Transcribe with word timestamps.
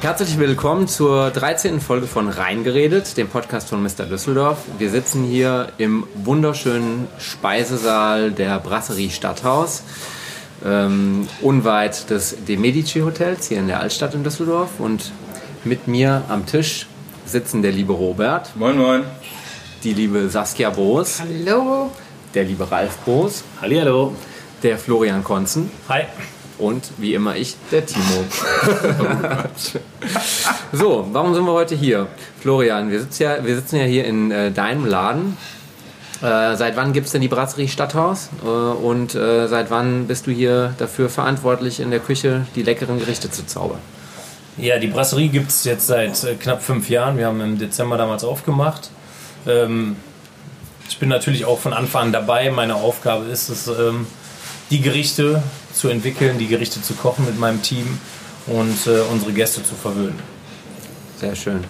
Herzlich 0.00 0.38
willkommen 0.38 0.88
zur 0.88 1.30
13. 1.30 1.78
Folge 1.78 2.06
von 2.06 2.30
Reingeredet, 2.30 3.18
dem 3.18 3.28
Podcast 3.28 3.68
von 3.68 3.82
Mr. 3.82 4.06
Düsseldorf. 4.08 4.60
Wir 4.78 4.88
sitzen 4.88 5.24
hier 5.24 5.72
im 5.76 6.06
wunderschönen 6.14 7.06
Speisesaal 7.18 8.30
der 8.30 8.58
Brasserie 8.60 9.10
Stadthaus, 9.10 9.82
ähm, 10.64 11.28
unweit 11.42 12.08
des 12.08 12.34
De 12.46 12.56
Medici 12.56 13.00
Hotels 13.00 13.48
hier 13.48 13.58
in 13.58 13.66
der 13.66 13.80
Altstadt 13.80 14.14
in 14.14 14.24
Düsseldorf. 14.24 14.70
Und 14.80 15.12
mit 15.64 15.86
mir 15.86 16.22
am 16.30 16.46
Tisch 16.46 16.86
sitzen 17.26 17.60
der 17.60 17.72
liebe 17.72 17.92
Robert. 17.92 18.56
Moin, 18.56 18.78
moin. 18.78 19.02
Die 19.84 19.92
liebe 19.92 20.30
Saskia 20.30 20.70
Boos. 20.70 21.20
Hallo. 21.20 21.90
Der 22.32 22.44
liebe 22.44 22.70
Ralf 22.70 22.96
Boos. 23.04 23.44
Hallihallo. 23.60 24.14
Der 24.62 24.78
Florian 24.78 25.22
Konzen. 25.22 25.70
Hi. 25.90 26.04
Und 26.60 26.90
wie 26.98 27.14
immer 27.14 27.36
ich, 27.36 27.56
der 27.72 27.86
Timo. 27.86 28.24
so, 30.72 31.08
warum 31.10 31.34
sind 31.34 31.44
wir 31.44 31.52
heute 31.52 31.74
hier? 31.74 32.06
Florian, 32.40 32.90
wir 32.90 33.00
sitzen 33.00 33.22
ja, 33.22 33.44
wir 33.44 33.56
sitzen 33.56 33.76
ja 33.76 33.84
hier 33.84 34.04
in 34.04 34.30
äh, 34.30 34.50
deinem 34.50 34.84
Laden. 34.84 35.38
Äh, 36.22 36.56
seit 36.56 36.76
wann 36.76 36.92
gibt 36.92 37.06
es 37.06 37.12
denn 37.12 37.22
die 37.22 37.28
Brasserie 37.28 37.68
Stadthaus? 37.68 38.28
Äh, 38.44 38.46
und 38.46 39.14
äh, 39.14 39.48
seit 39.48 39.70
wann 39.70 40.06
bist 40.06 40.26
du 40.26 40.32
hier 40.32 40.74
dafür 40.76 41.08
verantwortlich, 41.08 41.80
in 41.80 41.90
der 41.90 42.00
Küche 42.00 42.46
die 42.54 42.62
leckeren 42.62 42.98
Gerichte 42.98 43.30
zu 43.30 43.46
zaubern? 43.46 43.78
Ja, 44.58 44.78
die 44.78 44.88
Brasserie 44.88 45.28
gibt 45.28 45.48
es 45.48 45.64
jetzt 45.64 45.86
seit 45.86 46.22
äh, 46.24 46.34
knapp 46.34 46.62
fünf 46.62 46.90
Jahren. 46.90 47.16
Wir 47.16 47.26
haben 47.26 47.40
im 47.40 47.58
Dezember 47.58 47.96
damals 47.96 48.22
aufgemacht. 48.22 48.90
Ähm, 49.46 49.96
ich 50.90 50.98
bin 50.98 51.08
natürlich 51.08 51.46
auch 51.46 51.58
von 51.58 51.72
Anfang 51.72 52.06
an 52.06 52.12
dabei. 52.12 52.50
Meine 52.50 52.74
Aufgabe 52.74 53.24
ist 53.26 53.48
es, 53.48 53.68
ähm, 53.68 54.06
die 54.70 54.82
Gerichte 54.82 55.42
zu 55.72 55.88
entwickeln, 55.88 56.38
die 56.38 56.46
Gerichte 56.46 56.82
zu 56.82 56.94
kochen 56.94 57.24
mit 57.24 57.38
meinem 57.38 57.62
Team 57.62 57.98
und 58.46 58.86
äh, 58.86 59.00
unsere 59.12 59.32
Gäste 59.32 59.62
zu 59.62 59.74
verwöhnen. 59.74 60.18
Sehr 61.18 61.36
schön. 61.36 61.64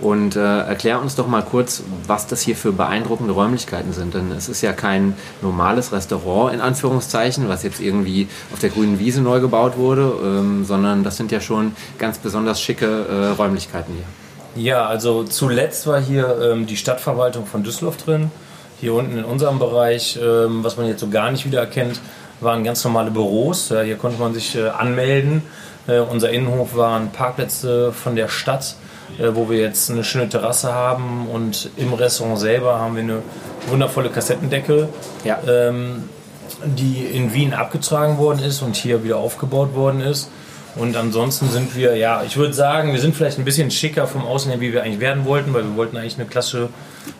Und 0.00 0.36
äh, 0.36 0.60
erklär 0.60 1.00
uns 1.00 1.16
doch 1.16 1.26
mal 1.26 1.42
kurz, 1.42 1.82
was 2.06 2.26
das 2.28 2.40
hier 2.40 2.54
für 2.54 2.72
beeindruckende 2.72 3.32
Räumlichkeiten 3.32 3.92
sind. 3.92 4.14
Denn 4.14 4.30
es 4.30 4.48
ist 4.48 4.62
ja 4.62 4.72
kein 4.72 5.14
normales 5.42 5.92
Restaurant 5.92 6.54
in 6.54 6.60
Anführungszeichen, 6.60 7.48
was 7.48 7.64
jetzt 7.64 7.80
irgendwie 7.80 8.28
auf 8.52 8.60
der 8.60 8.70
grünen 8.70 9.00
Wiese 9.00 9.20
neu 9.20 9.40
gebaut 9.40 9.76
wurde, 9.76 10.12
ähm, 10.22 10.64
sondern 10.64 11.02
das 11.02 11.16
sind 11.16 11.32
ja 11.32 11.40
schon 11.40 11.72
ganz 11.98 12.18
besonders 12.18 12.60
schicke 12.60 12.86
äh, 12.86 13.26
Räumlichkeiten 13.36 13.94
hier. 13.94 14.62
Ja, 14.62 14.86
also 14.86 15.24
zuletzt 15.24 15.86
war 15.86 16.00
hier 16.00 16.38
ähm, 16.42 16.66
die 16.66 16.76
Stadtverwaltung 16.76 17.46
von 17.46 17.62
Düsseldorf 17.62 17.96
drin. 17.96 18.30
Hier 18.80 18.94
unten 18.94 19.18
in 19.18 19.24
unserem 19.24 19.58
Bereich, 19.58 20.18
ähm, 20.22 20.62
was 20.62 20.76
man 20.76 20.86
jetzt 20.86 21.00
so 21.00 21.08
gar 21.08 21.32
nicht 21.32 21.44
wiedererkennt, 21.44 22.00
waren 22.40 22.64
ganz 22.64 22.84
normale 22.84 23.10
Büros. 23.10 23.68
Ja, 23.70 23.82
hier 23.82 23.96
konnte 23.96 24.20
man 24.20 24.34
sich 24.34 24.56
äh, 24.56 24.68
anmelden. 24.68 25.42
Äh, 25.86 25.98
unser 26.00 26.30
Innenhof 26.30 26.76
waren 26.76 27.10
Parkplätze 27.10 27.92
von 27.92 28.14
der 28.16 28.28
Stadt, 28.28 28.76
äh, 29.18 29.28
wo 29.34 29.48
wir 29.50 29.58
jetzt 29.58 29.90
eine 29.90 30.04
schöne 30.04 30.28
Terrasse 30.28 30.72
haben. 30.72 31.28
Und 31.32 31.70
im 31.76 31.92
Restaurant 31.92 32.38
selber 32.38 32.78
haben 32.78 32.94
wir 32.96 33.02
eine 33.02 33.22
wundervolle 33.68 34.10
Kassettendecke, 34.10 34.88
Ja. 35.24 35.38
ähm, 35.48 36.08
die 36.64 37.04
in 37.12 37.32
Wien 37.34 37.54
abgetragen 37.54 38.18
worden 38.18 38.42
ist 38.42 38.62
und 38.62 38.74
hier 38.76 39.04
wieder 39.04 39.18
aufgebaut 39.18 39.74
worden 39.74 40.00
ist. 40.00 40.30
Und 40.76 40.96
ansonsten 40.96 41.48
sind 41.48 41.74
wir, 41.74 41.96
ja, 41.96 42.22
ich 42.24 42.36
würde 42.36 42.52
sagen, 42.54 42.92
wir 42.92 43.00
sind 43.00 43.16
vielleicht 43.16 43.38
ein 43.38 43.44
bisschen 43.44 43.70
schicker 43.70 44.06
vom 44.06 44.24
Außen 44.24 44.50
her, 44.50 44.60
wie 44.60 44.72
wir 44.72 44.82
eigentlich 44.82 45.00
werden 45.00 45.24
wollten, 45.24 45.52
weil 45.54 45.64
wir 45.64 45.76
wollten 45.76 45.96
eigentlich 45.96 46.16
eine 46.16 46.26
klassische 46.26 46.68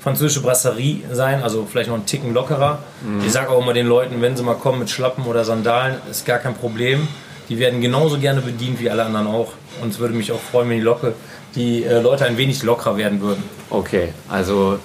französische 0.00 0.40
Brasserie 0.42 1.02
sein, 1.12 1.42
also 1.42 1.66
vielleicht 1.70 1.88
noch 1.88 1.96
einen 1.96 2.06
Ticken 2.06 2.34
lockerer. 2.34 2.78
Ich 3.24 3.32
sage 3.32 3.50
auch 3.50 3.60
immer 3.60 3.72
den 3.72 3.86
Leuten, 3.86 4.20
wenn 4.20 4.36
sie 4.36 4.42
mal 4.42 4.54
kommen 4.54 4.80
mit 4.80 4.90
Schlappen 4.90 5.24
oder 5.24 5.44
Sandalen, 5.44 5.96
ist 6.10 6.26
gar 6.26 6.38
kein 6.38 6.54
Problem. 6.54 7.08
Die 7.48 7.58
werden 7.58 7.80
genauso 7.80 8.18
gerne 8.18 8.40
bedient 8.40 8.80
wie 8.80 8.90
alle 8.90 9.04
anderen 9.04 9.26
auch. 9.26 9.52
Und 9.80 9.90
es 9.90 9.98
würde 9.98 10.14
mich 10.14 10.32
auch 10.32 10.40
freuen, 10.40 10.68
wenn 10.68 10.78
die, 10.78 10.82
Locke, 10.82 11.14
die 11.54 11.84
äh, 11.84 12.00
Leute 12.00 12.26
ein 12.26 12.36
wenig 12.36 12.62
lockerer 12.62 12.96
werden 12.96 13.20
würden. 13.20 13.42
Okay, 13.70 14.12
also 14.28 14.78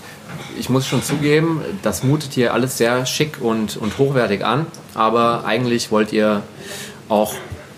ich 0.58 0.70
muss 0.70 0.88
schon 0.88 1.04
zugeben, 1.04 1.62
das 1.82 2.04
mutet 2.04 2.34
hier 2.34 2.54
alles 2.54 2.78
sehr 2.78 3.06
schick 3.06 3.42
und, 3.42 3.78
und 3.78 3.98
hochwertig 3.98 4.46
an, 4.46 4.66
aber 4.94 5.46
eigentlich 5.46 5.92
wollt 5.92 6.14
ihr 6.14 6.42
auch 7.10 7.34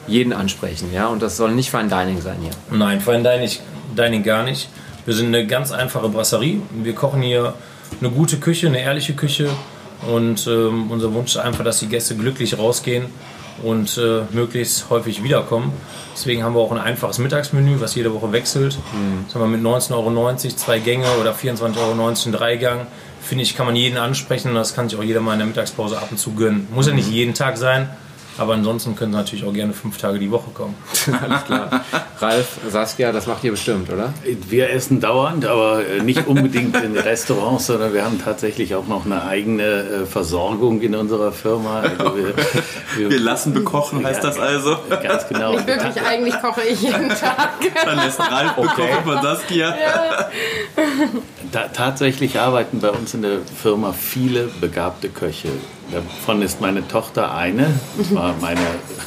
jeden 0.07 0.33
ansprechen, 0.33 0.93
ja? 0.93 1.07
Und 1.07 1.21
das 1.21 1.37
soll 1.37 1.51
nicht 1.51 1.71
Fine 1.71 1.87
Dining 1.87 2.21
sein 2.21 2.37
hier. 2.41 2.51
Nein, 2.69 3.01
Fine 3.01 3.23
Dining, 3.23 3.49
Dining 3.97 4.23
gar 4.23 4.43
nicht. 4.43 4.69
Wir 5.05 5.13
sind 5.13 5.27
eine 5.27 5.45
ganz 5.45 5.71
einfache 5.71 6.09
Brasserie. 6.09 6.61
Wir 6.71 6.95
kochen 6.95 7.21
hier 7.21 7.53
eine 7.99 8.09
gute 8.09 8.37
Küche, 8.37 8.67
eine 8.67 8.81
ehrliche 8.81 9.13
Küche. 9.13 9.49
Und 10.11 10.47
ähm, 10.47 10.91
unser 10.91 11.13
Wunsch 11.13 11.31
ist 11.31 11.37
einfach, 11.37 11.63
dass 11.63 11.79
die 11.79 11.87
Gäste 11.87 12.15
glücklich 12.15 12.57
rausgehen 12.57 13.05
und 13.63 13.97
äh, 13.97 14.21
möglichst 14.31 14.89
häufig 14.89 15.23
wiederkommen. 15.23 15.71
Deswegen 16.13 16.43
haben 16.43 16.55
wir 16.55 16.59
auch 16.59 16.71
ein 16.71 16.79
einfaches 16.79 17.19
Mittagsmenü, 17.19 17.79
was 17.79 17.95
jede 17.95 18.13
Woche 18.13 18.31
wechselt. 18.31 18.77
Sagen 19.27 19.51
wir 19.51 19.57
mit 19.57 19.61
19,90 19.61 19.93
Euro 19.93 20.35
zwei 20.35 20.79
Gänge 20.79 21.05
oder 21.19 21.33
24,90 21.33 21.77
Euro 21.77 22.07
ein 22.07 22.31
Dreigang. 22.31 22.87
Finde 23.21 23.43
ich, 23.43 23.55
kann 23.55 23.65
man 23.65 23.75
jeden 23.75 23.97
ansprechen 23.97 24.49
und 24.49 24.55
das 24.55 24.75
kann 24.75 24.89
sich 24.89 24.99
auch 24.99 25.03
jeder 25.03 25.19
mal 25.19 25.33
in 25.33 25.39
der 25.39 25.47
Mittagspause 25.47 25.97
ab 25.97 26.09
und 26.11 26.17
zu 26.17 26.33
gönnen. 26.33 26.67
Muss 26.73 26.87
ja 26.87 26.93
nicht 26.93 27.09
jeden 27.09 27.33
Tag 27.33 27.57
sein, 27.57 27.89
aber 28.37 28.53
ansonsten 28.53 28.95
können 28.95 29.11
sie 29.11 29.17
natürlich 29.17 29.45
auch 29.45 29.53
gerne 29.53 29.73
fünf 29.73 29.97
Tage 29.97 30.19
die 30.19 30.31
Woche 30.31 30.51
kommen. 30.53 30.75
Alles 31.21 31.43
klar. 31.45 31.83
Ralf, 32.19 32.59
Saskia, 32.69 33.11
das 33.11 33.27
macht 33.27 33.43
ihr 33.43 33.51
bestimmt, 33.51 33.89
oder? 33.89 34.13
Wir 34.23 34.69
essen 34.71 34.99
dauernd, 34.99 35.45
aber 35.45 35.85
äh, 35.85 36.01
nicht 36.01 36.27
unbedingt 36.27 36.75
in 36.77 36.97
Restaurants, 36.97 37.67
sondern 37.67 37.93
wir 37.93 38.03
haben 38.03 38.21
tatsächlich 38.21 38.75
auch 38.75 38.87
noch 38.87 39.05
eine 39.05 39.23
eigene 39.23 39.63
äh, 39.63 40.05
Versorgung 40.05 40.81
in 40.81 40.95
unserer 40.95 41.31
Firma. 41.31 41.81
Also 41.81 42.17
wir, 42.17 43.09
Wir 43.09 43.19
lassen 43.19 43.53
bekochen, 43.53 44.05
heißt 44.05 44.23
das 44.23 44.39
also? 44.39 44.77
Ganz 44.89 45.27
genau. 45.27 45.53
Nicht 45.53 45.67
wirklich, 45.67 46.01
eigentlich 46.01 46.41
koche 46.41 46.61
ich 46.63 46.81
jeden 46.81 47.09
Tag. 47.09 47.49
Dann 47.85 47.97
lässt 47.97 48.19
Ralf 48.19 48.55
bekochen 48.55 49.03
von 49.03 49.21
Saskia. 49.21 49.75
Ta 51.51 51.67
tatsächlich 51.69 52.39
arbeiten 52.39 52.79
bei 52.79 52.89
uns 52.89 53.13
in 53.13 53.21
der 53.21 53.39
Firma 53.61 53.93
viele 53.93 54.49
begabte 54.59 55.09
Köche. 55.09 55.49
Davon 55.91 56.41
ist 56.41 56.59
meine 56.61 56.87
Tochter 56.87 57.33
eine, 57.35 57.67
das 57.97 58.13
war 58.13 58.33
meine, 58.41 58.59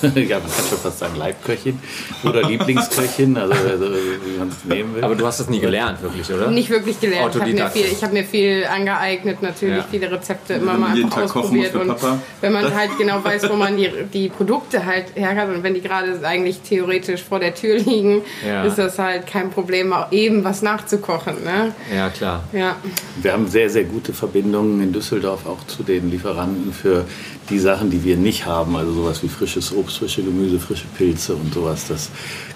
ja, 0.03 0.39
man 0.39 0.47
kann 0.49 0.65
schon 0.69 0.79
fast 0.79 1.01
sagen 1.01 1.17
Leibköchin 1.17 1.79
oder 2.25 2.45
Lieblingsköchin, 2.49 3.37
also, 3.37 3.53
also 3.53 3.87
wie 4.25 4.39
man 4.39 4.49
es 4.49 4.65
nehmen 4.65 4.95
will. 4.95 5.03
Aber 5.03 5.17
du 5.17 5.27
hast 5.27 5.41
das 5.41 5.49
nie 5.51 5.59
gelernt, 5.59 6.01
wirklich, 6.03 6.33
oder? 6.33 6.51
Nicht 6.51 6.71
wirklich 6.71 7.01
gelernt. 7.01 7.35
Ich 7.35 7.41
habe 7.41 7.53
mir, 7.53 7.69
viel, 7.71 7.85
ich 7.87 8.03
hab 8.05 8.13
mir 8.13 8.25
viel 8.25 8.65
angeeignet, 8.73 9.43
natürlich 9.43 9.79
Ja. 9.79 9.87
viele 9.91 10.11
Rezepte 10.13 10.55
immer 10.55 10.75
mal 10.75 10.95
jeden 10.95 11.07
einfach 11.07 11.23
Tag 11.23 11.31
kochen 11.33 11.57
muss 11.57 11.67
ausprobiert. 11.67 12.03
Und 12.03 12.21
wenn 12.41 12.53
man 12.53 12.75
halt 12.75 12.91
genau 12.97 13.25
weiß, 13.25 13.51
wo 13.51 13.55
man 13.57 13.77
die, 13.77 13.91
die 14.13 14.29
Produkte 14.29 14.87
halt 14.87 15.07
herkriegt 15.17 15.57
und 15.57 15.63
wenn 15.65 15.75
die 15.75 15.81
gerade 15.83 16.19
eigentlich 16.23 16.61
theoretisch 16.61 17.23
vor 17.25 17.41
der 17.41 17.55
Tür 17.55 17.77
liegen, 17.79 18.23
Ja. 18.47 18.63
ist 18.65 18.79
das 18.79 18.99
halt 18.99 19.27
kein 19.27 19.51
Problem, 19.51 19.93
auch 19.93 20.13
eben 20.13 20.45
was 20.45 20.63
nachzukochen. 20.63 21.43
Ne? 21.45 21.75
Ja, 21.95 22.09
klar. 22.11 22.45
Ja. 22.53 22.77
Wir 23.21 23.33
haben 23.33 23.49
sehr, 23.49 23.69
sehr 23.69 23.85
gute 23.85 24.13
Verbindungen 24.13 24.81
in 24.81 24.93
Düsseldorf 24.93 25.45
auch 25.47 25.67
zu 25.67 25.83
den 25.83 26.11
Lieferanten 26.11 26.68
für 26.73 27.05
die 27.51 27.59
Sachen, 27.59 27.91
die 27.91 28.05
wir 28.05 28.17
nicht 28.17 28.47
haben. 28.47 28.77
Also 28.77 28.93
sowas 28.93 29.23
wie 29.23 29.29
frisches 29.29 29.75
Obst, 29.75 29.99
frische 29.99 30.23
Gemüse, 30.23 30.59
frische 30.59 30.87
Pilze 30.97 31.35
und 31.35 31.53
sowas. 31.55 31.87
Das 31.89 32.11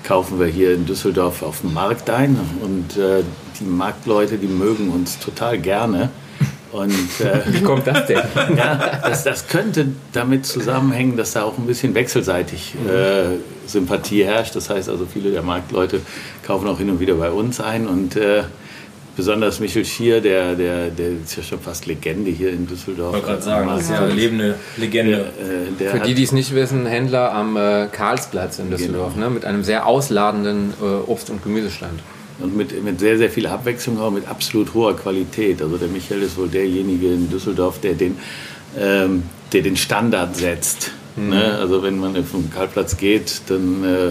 kaufen 0.04 0.38
wir 0.38 0.46
hier 0.46 0.74
in 0.74 0.86
Düsseldorf 0.86 1.42
auf 1.42 1.60
dem 1.60 1.74
Markt 1.74 2.10
ein. 2.10 2.38
Und 2.62 2.96
äh, 2.96 3.22
die 3.60 3.64
Marktleute, 3.64 4.38
die 4.38 4.48
mögen 4.48 4.90
uns 4.90 5.18
total 5.18 5.58
gerne. 5.58 6.10
Und 6.72 6.90
äh, 7.20 7.42
Wie 7.46 7.62
kommt 7.62 7.86
das 7.86 8.06
denn? 8.06 8.20
ja, 8.56 9.00
das, 9.02 9.24
das 9.24 9.46
könnte 9.46 9.88
damit 10.12 10.46
zusammenhängen, 10.46 11.16
dass 11.16 11.32
da 11.32 11.44
auch 11.44 11.58
ein 11.58 11.66
bisschen 11.66 11.94
wechselseitig 11.94 12.74
äh, 12.88 13.36
Sympathie 13.66 14.24
herrscht. 14.24 14.56
Das 14.56 14.70
heißt 14.70 14.88
also, 14.88 15.06
viele 15.06 15.30
der 15.30 15.42
Marktleute 15.42 16.00
kaufen 16.46 16.66
auch 16.68 16.78
hin 16.78 16.90
und 16.90 16.98
wieder 16.98 17.14
bei 17.14 17.30
uns 17.30 17.60
ein. 17.60 17.86
Und 17.86 18.16
äh, 18.16 18.44
besonders 19.16 19.60
Michel 19.60 19.84
Schier, 19.84 20.20
der, 20.20 20.54
der, 20.54 20.90
der 20.90 21.08
ist 21.10 21.36
ja 21.36 21.42
schon 21.42 21.60
fast 21.60 21.86
Legende 21.86 22.30
hier 22.30 22.50
in 22.50 22.66
Düsseldorf. 22.66 23.16
Ich 23.16 23.22
wollte 23.22 23.26
gerade 23.26 23.42
sagen, 23.42 23.68
das 23.68 23.82
ist 23.82 23.90
ja 23.90 23.98
eine 23.98 24.12
lebende 24.12 24.54
Legende. 24.76 25.12
Äh, 25.12 25.78
der 25.78 25.90
Für 25.90 26.00
hat, 26.00 26.06
die, 26.06 26.14
die 26.14 26.22
es 26.22 26.32
nicht 26.32 26.54
wissen, 26.54 26.86
Händler 26.86 27.32
am 27.32 27.56
äh, 27.56 27.88
Karlsplatz 27.90 28.58
in 28.58 28.70
Düsseldorf, 28.70 29.16
ne? 29.16 29.30
mit 29.30 29.44
einem 29.44 29.64
sehr 29.64 29.86
ausladenden 29.86 30.72
äh, 30.80 31.10
Obst- 31.10 31.30
und 31.30 31.42
Gemüsestand. 31.42 32.00
Und 32.38 32.56
mit, 32.56 32.82
mit 32.82 32.98
sehr, 32.98 33.18
sehr 33.18 33.30
viel 33.30 33.46
Abwechslung, 33.46 33.98
aber 33.98 34.10
mit 34.10 34.26
absolut 34.28 34.74
hoher 34.74 34.96
Qualität. 34.96 35.62
Also 35.62 35.76
der 35.76 35.88
Michael 35.88 36.22
ist 36.22 36.36
wohl 36.36 36.48
derjenige 36.48 37.08
in 37.08 37.30
Düsseldorf, 37.30 37.80
der 37.80 37.94
den, 37.94 38.18
ähm, 38.78 39.24
der 39.52 39.62
den 39.62 39.76
Standard 39.76 40.34
setzt. 40.36 40.92
Ne? 41.16 41.58
Also 41.58 41.82
wenn 41.82 41.98
man 41.98 42.24
vom 42.24 42.50
Karlplatz 42.50 42.96
geht, 42.96 43.42
dann 43.48 43.84
äh, 43.84 44.10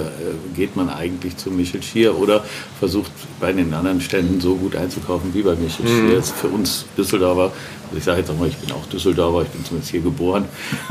geht 0.55 0.75
man 0.75 0.89
eigentlich 0.89 1.35
zu 1.37 1.49
Michel 1.49 1.81
Schier 1.81 2.17
oder 2.17 2.43
versucht 2.79 3.11
bei 3.39 3.51
den 3.53 3.73
anderen 3.73 4.01
Ständen 4.01 4.39
so 4.39 4.55
gut 4.55 4.75
einzukaufen 4.75 5.33
wie 5.33 5.41
bei 5.41 5.55
Michel 5.55 5.87
Schier. 5.87 6.15
Das 6.15 6.27
ist 6.27 6.35
für 6.37 6.47
uns 6.47 6.85
Düsseldorfer, 6.97 7.51
also 7.87 7.97
ich 7.97 8.03
sage 8.03 8.19
jetzt 8.19 8.29
auch 8.29 8.37
mal, 8.37 8.47
ich 8.47 8.57
bin 8.57 8.71
auch 8.71 8.85
Düsseldorfer, 8.85 9.41
ich 9.41 9.47
bin 9.49 9.65
zumindest 9.65 9.91
hier 9.91 10.01
geboren. 10.01 10.45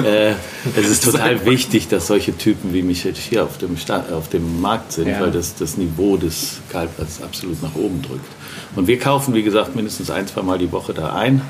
Äh, 0.05 0.33
es 0.77 0.89
ist 0.89 1.05
total 1.05 1.47
wichtig, 1.47 1.87
dass 1.89 2.09
solche 2.09 2.37
Typen 2.37 2.75
wie 2.75 2.83
Michel 2.83 3.15
Schier 3.15 3.45
auf 3.45 3.59
dem, 3.59 3.77
Sta 3.77 4.05
auf 4.13 4.29
dem 4.29 4.61
Markt 4.61 4.93
sind, 4.93 5.09
Ja. 5.09 5.21
weil 5.21 5.31
das 5.31 5.55
das 5.55 5.77
Niveau 5.77 6.17
des 6.17 6.61
Karlplatzes 6.71 7.23
absolut 7.23 7.63
nach 7.63 7.75
oben 7.77 8.03
drückt. 8.03 8.27
Und 8.75 8.87
wir 8.89 8.99
kaufen, 8.99 9.35
wie 9.35 9.43
gesagt, 9.43 9.77
mindestens 9.77 10.11
ein, 10.11 10.27
zwei 10.27 10.43
Mal 10.43 10.59
die 10.59 10.73
Woche 10.73 10.93
da 10.93 11.15
ein. 11.15 11.43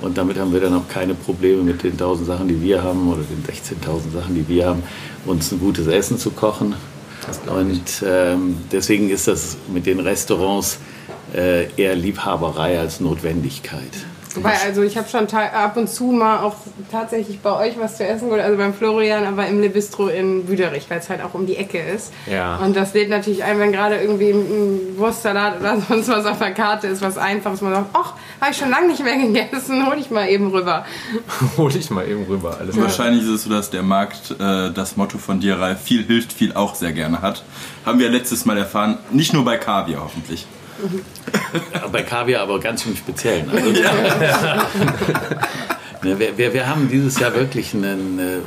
Und 0.00 0.16
damit 0.16 0.38
haben 0.38 0.52
wir 0.52 0.60
dann 0.60 0.74
auch 0.74 0.88
keine 0.88 1.14
Probleme 1.14 1.62
mit 1.62 1.82
den 1.82 1.92
1000 1.92 2.26
Sachen, 2.26 2.48
die 2.48 2.60
wir 2.62 2.82
haben 2.82 3.08
oder 3.08 3.22
den 3.22 3.42
16.000 3.44 4.12
Sachen, 4.12 4.34
die 4.34 4.46
wir 4.48 4.66
haben, 4.66 4.82
uns 5.26 5.50
ein 5.50 5.58
gutes 5.58 5.86
Essen 5.86 6.18
zu 6.18 6.30
kochen. 6.30 6.74
Und 7.46 8.04
ähm, 8.06 8.56
deswegen 8.70 9.10
ist 9.10 9.28
das 9.28 9.56
mit 9.72 9.86
den 9.86 10.00
Restaurants 10.00 10.78
äh, 11.34 11.70
eher 11.76 11.94
Liebhaberei 11.94 12.78
als 12.78 13.00
Notwendigkeit. 13.00 13.92
Wobei, 14.38 14.54
also 14.64 14.82
ich 14.82 14.96
habe 14.96 15.08
schon 15.08 15.26
ab 15.28 15.76
und 15.76 15.88
zu 15.88 16.04
mal 16.04 16.40
auch 16.40 16.54
tatsächlich 16.90 17.40
bei 17.40 17.52
euch 17.52 17.78
was 17.78 17.96
zu 17.96 18.06
essen 18.06 18.28
geholt, 18.28 18.42
also 18.42 18.56
beim 18.56 18.72
Florian, 18.72 19.24
aber 19.24 19.46
im 19.46 19.60
Le 19.60 19.68
Bistro 19.68 20.08
in 20.08 20.46
Büderich, 20.46 20.88
weil 20.88 20.98
es 21.00 21.08
halt 21.10 21.22
auch 21.22 21.34
um 21.34 21.46
die 21.46 21.56
Ecke 21.56 21.78
ist. 21.78 22.12
Ja. 22.30 22.56
Und 22.56 22.76
das 22.76 22.94
lädt 22.94 23.10
natürlich 23.10 23.42
ein, 23.44 23.58
wenn 23.58 23.72
gerade 23.72 23.96
irgendwie 23.96 24.30
ein 24.30 24.96
Wurstsalat 24.96 25.60
oder 25.60 25.80
sonst 25.88 26.08
was 26.08 26.24
auf 26.24 26.38
der 26.38 26.52
Karte 26.52 26.86
ist, 26.86 27.02
was 27.02 27.18
einfaches, 27.18 27.60
man 27.60 27.72
sagt, 27.72 27.90
ach, 27.92 28.14
habe 28.40 28.52
ich 28.52 28.56
schon 28.56 28.70
lange 28.70 28.88
nicht 28.88 29.02
mehr 29.02 29.16
gegessen, 29.16 29.86
hol 29.90 29.98
ich 29.98 30.10
mal 30.10 30.28
eben 30.28 30.50
rüber. 30.50 30.84
Hol 31.56 31.74
ich 31.74 31.90
mal 31.90 32.06
eben 32.08 32.24
rüber. 32.24 32.56
Alles 32.60 32.74
klar. 32.74 32.86
Wahrscheinlich 32.86 33.22
ist 33.22 33.28
es 33.28 33.42
so, 33.44 33.50
dass 33.50 33.70
der 33.70 33.82
Markt 33.82 34.30
äh, 34.38 34.70
das 34.70 34.96
Motto 34.96 35.18
von 35.18 35.40
dir, 35.40 35.58
Ralf, 35.58 35.82
viel 35.82 36.04
hilft, 36.04 36.32
viel 36.32 36.52
auch 36.52 36.74
sehr 36.74 36.92
gerne 36.92 37.22
hat. 37.22 37.42
Haben 37.84 37.98
wir 37.98 38.08
letztes 38.08 38.44
Mal 38.44 38.58
erfahren, 38.58 38.98
nicht 39.10 39.32
nur 39.32 39.44
bei 39.44 39.56
Kaviar 39.56 40.02
hoffentlich. 40.04 40.46
Bei 41.92 42.02
Kaviar 42.02 42.42
aber 42.42 42.60
ganz 42.60 42.84
im 42.86 42.96
Speziellen. 42.96 43.50
Also, 43.50 43.70
ne, 46.02 46.18
wir, 46.18 46.36
wir, 46.36 46.52
wir 46.52 46.68
haben 46.68 46.88
dieses 46.88 47.18
Jahr 47.18 47.34
wirklich 47.34 47.74
einen, 47.74 48.18
äh, 48.18 48.38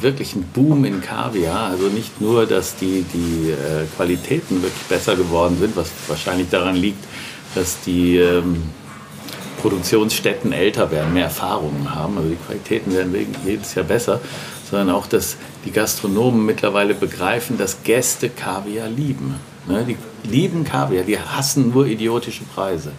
wirklich 0.00 0.34
einen 0.34 0.44
Boom 0.44 0.84
in 0.84 1.00
Kaviar. 1.00 1.70
Also 1.70 1.88
nicht 1.88 2.20
nur, 2.20 2.46
dass 2.46 2.76
die, 2.76 3.04
die 3.12 3.50
äh, 3.50 3.86
Qualitäten 3.96 4.62
wirklich 4.62 4.84
besser 4.88 5.16
geworden 5.16 5.58
sind, 5.58 5.76
was 5.76 5.90
wahrscheinlich 6.06 6.48
daran 6.50 6.76
liegt, 6.76 7.04
dass 7.54 7.80
die 7.80 8.18
ähm, 8.18 8.62
Produktionsstätten 9.60 10.52
älter 10.52 10.90
werden, 10.90 11.12
mehr 11.12 11.24
Erfahrungen 11.24 11.94
haben. 11.94 12.16
Also 12.16 12.30
die 12.30 12.36
Qualitäten 12.36 12.94
werden 12.94 13.14
jedes 13.44 13.74
Jahr 13.74 13.84
besser, 13.84 14.20
sondern 14.70 14.90
auch, 14.90 15.06
dass 15.06 15.36
die 15.64 15.72
Gastronomen 15.72 16.44
mittlerweile 16.44 16.94
begreifen, 16.94 17.58
dass 17.58 17.82
Gäste 17.82 18.28
Kaviar 18.28 18.88
lieben. 18.88 19.36
Ne? 19.66 19.84
Die 19.84 19.96
lieben 20.24 20.64
Kaviar, 20.64 21.04
die 21.04 21.18
hassen 21.18 21.70
nur 21.70 21.86
idiotische 21.86 22.44
Preise. 22.44 22.92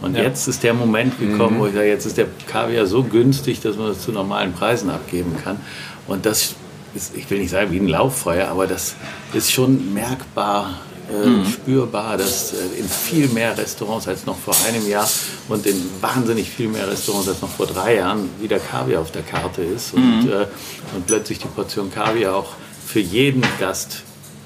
Und 0.00 0.16
jetzt 0.16 0.46
ist 0.46 0.62
der 0.62 0.74
Moment 0.74 1.18
gekommen, 1.18 1.58
wo 1.58 1.66
ich 1.66 1.74
sage, 1.74 1.88
jetzt 1.88 2.06
ist 2.06 2.16
der 2.16 2.26
Kaviar 2.46 2.86
so 2.86 3.02
günstig, 3.02 3.60
dass 3.60 3.76
man 3.76 3.88
das 3.88 4.02
zu 4.02 4.12
normalen 4.12 4.52
Preisen 4.52 4.90
abgeben 4.90 5.34
kann. 5.42 5.58
Und 6.06 6.24
das 6.24 6.54
ist, 6.94 7.16
ich 7.16 7.28
will 7.30 7.38
nicht 7.40 7.50
sagen 7.50 7.72
wie 7.72 7.78
ein 7.78 7.88
Lauffeuer, 7.88 8.48
aber 8.48 8.66
das 8.66 8.94
ist 9.34 9.50
schon 9.50 9.92
merkbar, 9.92 10.80
äh, 11.08 11.50
spürbar, 11.50 12.16
dass 12.16 12.52
äh, 12.52 12.78
in 12.78 12.88
viel 12.88 13.28
mehr 13.28 13.56
Restaurants 13.56 14.06
als 14.06 14.26
noch 14.26 14.36
vor 14.36 14.54
einem 14.68 14.86
Jahr 14.86 15.08
und 15.48 15.66
in 15.66 15.82
wahnsinnig 16.00 16.48
viel 16.50 16.68
mehr 16.68 16.86
Restaurants 16.86 17.28
als 17.28 17.40
noch 17.40 17.48
vor 17.48 17.66
drei 17.66 17.96
Jahren 17.96 18.28
wieder 18.40 18.58
Kaviar 18.58 19.00
auf 19.00 19.10
der 19.10 19.22
Karte 19.22 19.62
ist. 19.62 19.94
Und, 19.94 20.28
äh, 20.28 20.46
und 20.94 21.06
plötzlich 21.06 21.38
die 21.38 21.48
Portion 21.48 21.90
Kaviar 21.90 22.36
auch 22.36 22.52
für 22.86 23.00
jeden 23.00 23.42
Gast 23.58 24.02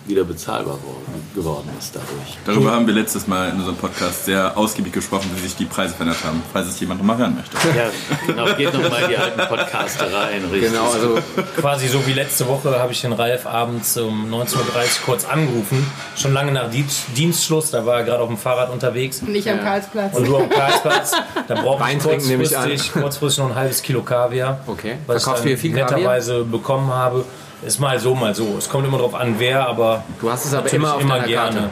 wieder 0.06 0.24
bezahlbar 0.24 0.74
worden, 0.82 1.22
geworden 1.34 1.70
ist 1.78 1.94
dadurch. 1.94 2.36
Darüber 2.44 2.72
haben 2.72 2.86
wir 2.86 2.94
letztes 2.94 3.26
Mal 3.26 3.50
in 3.50 3.56
unserem 3.56 3.76
Podcast 3.76 4.24
sehr 4.24 4.56
ausgiebig 4.56 4.92
gesprochen, 4.92 5.30
wie 5.36 5.40
sich 5.40 5.54
die 5.56 5.64
Preise 5.64 5.94
verändert 5.94 6.24
haben, 6.24 6.42
falls 6.52 6.68
es 6.68 6.80
jemand 6.80 7.00
noch 7.00 7.06
mal 7.06 7.16
hören 7.16 7.36
möchte. 7.36 7.56
Ja, 7.76 7.84
genau, 8.26 8.52
geht 8.56 8.72
nochmal 8.74 9.02
in 9.04 9.08
die 9.10 9.16
alten 9.16 9.40
Podcaste 9.46 10.12
rein. 10.12 10.44
Richtig. 10.50 10.72
Genau, 10.72 10.90
also 10.90 11.18
Quasi 11.56 11.88
so 11.88 12.04
wie 12.06 12.12
letzte 12.14 12.48
Woche 12.48 12.78
habe 12.78 12.92
ich 12.92 13.00
den 13.00 13.12
Ralf 13.12 13.46
abends 13.46 13.96
um 13.96 14.26
19.30 14.32 14.56
Uhr 14.56 14.64
kurz 15.06 15.24
angerufen. 15.24 15.86
Schon 16.16 16.32
lange 16.32 16.52
nach 16.52 16.68
Dienst- 16.70 17.04
Dienstschluss, 17.16 17.70
da 17.70 17.86
war 17.86 17.98
er 17.98 18.04
gerade 18.04 18.22
auf 18.22 18.28
dem 18.28 18.38
Fahrrad 18.38 18.70
unterwegs. 18.70 19.22
Nicht 19.22 19.48
am 19.48 19.60
Karlsplatz. 19.60 20.16
Und 20.16 20.26
du 20.26 20.36
am 20.36 20.50
Karlsplatz, 20.50 21.12
da 21.46 21.54
brauche 21.54 21.80
Wein 21.80 21.98
ich 21.98 22.04
ich 22.04 22.36
kurzfristig, 22.36 22.92
kurzfristig 22.92 23.42
noch 23.44 23.50
ein 23.50 23.56
halbes 23.56 23.82
Kilo 23.82 24.02
Kaviar. 24.02 24.60
Okay. 24.66 24.96
Was 25.06 25.18
ich 25.18 25.22
Verkaufst 25.22 25.46
dann 25.46 25.56
viel 25.56 25.70
Kaviar? 25.72 25.90
netterweise 25.90 26.44
bekommen 26.44 26.92
habe. 26.92 27.24
Ist 27.66 27.78
mal 27.80 27.98
so, 27.98 28.14
mal 28.14 28.34
so. 28.34 28.56
Es 28.58 28.68
kommt 28.68 28.86
immer 28.86 28.98
darauf 28.98 29.14
an, 29.14 29.36
wer, 29.38 29.66
aber 29.68 30.04
Du 30.20 30.30
hast 30.30 30.44
es 30.44 30.54
aber 30.54 30.72
immer 30.72 30.94
auf 30.94 31.02
deiner 31.06 31.26
Karte. 31.28 31.70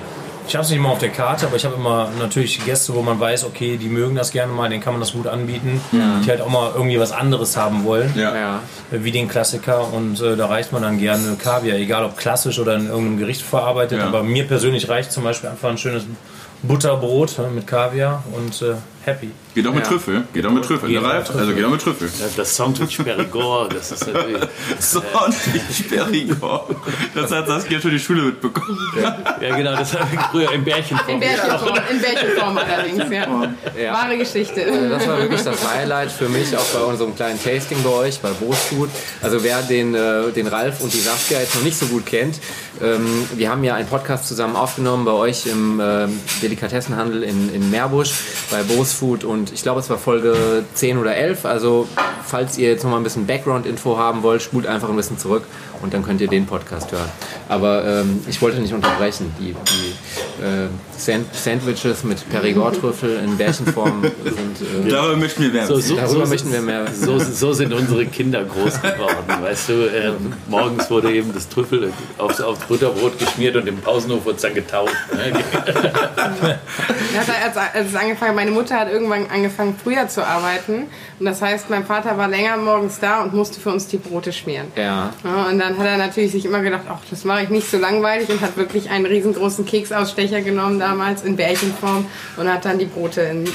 Ich 0.48 0.56
habe 0.56 0.64
es 0.64 0.70
nicht 0.70 0.78
immer 0.80 0.88
auf 0.88 0.98
der 0.98 1.10
Karte, 1.10 1.46
aber 1.46 1.54
ich 1.56 1.64
habe 1.64 1.76
immer 1.76 2.08
natürlich 2.18 2.64
Gäste, 2.64 2.92
wo 2.94 3.02
man 3.02 3.20
weiß, 3.20 3.44
okay, 3.44 3.76
die 3.76 3.88
mögen 3.88 4.16
das 4.16 4.32
gerne 4.32 4.52
mal, 4.52 4.68
denen 4.68 4.82
kann 4.82 4.94
man 4.94 5.00
das 5.00 5.12
gut 5.12 5.28
anbieten, 5.28 5.80
die 5.92 6.28
halt 6.28 6.40
auch 6.40 6.48
mal 6.48 6.72
irgendwie 6.74 6.98
was 6.98 7.12
anderes 7.12 7.56
haben 7.56 7.84
wollen, 7.84 8.12
Ja. 8.16 8.34
ja. 8.34 8.60
wie 8.90 9.12
den 9.12 9.28
Klassiker. 9.28 9.92
Und 9.92 10.20
äh, 10.20 10.36
da 10.36 10.46
reicht 10.46 10.72
man 10.72 10.82
dann 10.82 10.98
gerne 10.98 11.36
Kaviar, 11.36 11.76
egal 11.76 12.04
ob 12.04 12.16
klassisch 12.16 12.58
oder 12.58 12.74
in 12.74 12.86
irgendeinem 12.88 13.18
Gericht 13.18 13.42
verarbeitet. 13.42 13.98
Ja. 13.98 14.06
Aber 14.06 14.24
mir 14.24 14.44
persönlich 14.44 14.88
reicht 14.88 15.12
zum 15.12 15.22
Beispiel 15.22 15.50
einfach 15.50 15.68
ein 15.68 15.78
schönes 15.78 16.02
Butterbrot 16.62 17.38
äh, 17.38 17.42
mit 17.54 17.66
Kaviar 17.68 18.24
und 18.36 18.60
äh, 18.62 18.74
happy. 19.04 19.30
Geht 19.54 19.66
auch 19.66 19.72
mit 19.74 19.84
Ja. 19.84 19.90
Trüffel. 19.90 20.24
Geht 20.32 20.46
auch 20.46 20.50
mit 20.52 20.64
Trüffel. 20.64 20.88
Geht 20.88 21.02
Ralf, 21.02 21.30
also 21.34 21.52
geht 21.52 21.64
auch 21.64 21.70
mit 21.70 21.80
Trüffel. 21.80 22.10
Das 22.36 22.56
Sandwich 22.56 22.98
Perigord, 22.98 23.74
das 23.74 23.92
ist 23.92 24.06
natürlich. 24.06 24.42
So, 24.78 25.02
nicht 25.52 25.88
Perigord. 25.90 26.76
Das 27.14 27.30
hat 27.30 27.46
Saskia 27.46 27.80
schon 27.80 27.90
die 27.90 27.98
Schule 27.98 28.22
mitbekommen. 28.22 28.78
Ja, 29.40 29.56
genau, 29.56 29.76
das 29.76 29.92
habe 29.98 30.08
ich 30.12 30.20
früher 30.30 30.52
im 30.52 30.64
Bärchen 30.64 30.98
In 31.08 31.20
Bärchenform, 31.20 31.78
in 31.90 32.00
Bärchenform 32.00 32.58
allerdings, 32.58 33.04
ja. 33.10 33.82
Ja. 33.82 33.92
Wahre 33.92 34.16
Geschichte. 34.16 34.64
Das 34.88 35.06
war 35.06 35.18
wirklich 35.18 35.42
das 35.42 35.68
Highlight 35.68 36.12
für 36.12 36.28
mich, 36.28 36.56
auch 36.56 36.64
bei 36.66 36.80
unserem 36.80 37.14
kleinen 37.14 37.42
Tasting 37.42 37.82
bei 37.82 37.90
euch, 37.90 38.20
bei 38.20 38.30
Boostfood. 38.30 38.90
Also 39.22 39.42
wer 39.42 39.62
den, 39.62 39.94
äh, 39.94 40.30
den 40.32 40.46
Ralf 40.46 40.80
und 40.80 40.92
die 40.92 41.00
Saskia 41.00 41.40
jetzt 41.40 41.54
noch 41.56 41.62
nicht 41.62 41.78
so 41.78 41.86
gut 41.86 42.06
kennt, 42.06 42.38
ähm, 42.82 43.26
wir 43.34 43.50
haben 43.50 43.64
ja 43.64 43.74
einen 43.74 43.88
Podcast 43.88 44.26
zusammen 44.28 44.56
aufgenommen 44.56 45.04
bei 45.04 45.12
euch 45.12 45.46
im 45.46 45.80
ähm, 45.82 46.20
Delikatessenhandel 46.42 47.22
in, 47.22 47.52
in 47.54 47.70
Meerbusch 47.70 48.12
bei 48.50 48.62
Boostfood 48.90 49.24
und 49.24 49.52
ich 49.52 49.62
glaube 49.62 49.80
es 49.80 49.90
war 49.90 49.98
Folge 49.98 50.64
10 50.74 50.98
oder 50.98 51.14
11. 51.14 51.44
Also 51.44 51.88
falls 52.24 52.58
ihr 52.58 52.68
jetzt 52.68 52.84
noch 52.84 52.90
mal 52.90 52.96
ein 52.96 53.02
bisschen 53.02 53.26
Background-Info 53.26 53.96
haben 53.96 54.22
wollt, 54.22 54.42
spult 54.42 54.66
einfach 54.66 54.88
ein 54.88 54.96
bisschen 54.96 55.18
zurück 55.18 55.44
und 55.82 55.94
dann 55.94 56.02
könnt 56.02 56.20
ihr 56.20 56.28
den 56.28 56.46
Podcast 56.46 56.92
hören. 56.92 57.08
Aber 57.48 57.84
ähm, 57.86 58.20
ich 58.28 58.40
wollte 58.42 58.60
nicht 58.60 58.74
unterbrechen. 58.74 59.34
Die, 59.38 59.54
die 59.54 60.42
äh, 60.44 60.68
Sand 61.00 61.34
Sandwiches 61.34 62.04
mit 62.04 62.28
Perigord-Trüffel 62.28 63.20
in 63.24 63.36
Bärchenform 63.36 64.02
sind... 64.24 64.86
Äh, 64.86 64.90
Darüber 64.90 65.16
möchten 65.16 65.42
wir 65.42 65.52
werden. 65.52 65.68
So, 65.68 65.80
so, 65.80 65.96
Darüber 65.96 66.26
so, 66.26 66.30
möchten 66.30 66.52
wir 66.52 66.60
mehr. 66.60 66.86
so, 66.92 67.18
so 67.18 67.52
sind 67.52 67.72
unsere 67.72 68.06
Kinder 68.06 68.44
groß 68.44 68.82
geworden. 68.82 69.24
Weißt 69.42 69.68
du, 69.70 69.72
ähm, 69.72 70.32
morgens 70.48 70.90
wurde 70.90 71.12
eben 71.12 71.32
das 71.32 71.48
Trüffel 71.48 71.92
aufs, 72.18 72.40
aufs 72.40 72.64
Butterbrot 72.66 73.18
geschmiert 73.18 73.56
und 73.56 73.66
im 73.66 73.78
Pausenhof 73.78 74.24
wurde 74.24 74.36
es 74.36 74.42
dann 74.42 74.54
getaucht. 74.54 74.94
Ne? 75.14 75.32
Ja, 77.12 77.22
als, 77.44 77.56
als 77.56 77.88
es 77.88 77.96
angefangen, 77.96 78.36
meine 78.36 78.50
Mutter 78.52 78.78
hat 78.78 78.90
irgendwann 78.90 79.26
angefangen, 79.30 79.74
früher 79.82 80.06
zu 80.08 80.24
arbeiten. 80.24 80.86
Und 81.18 81.26
das 81.26 81.42
heißt, 81.42 81.68
mein 81.68 81.84
Vater 81.84 82.16
war 82.16 82.28
länger 82.28 82.56
morgens 82.56 83.00
da 83.00 83.22
und 83.22 83.34
musste 83.34 83.60
für 83.60 83.70
uns 83.70 83.88
die 83.88 83.96
Brote 83.96 84.32
schmieren. 84.32 84.68
Ja. 84.76 85.12
Ja, 85.24 85.44
und 85.50 85.58
dann 85.58 85.76
hat 85.76 85.86
er 85.86 85.98
natürlich 85.98 86.32
sich 86.32 86.44
immer 86.44 86.60
gedacht, 86.60 86.82
ach, 86.88 87.00
das 87.10 87.24
mache 87.24 87.42
ich 87.42 87.48
nicht 87.48 87.68
so 87.70 87.78
langweilig 87.78 88.28
und 88.28 88.40
hat 88.40 88.56
wirklich 88.56 88.90
einen 88.90 89.06
riesengroßen 89.06 89.66
Keksausstecher 89.66 90.40
genommen 90.42 90.78
damals 90.90 91.22
in 91.22 91.36
Bärchenform 91.36 92.06
und 92.36 92.52
hat 92.52 92.64
dann 92.64 92.78
die 92.78 92.86
Brote 92.86 93.20
in, 93.22 93.48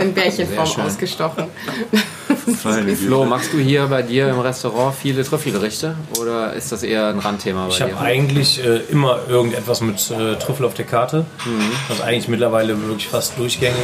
in 0.00 0.14
Bärchenform 0.14 0.86
ausgestochen. 0.86 1.46
Flo, 2.96 3.24
machst 3.24 3.52
du 3.52 3.58
hier 3.58 3.86
bei 3.86 4.02
dir 4.02 4.28
im 4.28 4.38
Restaurant 4.38 4.94
viele 4.94 5.24
Trüffelgerichte 5.24 5.96
oder 6.20 6.52
ist 6.52 6.72
das 6.72 6.82
eher 6.82 7.08
ein 7.08 7.18
Randthema 7.18 7.64
bei 7.66 7.70
Ich 7.70 7.76
dir? 7.78 7.84
habe 7.84 7.98
eigentlich 8.00 8.62
äh, 8.62 8.80
immer 8.90 9.20
irgendetwas 9.28 9.80
mit 9.80 10.10
äh, 10.10 10.36
Trüffel 10.36 10.66
auf 10.66 10.74
der 10.74 10.84
Karte. 10.84 11.24
Mhm. 11.44 11.70
Das 11.88 11.98
ist 11.98 12.04
eigentlich 12.04 12.28
mittlerweile 12.28 12.80
wirklich 12.82 13.08
fast 13.08 13.38
durchgängig, 13.38 13.74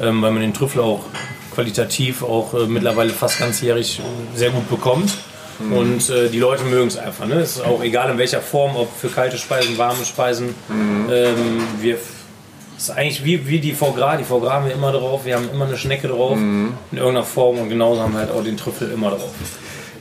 ähm, 0.00 0.22
weil 0.22 0.32
man 0.32 0.40
den 0.40 0.54
Trüffel 0.54 0.80
auch 0.80 1.00
qualitativ 1.54 2.22
auch 2.22 2.54
äh, 2.54 2.66
mittlerweile 2.66 3.10
fast 3.10 3.38
ganzjährig 3.38 4.00
äh, 4.00 4.38
sehr 4.38 4.50
gut 4.50 4.68
bekommt. 4.70 5.12
Mhm. 5.58 5.72
Und 5.72 6.10
äh, 6.10 6.28
die 6.28 6.38
Leute 6.38 6.64
mögen 6.64 6.88
es 6.88 6.96
einfach. 6.96 7.26
Ne? 7.26 7.34
Es 7.36 7.56
ist 7.56 7.64
auch 7.64 7.82
egal 7.82 8.10
in 8.10 8.18
welcher 8.18 8.40
Form, 8.40 8.76
ob 8.76 8.88
für 8.96 9.08
kalte 9.08 9.38
Speisen, 9.38 9.78
warme 9.78 10.04
Speisen. 10.04 10.54
Mhm. 10.68 11.08
Ähm, 11.10 11.36
wir 11.80 11.96
es 12.76 12.84
ist 12.84 12.90
eigentlich 12.90 13.24
wie, 13.24 13.46
wie 13.48 13.60
die 13.60 13.72
Foie 13.72 13.92
Gras. 13.92 14.18
Die 14.18 14.24
Foie 14.24 14.40
Gras 14.40 14.54
haben 14.54 14.66
wir 14.66 14.74
immer 14.74 14.90
drauf. 14.90 15.24
Wir 15.24 15.36
haben 15.36 15.48
immer 15.52 15.66
eine 15.66 15.76
Schnecke 15.78 16.08
drauf 16.08 16.36
Mhm. 16.36 16.72
in 16.90 16.98
irgendeiner 16.98 17.24
Form 17.24 17.58
und 17.58 17.68
genauso 17.68 18.02
haben 18.02 18.12
wir 18.12 18.20
halt 18.20 18.32
auch 18.32 18.42
den 18.42 18.56
Trüffel 18.56 18.90
immer 18.90 19.10
drauf. 19.10 19.30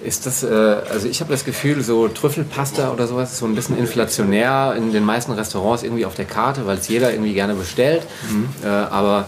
Ist 0.03 0.25
das, 0.25 0.43
äh, 0.43 0.47
also 0.91 1.07
ich 1.07 1.21
habe 1.21 1.31
das 1.31 1.45
Gefühl, 1.45 1.81
so 1.81 2.07
Trüffelpasta 2.09 2.91
oder 2.91 3.07
sowas 3.07 3.31
ist 3.31 3.37
so 3.37 3.45
ein 3.45 3.55
bisschen 3.55 3.77
inflationär 3.77 4.73
in 4.75 4.91
den 4.91 5.05
meisten 5.05 5.31
Restaurants 5.31 5.83
irgendwie 5.83 6.05
auf 6.05 6.15
der 6.15 6.25
Karte, 6.25 6.65
weil 6.65 6.77
es 6.77 6.87
jeder 6.89 7.11
irgendwie 7.11 7.33
gerne 7.33 7.53
bestellt. 7.53 8.01
Äh, 8.63 8.67
aber 8.67 9.27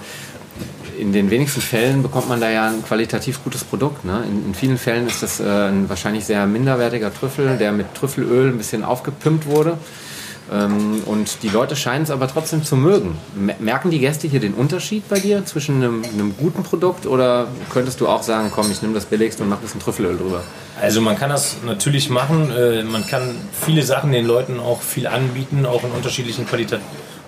in 1.00 1.12
den 1.14 1.30
wenigsten 1.30 1.62
Fällen 1.62 2.02
bekommt 2.04 2.30
man 2.30 2.40
da 2.42 2.50
ja 2.50 2.68
ein 2.68 2.84
qualitativ 2.84 3.44
gutes 3.44 3.64
Produkt. 3.64 4.06
Ne? 4.06 4.24
In, 4.28 4.48
in 4.48 4.56
vielen 4.56 4.78
Fällen 4.78 5.08
ist 5.08 5.22
das 5.24 5.40
äh, 5.40 5.44
ein 5.44 5.90
wahrscheinlich 5.90 6.25
sehr 6.25 6.46
minderwertiger 6.46 7.14
Trüffel, 7.14 7.58
der 7.58 7.72
mit 7.72 7.94
Trüffelöl 7.96 8.50
ein 8.50 8.58
bisschen 8.58 8.84
aufgepimpt 8.84 9.46
wurde. 9.46 9.78
Ähm, 10.52 11.02
und 11.06 11.42
die 11.42 11.50
Leute 11.50 11.75
scheinen 11.75 12.04
es 12.04 12.12
aber 12.12 12.28
trotzdem 12.28 12.64
zu 12.64 12.75
mögen. 12.75 13.18
Me- 13.36 13.56
Merken 13.60 13.90
die 13.90 13.98
Gäste 14.00 14.28
hier 14.28 14.40
den 14.40 14.54
Unterschied 14.54 15.10
bei 15.10 15.20
dir 15.20 15.44
zwischen 15.44 15.78
einem, 15.78 16.04
einem 16.04 16.36
guten 16.38 16.62
Produkt 16.62 17.08
oder 17.08 17.48
könntest 17.74 18.00
du 18.00 18.08
auch 18.08 18.22
sagen, 18.22 18.52
komm, 18.54 18.70
ich 18.72 18.82
nehme 18.84 18.94
das 18.94 19.06
billigste 19.06 19.42
und 19.42 19.50
mache 19.50 19.62
ein 19.62 19.64
bisschen 19.64 19.82
Trüffelöl 19.82 20.18
drüber? 20.18 20.44
Also 20.80 21.02
man 21.02 21.18
kann 21.18 21.32
das 21.32 21.56
natürlich 21.66 22.10
machen. 22.12 22.52
Äh, 22.52 22.84
Man 22.84 23.08
kann 23.08 23.32
viele 23.60 23.82
Sachen 23.82 24.12
den 24.12 24.25
Leuten 24.28 24.60
auch 24.60 24.82
viel 24.82 25.08
anbieten, 25.08 25.66
auch 25.66 25.84
in 25.84 25.90
unterschiedlichen 25.92 26.46
Qualita 26.46 26.78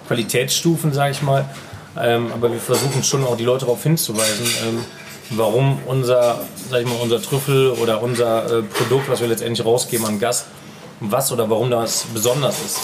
Qualitätsstufen, 0.07 0.93
sage 0.93 1.11
ich 1.11 1.21
mal. 1.21 1.45
Ähm, 2.01 2.31
Aber 2.33 2.51
wir 2.51 2.59
versuchen 2.59 3.03
schon 3.03 3.23
auch 3.23 3.37
die 3.37 3.43
Leute 3.45 3.65
darauf 3.65 3.83
hinzuweisen, 3.83 4.45
ähm, 4.67 4.85
warum 5.31 5.79
unser, 5.85 6.41
sag 6.69 6.81
ich 6.81 6.87
mal, 6.87 6.97
unser 7.01 7.21
Trüffel 7.21 7.71
oder 7.71 8.01
unser 8.01 8.59
äh, 8.59 8.61
Produkt, 8.63 9.09
was 9.09 9.21
wir 9.21 9.27
letztendlich 9.27 9.65
rausgeben 9.65 10.05
an 10.05 10.19
Gast, 10.19 10.45
was 10.99 11.31
oder 11.31 11.49
warum 11.49 11.69
das 11.69 12.05
besonders 12.13 12.55
ist. 12.65 12.79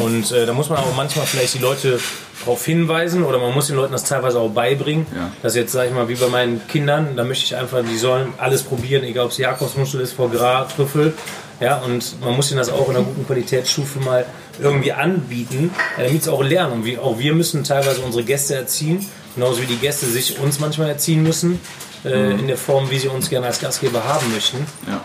Und 0.00 0.30
äh, 0.30 0.46
da 0.46 0.52
muss 0.52 0.68
man 0.68 0.78
auch 0.78 0.94
manchmal 0.96 1.26
vielleicht 1.26 1.54
die 1.54 1.58
Leute 1.58 1.98
darauf 2.40 2.64
hinweisen 2.64 3.24
oder 3.24 3.38
man 3.38 3.52
muss 3.54 3.66
den 3.66 3.76
Leuten 3.76 3.92
das 3.92 4.04
teilweise 4.04 4.38
auch 4.38 4.50
beibringen. 4.50 5.06
Ja. 5.14 5.32
Dass 5.42 5.56
jetzt, 5.56 5.72
sag 5.72 5.86
ich 5.88 5.92
mal, 5.92 6.08
wie 6.08 6.14
bei 6.14 6.28
meinen 6.28 6.66
Kindern, 6.68 7.16
da 7.16 7.24
möchte 7.24 7.44
ich 7.44 7.56
einfach, 7.56 7.82
die 7.82 7.98
sollen 7.98 8.34
alles 8.38 8.62
probieren, 8.62 9.02
egal 9.04 9.24
ob 9.24 9.32
es 9.32 9.38
Jakobsmuschel 9.38 10.00
ist, 10.00 10.12
Foie 10.12 10.28
Gras, 10.28 10.74
Trüffel. 10.76 11.14
Ja, 11.60 11.78
und 11.78 12.20
man 12.20 12.36
muss 12.36 12.50
ihnen 12.50 12.58
das 12.58 12.68
auch 12.68 12.88
in 12.90 12.96
einer 12.96 13.04
guten 13.04 13.26
Qualitätsstufe 13.26 13.98
mal 14.00 14.26
irgendwie 14.60 14.92
anbieten, 14.92 15.70
ja, 15.96 16.04
damit 16.04 16.24
sie 16.24 16.32
auch 16.32 16.42
lernen. 16.42 16.72
Und 16.72 16.84
wir, 16.84 17.02
auch 17.02 17.18
wir 17.18 17.34
müssen 17.34 17.64
teilweise 17.64 18.02
unsere 18.02 18.24
Gäste 18.24 18.54
erziehen, 18.54 19.06
genauso 19.34 19.62
wie 19.62 19.66
die 19.66 19.76
Gäste 19.76 20.06
sich 20.06 20.38
uns 20.38 20.60
manchmal 20.60 20.88
erziehen 20.88 21.22
müssen, 21.22 21.60
äh, 22.04 22.32
in 22.32 22.46
der 22.46 22.58
Form, 22.58 22.90
wie 22.90 22.98
sie 22.98 23.08
uns 23.08 23.30
gerne 23.30 23.46
als 23.46 23.60
Gastgeber 23.60 24.04
haben 24.04 24.32
möchten. 24.32 24.58
Ja. 24.86 25.02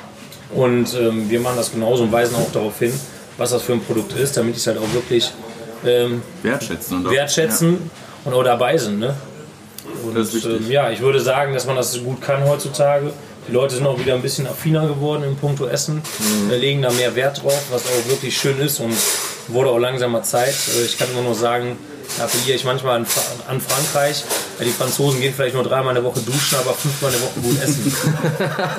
Und 0.54 0.94
ähm, 0.96 1.30
wir 1.30 1.40
machen 1.40 1.56
das 1.56 1.72
genauso 1.72 2.04
und 2.04 2.12
weisen 2.12 2.36
auch 2.36 2.52
darauf 2.52 2.78
hin, 2.80 2.94
was 3.38 3.52
das 3.52 3.62
für 3.62 3.74
ein 3.74 3.82
Produkt 3.82 4.14
ist, 4.14 4.36
damit 4.36 4.56
die 4.56 4.60
es 4.60 4.68
halt 4.68 4.78
auch 4.78 4.94
wirklich 4.94 5.32
ähm, 5.86 6.22
Wertschätzen. 6.44 6.98
Und 6.98 7.08
auch, 7.08 7.12
wertschätzen 7.12 7.90
und 8.26 8.34
auch 8.34 8.44
dabei 8.44 8.78
sind. 8.78 9.00
Ne? 9.00 9.16
Und 10.04 10.18
ähm, 10.18 10.70
ja, 10.70 10.92
ich 10.92 11.00
würde 11.00 11.22
sagen, 11.22 11.54
dass 11.54 11.66
man 11.66 11.76
das 11.76 11.98
gut 12.04 12.22
kann 12.22 12.44
heutzutage. 12.44 13.14
Die 13.52 13.56
Leute 13.56 13.76
sind 13.76 13.86
auch 13.86 14.00
wieder 14.00 14.14
ein 14.14 14.22
bisschen 14.22 14.48
affiner 14.48 14.88
geworden 14.88 15.24
im 15.26 15.36
Punkto 15.36 15.66
Essen, 15.68 15.96
Mhm. 16.46 16.52
äh, 16.52 16.56
legen 16.56 16.82
da 16.82 16.90
mehr 16.90 17.14
Wert 17.18 17.44
drauf, 17.44 17.62
was 17.70 17.82
auch 17.84 18.10
wirklich 18.10 18.38
schön 18.40 18.58
ist 18.62 18.80
und 18.80 18.94
wurde 19.50 19.70
auch 19.70 19.78
langsamer 19.78 20.24
Zeit. 20.24 20.54
Äh, 20.80 20.86
Ich 20.86 20.98
kann 20.98 21.10
immer 21.12 21.22
nur 21.22 21.36
sagen, 21.36 21.76
da 22.18 22.24
appelliere 22.24 22.56
ich 22.56 22.64
manchmal 22.64 22.96
an, 22.96 23.06
an 23.50 23.60
Frankreich. 23.60 24.24
Ja, 24.58 24.64
die 24.64 24.72
Franzosen 24.72 25.20
gehen 25.20 25.34
vielleicht 25.36 25.56
nur 25.56 25.66
dreimal 25.66 25.90
in 25.98 26.02
der 26.02 26.04
Woche 26.10 26.22
duschen, 26.22 26.60
aber 26.60 26.74
fünfmal 26.74 27.12
in 27.12 27.20
der 27.20 27.28
Woche 27.28 27.40
gut 27.42 27.62
essen. 27.62 27.94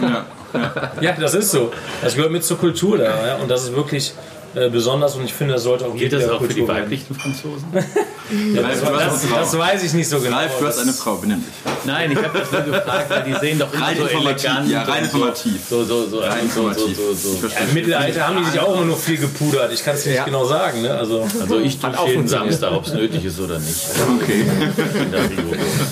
Ja. 0.55 0.83
Ja, 1.01 1.13
das 1.13 1.33
ist 1.35 1.51
so. 1.51 1.71
Das 2.03 2.15
gehört 2.15 2.31
mit 2.31 2.45
zur 2.45 2.59
Kultur 2.59 2.99
da. 2.99 3.27
Ja? 3.27 3.37
Und 3.37 3.51
das 3.51 3.65
ist 3.65 3.75
wirklich 3.75 4.13
äh, 4.55 4.69
besonders 4.69 5.15
und 5.17 5.25
ich 5.25 5.33
finde, 5.33 5.55
das 5.55 5.63
sollte 5.63 5.87
auch 5.87 5.95
Gilt 5.97 6.13
das 6.13 6.29
auch 6.29 6.43
für 6.43 6.49
die 6.53 6.67
weiblichen 6.69 7.15
Franzosen? 7.15 7.65
Hast 8.31 8.83
Das, 8.83 9.25
Frau. 9.27 9.37
das 9.39 9.59
weiß 9.59 9.83
ich 9.83 9.93
nicht 9.95 10.09
so 10.09 10.21
genau. 10.21 10.37
Ralf, 10.37 10.53
du 10.59 10.67
hast 10.67 10.77
Das- 10.77 10.83
eine 10.85 10.93
Frau, 10.93 11.17
benimm 11.17 11.41
dich. 11.45 11.73
Nein, 11.85 12.13
ich 12.13 12.19
habe 12.19 12.39
das 12.39 12.53
nur 12.53 12.61
gefragt, 12.63 13.11
weil 13.11 13.23
die 13.25 13.35
sehen 13.41 13.59
doch 13.59 13.73
immer 13.73 13.87
Rein 13.87 13.97
so 13.99 14.05
informativ, 14.07 14.45
elegant. 14.45 14.71
ja, 14.71 14.83
rein 14.85 15.05
informativ. 15.05 15.61
So, 15.69 15.85
so, 15.85 16.07
so, 16.09 16.19
Rein 16.21 16.49
so, 16.49 16.63
so, 16.63 16.69
informativ. 16.69 16.97
so, 16.97 17.15
so. 17.31 17.37
verstehe. 17.39 17.61
Ja, 17.63 17.69
Im 17.69 17.75
Mittelalter 17.75 18.27
haben 18.29 18.37
die 18.39 18.51
sich 18.51 18.61
auch 18.61 18.75
immer 18.75 18.85
nur 18.85 18.97
viel 18.97 19.17
gepudert. 19.19 19.73
Ich 19.73 19.85
kann 19.85 19.95
es 19.97 20.07
nicht 20.07 20.15
Ja. 20.17 20.25
genau 20.25 20.45
sagen. 20.45 20.83
Ne? 20.83 20.91
Also, 20.95 21.27
Also 21.41 21.59
ich 21.59 21.79
tue 21.79 21.99
auch 21.99 22.07
jeden. 22.07 22.29
Samstag, 22.29 22.73
ob 22.73 22.87
es 22.87 22.93
nötig 22.95 23.25
ist 23.25 23.41
oder 23.41 23.59
nicht. 23.59 23.85
Okay. 24.21 24.45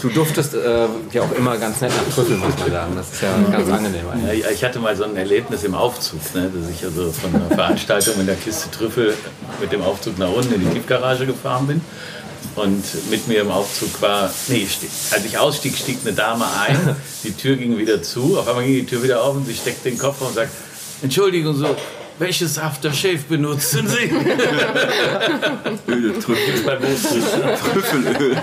Du 0.02 0.08
duftest 0.08 0.54
äh, 0.54 0.86
ja 1.12 1.22
auch 1.22 1.32
immer 1.32 1.56
ganz 1.58 1.80
nett 1.80 1.92
nach 1.96 2.14
Trüffel, 2.14 2.36
muss 2.36 2.56
man 2.58 2.70
sagen. 2.70 2.92
Das 2.96 3.10
ist 3.12 3.22
ja 3.22 3.28
ganz 3.50 3.68
angenehm 3.70 4.08
eigentlich. 4.12 4.44
Ja, 4.44 4.50
ich 4.50 4.64
hatte 4.64 4.78
mal 4.78 4.96
so 4.96 5.04
ein 5.04 5.16
Erlebnis 5.16 5.64
im 5.64 5.74
Aufzug, 5.74 6.20
ne, 6.34 6.50
dass 6.54 6.70
ich 6.70 6.84
also 6.84 7.12
von 7.12 7.34
einer 7.34 7.48
Veranstaltung 7.54 8.14
in 8.20 8.26
der 8.26 8.36
Kiste 8.36 8.70
Trüffel 8.70 9.14
mit 9.60 9.72
dem 9.72 9.82
Aufzug 9.82 10.18
nach 10.18 10.30
unten 10.30 10.54
in 10.54 10.60
die 10.60 10.66
Tiefgarage 10.74 11.26
gefahren 11.26 11.66
bin. 11.66 11.80
Und 12.56 12.84
mit 13.10 13.28
mir 13.28 13.42
im 13.42 13.50
Aufzug 13.50 14.02
war, 14.02 14.30
nee, 14.48 14.66
als 15.10 15.24
ich 15.24 15.38
ausstieg, 15.38 15.76
stieg 15.76 15.98
eine 16.04 16.12
Dame 16.12 16.46
ein, 16.58 16.96
die 17.24 17.32
Tür 17.32 17.56
ging 17.56 17.78
wieder 17.78 18.02
zu, 18.02 18.38
auf 18.38 18.48
einmal 18.48 18.64
ging 18.64 18.74
die 18.74 18.86
Tür 18.86 19.02
wieder 19.02 19.22
auf 19.22 19.36
und 19.36 19.46
sie 19.46 19.54
steckt 19.54 19.84
den 19.84 19.98
Kopf 19.98 20.20
und 20.20 20.34
sagt, 20.34 20.50
Entschuldigung, 21.02 21.56
so, 21.56 21.74
welches 22.20 22.58
Aftershave 22.58 23.20
benutzen 23.28 23.88
Sie? 23.88 24.10
Öl, 25.90 26.12
Trüffel, 26.20 26.64
Wurst. 26.82 27.06
Trüffelöl. 27.72 28.36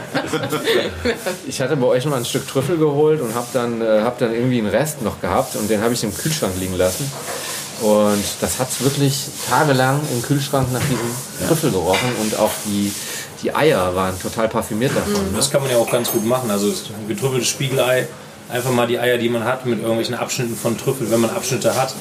Ich 1.45 1.61
hatte 1.61 1.77
bei 1.77 1.85
euch 1.85 2.05
mal 2.05 2.17
ein 2.17 2.25
Stück 2.25 2.47
Trüffel 2.47 2.77
geholt 2.77 3.21
und 3.21 3.35
habe 3.35 3.45
dann, 3.53 3.79
äh, 3.81 4.01
hab 4.01 4.17
dann 4.17 4.33
irgendwie 4.33 4.57
einen 4.57 4.69
Rest 4.69 5.03
noch 5.03 5.21
gehabt 5.21 5.55
und 5.55 5.69
den 5.69 5.81
habe 5.81 5.93
ich 5.93 6.03
im 6.03 6.11
Kühlschrank 6.11 6.53
liegen 6.59 6.75
lassen. 6.75 7.09
Und 7.81 8.23
das 8.41 8.57
hat 8.57 8.69
wirklich 8.81 9.25
tagelang 9.47 10.01
im 10.11 10.23
Kühlschrank 10.23 10.73
nach 10.73 10.81
diesem 10.81 11.47
Trüffel 11.47 11.69
gerochen 11.69 12.15
und 12.21 12.39
auch 12.39 12.51
die, 12.65 12.91
die 13.44 13.53
Eier 13.53 13.96
waren 13.96 14.20
total 14.20 14.48
parfümiert 14.50 14.96
davon. 14.96 15.13
Ne? 15.13 15.36
Das 15.36 15.51
kann 15.51 15.62
man 15.62 15.72
ja 15.72 15.77
auch 15.77 15.89
ganz 15.89 16.12
gut 16.12 16.25
machen. 16.25 16.50
Also 16.50 16.70
das 16.70 16.84
getrüffeltes 17.08 17.48
Spiegelei, 17.48 18.08
einfach 18.50 18.72
mal 18.72 18.88
die 18.88 18.98
Eier, 18.98 19.17
die 19.17 19.29
man 19.29 19.44
hat, 19.44 19.65
mit 19.65 19.79
irgendwelchen 19.79 20.15
Abschnitten 20.15 20.56
von 20.56 20.77
Trüffel, 20.77 21.12
wenn 21.12 21.20
man 21.20 21.29
Abschnitte 21.29 21.75
hat. 21.75 21.94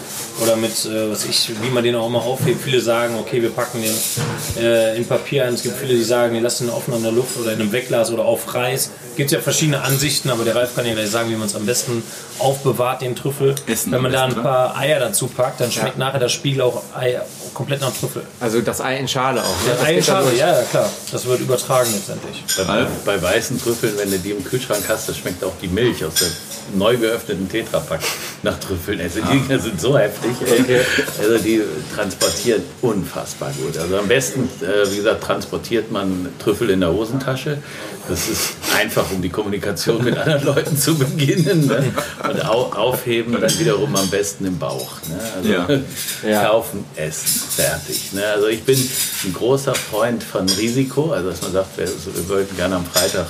Oder 0.42 0.56
mit, 0.56 0.84
äh, 0.84 1.10
was 1.10 1.24
ich, 1.24 1.50
wie 1.62 1.70
man 1.70 1.82
den 1.82 1.96
auch 1.96 2.06
immer 2.06 2.22
aufhebt. 2.22 2.62
Viele 2.62 2.80
sagen, 2.80 3.16
okay, 3.18 3.42
wir 3.42 3.50
packen 3.50 3.82
den 3.82 4.62
äh, 4.62 4.96
in 4.96 5.06
Papier 5.06 5.44
ein. 5.44 5.54
Es 5.54 5.62
gibt 5.62 5.76
viele, 5.76 5.94
die 5.94 6.04
sagen, 6.04 6.34
wir 6.34 6.40
lassen 6.40 6.68
ihn 6.68 6.70
offen 6.70 6.94
an 6.94 7.02
der 7.02 7.12
Luft 7.12 7.38
oder 7.38 7.52
in 7.52 7.60
einem 7.60 7.72
Wegglas 7.72 8.10
oder 8.10 8.24
auf 8.24 8.54
Reis. 8.54 8.90
Gibt 9.16 9.30
ja 9.30 9.40
verschiedene 9.40 9.82
Ansichten, 9.82 10.30
aber 10.30 10.44
der 10.44 10.54
Ralf 10.54 10.74
kann 10.74 10.86
ja 10.86 10.92
gleich 10.92 11.10
sagen, 11.10 11.30
wie 11.30 11.36
man 11.36 11.46
es 11.46 11.54
am 11.54 11.66
besten 11.66 12.02
aufbewahrt, 12.38 13.02
den 13.02 13.16
Trüffel. 13.16 13.54
Essen 13.66 13.92
wenn 13.92 14.02
man 14.02 14.12
da 14.12 14.24
ein 14.24 14.34
paar 14.34 14.76
Eier 14.76 15.00
dazu 15.00 15.26
packt, 15.26 15.60
dann 15.60 15.72
schmeckt 15.72 15.98
nachher 15.98 16.20
das 16.20 16.32
Spiegel 16.32 16.62
auch 16.62 16.82
Ei 16.94 17.18
komplett 17.56 17.80
nach 17.80 17.92
Trüffel. 17.92 18.22
Also 18.38 18.60
das 18.60 18.82
Ei 18.82 18.98
in 18.98 19.08
Schale 19.08 19.40
auch. 19.42 19.64
Ne? 19.64 19.72
Das 19.78 19.82
Ei 19.86 19.94
in 19.96 20.02
Schale, 20.02 20.26
ja, 20.36 20.58
ja, 20.58 20.62
klar. 20.64 20.90
Das 21.10 21.24
wird 21.24 21.40
übertragen 21.40 21.88
letztendlich. 21.90 22.44
Bei, 22.66 22.86
bei 23.06 23.22
weißen 23.22 23.58
Trüffeln, 23.60 23.94
wenn 23.96 24.10
du 24.10 24.18
die 24.18 24.32
im 24.32 24.44
Kühlschrank 24.44 24.84
hast, 24.88 25.08
da 25.08 25.14
schmeckt 25.14 25.42
auch 25.42 25.54
die 25.62 25.68
Milch 25.68 26.04
aus 26.04 26.14
der 26.16 26.28
neu 26.74 26.96
geöffneten 26.96 27.48
Tetrapack 27.48 28.00
nach 28.42 28.58
Trüffeln. 28.58 29.00
Also 29.00 29.20
die 29.20 29.38
Dinger 29.40 29.58
sind 29.58 29.80
so 29.80 29.96
heftig. 29.96 30.32
ey. 30.68 30.80
Also 31.18 31.38
die 31.38 31.62
transportieren 31.94 32.62
unfassbar 32.82 33.52
gut. 33.52 33.78
Also 33.78 33.96
am 33.96 34.08
besten, 34.08 34.48
äh, 34.62 34.90
wie 34.90 34.96
gesagt, 34.96 35.22
transportiert 35.24 35.90
man 35.90 36.28
Trüffel 36.38 36.70
in 36.70 36.80
der 36.80 36.92
Hosentasche. 36.92 37.58
Das 38.08 38.28
ist 38.28 38.52
einfach, 38.76 39.04
um 39.12 39.20
die 39.22 39.30
Kommunikation 39.30 40.04
mit 40.04 40.16
anderen 40.16 40.44
Leuten 40.44 40.76
zu 40.76 40.96
beginnen. 40.96 41.66
Ne? 41.66 41.92
Und 42.28 42.44
au 42.44 42.66
aufheben 42.72 43.40
dann 43.40 43.58
wiederum 43.58 43.94
am 43.96 44.08
besten 44.10 44.46
im 44.46 44.58
Bauch. 44.58 44.92
Ne? 45.08 45.18
Also 45.36 45.48
Ja. 45.48 45.66
Ja. 46.28 46.44
kaufen, 46.44 46.84
essen, 46.96 47.42
fertig. 47.54 48.12
Ne? 48.12 48.24
Also 48.26 48.46
ich 48.48 48.62
bin 48.64 48.78
ein 49.24 49.32
großer 49.32 49.74
Freund 49.74 50.22
von 50.22 50.48
Risiko, 50.48 51.12
also 51.12 51.30
dass 51.30 51.42
man 51.42 51.52
sagt, 51.52 51.76
wir, 51.78 51.86
wir 51.88 52.28
wollten 52.28 52.56
gerne 52.56 52.76
am 52.76 52.84
Freitag 52.86 53.26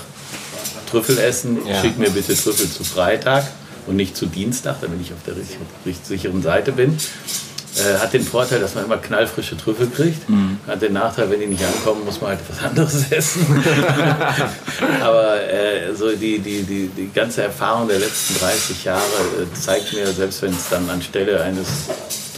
Trüffel 0.91 1.19
essen, 1.19 1.59
Ja. 1.67 1.81
schick 1.81 1.99
mir 1.99 2.11
bitte 2.11 2.35
Trüffel 2.37 2.71
zu 2.71 2.85
Freitag 2.85 3.45
und 3.87 3.97
nicht 3.97 4.17
zu 4.17 4.27
Dienstag, 4.27 4.77
damit 4.81 5.01
ich 5.01 5.13
auf 5.13 5.19
der 5.27 5.37
richtig, 5.37 5.59
richtig 5.85 6.07
sicheren 6.07 6.43
Seite 6.43 6.73
bin. 6.73 6.97
Äh, 7.77 7.99
hat 7.99 8.15
den 8.15 8.25
Vorteil, 8.25 8.59
dass 8.61 8.75
man 8.75 8.87
immer 8.87 8.97
knallfrische 8.97 9.55
Trüffel 9.57 9.91
kriegt. 9.91 10.23
Hat 10.67 10.81
den 10.81 10.95
Nachteil, 10.95 11.31
wenn 11.31 11.41
die 11.41 11.47
nicht 11.47 11.63
ankommen, 11.63 12.05
muss 12.07 12.21
man 12.23 12.31
halt 12.31 12.41
was 12.49 12.65
anderes 12.65 13.05
essen. 13.11 13.45
Aber 15.03 15.41
äh, 15.43 15.95
so 15.95 16.11
die, 16.13 16.39
die, 16.39 16.63
die, 16.63 16.89
die 16.89 17.11
ganze 17.13 17.43
Erfahrung 17.43 17.89
der 17.89 17.99
letzten 17.99 18.39
30 18.39 18.85
Jahre 18.85 19.03
äh, 19.03 19.55
zeigt 19.61 19.93
mir, 19.93 20.07
selbst 20.07 20.41
wenn 20.43 20.53
es 20.53 20.69
dann 20.71 20.89
anstelle 20.89 21.43
eines 21.43 21.67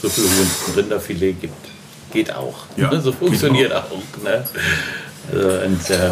Trüffelhuhns 0.01 0.69
ein 0.69 0.75
Rinderfilet 0.75 1.41
gibt, 1.41 1.55
geht 2.13 2.35
auch. 2.35 2.55
Ja, 2.77 3.01
so 3.01 3.13
funktioniert 3.13 3.73
auch. 3.73 4.23
ne? 4.23 4.45
also, 5.33 5.49
und, 5.49 5.91
äh, 5.91 6.11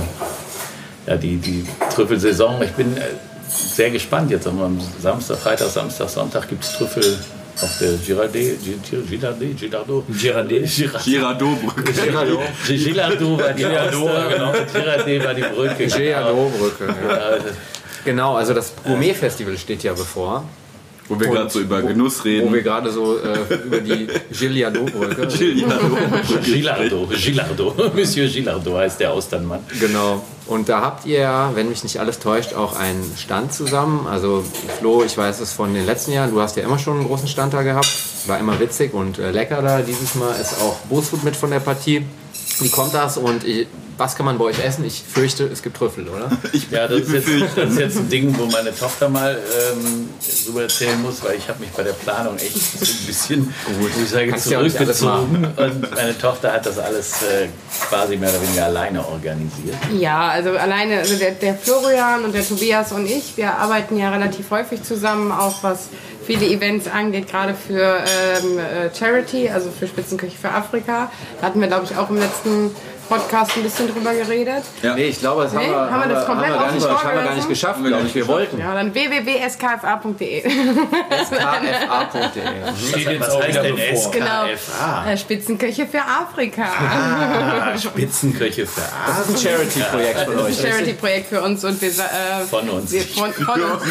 ja, 1.06 1.16
die, 1.16 1.36
die 1.36 1.64
Trüffelsaison, 1.94 2.62
ich 2.62 2.72
bin 2.72 2.96
äh, 2.96 3.00
sehr 3.48 3.90
gespannt. 3.90 4.30
Jetzt 4.30 4.46
am 4.46 4.80
Samstag, 5.00 5.38
Freitag, 5.38 5.68
Samstag, 5.68 6.08
Sonntag 6.08 6.48
gibt 6.48 6.64
es 6.64 6.72
Trüffel 6.72 7.18
auf 7.62 7.78
der 7.80 7.92
Girardet, 7.92 8.58
Girardet, 9.08 9.56
Girardot. 9.58 10.04
Girardet. 10.20 10.68
Girardot-Brücke. 11.04 11.92
Girardot 11.92 13.38
war 13.40 13.52
die 13.52 13.62
Girardot, 13.62 14.28
genau. 14.28 14.52
Girardet 14.72 15.24
war 15.24 15.34
die 15.34 15.42
Brücke. 15.42 15.84
Ja. 17.08 17.36
Äh, 17.36 17.40
Genau, 18.04 18.36
also 18.36 18.54
das 18.54 18.72
Gourmet-Festival 18.84 19.58
steht 19.58 19.82
ja 19.82 19.92
bevor. 19.92 20.44
Wo 21.08 21.20
wir 21.20 21.28
gerade 21.28 21.50
so 21.50 21.60
über 21.60 21.82
Genuss 21.82 22.20
Wo 22.20 22.24
wir 22.24 22.42
reden. 22.42 22.62
gerade 22.64 22.90
so 22.90 23.18
äh, 23.18 23.54
über 23.64 23.80
die 23.80 24.08
Gigliardot-Brücke. 24.32 25.28
Gilardot, 26.44 27.10
Gilardot, 27.16 27.94
Monsieur 27.94 28.28
Gilardot 28.28 28.76
heißt 28.76 29.00
der 29.00 29.12
Austernmann. 29.12 29.60
Genau. 29.80 30.22
Und 30.46 30.68
da 30.68 30.80
habt 30.80 31.06
ihr, 31.06 31.50
wenn 31.54 31.68
mich 31.68 31.82
nicht 31.82 31.98
alles 31.98 32.18
täuscht, 32.18 32.54
auch 32.54 32.76
einen 32.76 33.12
Stand 33.16 33.52
zusammen. 33.52 34.06
Also 34.06 34.44
Flo, 34.78 35.02
ich 35.04 35.16
weiß 35.16 35.40
es 35.40 35.52
von 35.52 35.74
den 35.74 35.86
letzten 35.86 36.12
Jahren, 36.12 36.30
du 36.30 36.40
hast 36.40 36.56
ja 36.56 36.62
immer 36.62 36.78
schon 36.78 36.98
einen 36.98 37.06
großen 37.06 37.28
Stand 37.28 37.54
da 37.54 37.62
gehabt. 37.62 37.88
War 38.26 38.38
immer 38.38 38.58
witzig 38.60 38.94
und 38.94 39.18
äh, 39.18 39.30
lecker 39.30 39.62
da. 39.62 39.82
Dieses 39.82 40.14
Mal 40.14 40.32
ist 40.40 40.60
auch 40.60 40.76
Boosfood 40.88 41.24
mit 41.24 41.36
von 41.36 41.50
der 41.50 41.60
Partie. 41.60 42.04
Wie 42.60 42.68
kommt 42.70 42.94
das 42.94 43.16
und 43.16 43.44
ich, 43.44 43.66
was 43.98 44.14
kann 44.14 44.26
man 44.26 44.38
bei 44.38 44.44
euch 44.44 44.62
essen? 44.62 44.84
Ich 44.84 45.02
fürchte, 45.02 45.44
es 45.44 45.62
gibt 45.62 45.76
Trüffel, 45.76 46.08
oder? 46.08 46.30
Ja, 46.70 46.88
das 46.88 47.00
ist, 47.00 47.12
jetzt, 47.12 47.56
das 47.56 47.70
ist 47.70 47.78
jetzt 47.78 47.96
ein 47.96 48.08
Ding, 48.08 48.36
wo 48.38 48.46
meine 48.46 48.74
Tochter 48.74 49.08
mal 49.08 49.38
ähm, 49.72 50.08
drüber 50.44 50.62
erzählen 50.62 51.00
muss, 51.00 51.22
weil 51.22 51.36
ich 51.36 51.48
habe 51.48 51.60
mich 51.60 51.70
bei 51.70 51.82
der 51.82 51.92
Planung 51.92 52.36
echt 52.36 52.54
so 52.54 52.84
ein 52.84 53.06
bisschen, 53.06 53.54
wo 53.78 53.86
ich 53.86 54.08
sage, 54.08 54.28
Kannst 54.28 54.48
zurückgezogen. 54.48 55.46
Und 55.56 55.94
meine 55.94 56.18
Tochter 56.18 56.52
hat 56.52 56.66
das 56.66 56.78
alles 56.78 57.22
äh, 57.22 57.48
quasi 57.88 58.16
mehr 58.16 58.30
oder 58.30 58.42
weniger 58.42 58.66
alleine 58.66 59.06
organisiert. 59.06 59.76
Ja, 59.96 60.28
also 60.28 60.50
alleine, 60.50 60.98
also 60.98 61.16
der, 61.16 61.32
der 61.32 61.54
Florian 61.54 62.24
und 62.24 62.34
der 62.34 62.46
Tobias 62.46 62.92
und 62.92 63.06
ich, 63.06 63.36
wir 63.36 63.54
arbeiten 63.54 63.96
ja 63.96 64.10
relativ 64.10 64.50
häufig 64.50 64.82
zusammen, 64.82 65.30
auch 65.32 65.62
was 65.62 65.88
viele 66.26 66.46
Events 66.46 66.88
angeht, 66.88 67.28
gerade 67.28 67.54
für 67.54 67.80
ähm, 67.80 68.58
äh, 68.58 68.94
Charity, 68.94 69.48
also 69.48 69.70
für 69.70 69.86
Spitzenküche 69.86 70.36
für 70.36 70.50
Afrika. 70.50 71.10
Da 71.40 71.46
hatten 71.46 71.60
wir, 71.60 71.68
glaube 71.68 71.86
ich, 71.88 71.96
auch 71.96 72.10
im 72.10 72.16
letzten 72.16 72.72
Podcast 73.08 73.56
ein 73.56 73.62
bisschen 73.62 73.92
drüber 73.92 74.12
geredet. 74.12 74.64
Ja. 74.82 74.94
Nee, 74.94 75.04
ich 75.06 75.18
glaube, 75.20 75.44
das 75.44 75.52
Nee, 75.52 75.60
haben, 75.64 75.70
wir, 75.70 75.90
haben 75.90 76.08
wir 76.08 76.14
das 76.14 76.26
komplett 76.26 76.50
haben 76.50 76.60
wir 76.60 76.66
gar 76.66 76.72
nicht, 76.72 76.88
haben 76.88 77.16
wir 77.16 77.24
gar 77.24 77.34
nicht 77.34 77.48
geschafft, 77.48 77.84
glaube 77.84 78.06
ich. 78.06 78.14
Wir 78.14 78.28
wollten. 78.28 78.58
Ja, 78.58 78.74
dann 78.74 78.92
www.skfa.de. 78.94 80.42
kfa.de. 80.42 80.50
Steht 82.90 83.10
jetzt 83.10 83.20
Was 83.20 83.30
auch 83.30 83.42
heißt 83.42 83.56
denn 83.62 83.76
bevor. 83.76 84.10
Genau. 84.12 84.26
SKFA? 84.56 85.10
Äh, 85.10 85.16
Spitzenküche 85.16 85.86
für 85.86 86.00
Afrika. 86.02 86.62
Ah, 86.64 87.78
Spitzenköche 87.82 88.66
für 88.66 88.80
Das 89.06 89.28
ist 89.28 89.46
ein 89.46 89.50
Charity-Projekt 89.50 90.20
von 90.20 90.34
Das 90.36 90.44
euch. 90.44 90.50
ist 90.52 90.64
ein 90.64 90.72
Charity-Projekt 90.72 91.28
für 91.28 91.42
uns 91.42 91.64
und 91.64 91.80
wir 91.80 91.88
äh, 91.88 91.92
Von 92.48 92.68
uns. 92.68 92.92
Wir, 92.92 93.02
von, 93.02 93.32
von 93.32 93.62
uns. 93.72 93.82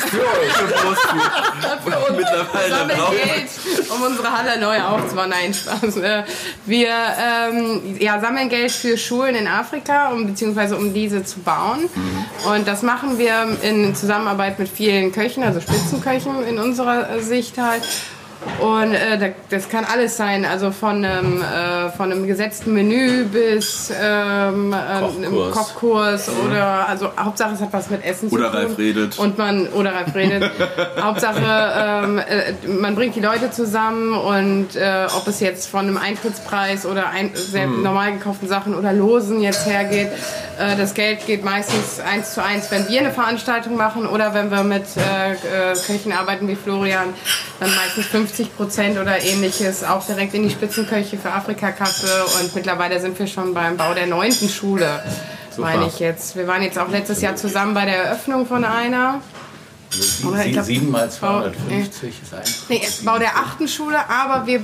Mittlerweile 2.16 2.70
sammeln 2.70 2.98
brauchen 3.00 3.16
Geld, 3.18 3.50
um 3.90 4.02
unsere 4.04 4.32
Halle 4.32 4.60
neu 4.60 4.82
aufzubauen. 4.82 5.30
Nein, 5.30 5.54
Spaß. 5.54 5.98
Äh, 5.98 6.24
Wir 6.66 6.90
ähm, 6.90 7.96
ja, 8.00 8.20
sammeln 8.20 8.50
Geld 8.50 8.72
für 8.72 8.98
Schulen 9.06 9.36
in 9.36 9.48
Afrika, 9.48 10.12
um, 10.12 10.28
beziehungsweise 10.28 10.78
um 10.78 10.94
diese 10.94 11.24
zu 11.24 11.40
bauen. 11.40 11.90
Und 12.54 12.68
das 12.68 12.82
machen 12.82 13.18
wir 13.18 13.58
in 13.62 13.96
Zusammenarbeit 13.96 14.60
mit 14.60 14.68
vielen 14.68 15.12
Köchen, 15.12 15.44
also 15.44 15.62
Spitzenköchen 15.62 16.44
in 16.44 16.58
unserer 16.60 17.20
Sicht 17.20 17.58
halt. 17.58 17.84
Und 18.60 18.94
äh, 18.94 19.18
da- 19.18 19.28
das 19.50 19.70
kann 19.70 19.86
alles 19.92 20.18
sein, 20.18 20.46
also 20.46 20.72
von 20.72 21.04
einem, 21.04 21.42
äh, 21.42 21.90
von 21.96 22.12
einem 22.12 22.26
gesetzten 22.28 22.74
Menü 22.74 23.26
bis 23.26 23.92
ähm, 24.02 24.72
äh, 24.74 24.76
einem 24.76 25.32
Kochkurs. 25.52 25.56
Kochkurs 25.56 26.30
oder 26.48 26.88
also 26.88 27.10
Hauptsache 27.18 27.54
es 27.56 27.62
hat 27.62 27.74
was 27.74 27.90
mit 27.90 28.04
Essen 28.06 28.30
Oder 28.30 28.46
zu 28.46 28.52
tun. 28.52 28.60
Ralf 28.66 28.78
redet. 28.78 29.20
Und 29.20 29.38
man 29.38 29.68
oder 29.70 29.94
Ralf 29.94 30.16
redet. 30.16 30.50
Hauptsache 31.02 31.42
ähm, 32.06 32.20
äh, 32.20 32.68
man 32.68 32.96
bringt 32.96 33.16
die 33.16 33.22
Leute 33.22 33.52
zusammen 33.52 34.14
und 34.14 34.76
äh, 34.76 35.08
ob 35.18 35.28
es 35.28 35.40
jetzt 35.40 35.68
von 35.70 35.82
einem 35.88 35.98
Eintrittspreis 35.98 36.86
oder 36.86 37.10
ein, 37.10 37.32
sehr 37.34 37.68
normal 37.68 38.14
gekauften 38.14 38.48
Sachen 38.48 38.76
oder 38.76 38.94
Losen 38.94 39.42
jetzt 39.42 39.66
hergeht, 39.66 40.10
äh, 40.60 40.76
das 40.76 40.94
Geld 40.94 41.26
geht 41.26 41.44
meistens 41.44 42.00
eins 42.00 42.34
zu 42.34 42.44
eins, 42.44 42.70
wenn 42.72 42.88
wir 42.88 43.00
eine 43.00 43.12
Veranstaltung 43.12 43.76
machen 43.78 44.06
oder 44.08 44.34
wenn 44.34 44.50
wir 44.52 44.64
mit 44.64 44.86
äh, 44.98 45.34
äh, 45.34 45.76
Köchen 45.86 46.12
arbeiten 46.12 46.48
wie 46.48 46.56
Florian, 46.56 47.14
dann 47.60 47.70
meistens 47.76 48.06
50 48.08 48.56
Prozent 48.56 48.98
oder 48.98 49.22
ähnliches 49.22 49.84
auch 49.84 50.06
direkt 50.06 50.34
in 50.34 50.44
die 50.44 50.50
Spitzenköche 50.50 51.18
für 51.18 51.32
Afrika-Kasse 51.32 52.08
und 52.42 52.56
mittlerweile 52.56 53.00
sind 53.00 53.18
wir 53.18 53.28
schon 53.28 53.54
beim 53.54 53.78
Bau 53.78 53.94
der 53.94 54.08
neunten 54.08 54.50
Schule, 54.50 55.02
meine 55.58 55.88
ich 55.88 56.00
jetzt. 56.00 56.36
Wir 56.36 56.48
waren 56.48 56.62
jetzt 56.62 56.78
auch 56.78 56.90
letztes 56.90 57.22
Jahr 57.22 57.36
zusammen 57.36 57.74
bei 57.74 57.86
der 57.86 57.96
Eröffnung 58.06 58.46
von 58.46 58.66
einer. 58.66 59.22
Oder 60.28 60.38
ich 60.40 60.44
Sie, 60.46 60.52
glaub, 60.52 60.66
7 60.66 60.92
mal 60.92 61.06
Bau- 61.08 61.42
250 61.44 62.22
ist 62.24 62.34
ein. 62.34 62.42
Nee, 62.70 62.82
Bau 63.04 63.18
der 63.18 63.36
achten 63.38 63.68
Schule, 63.68 63.98
aber 64.10 64.46
wir 64.48 64.62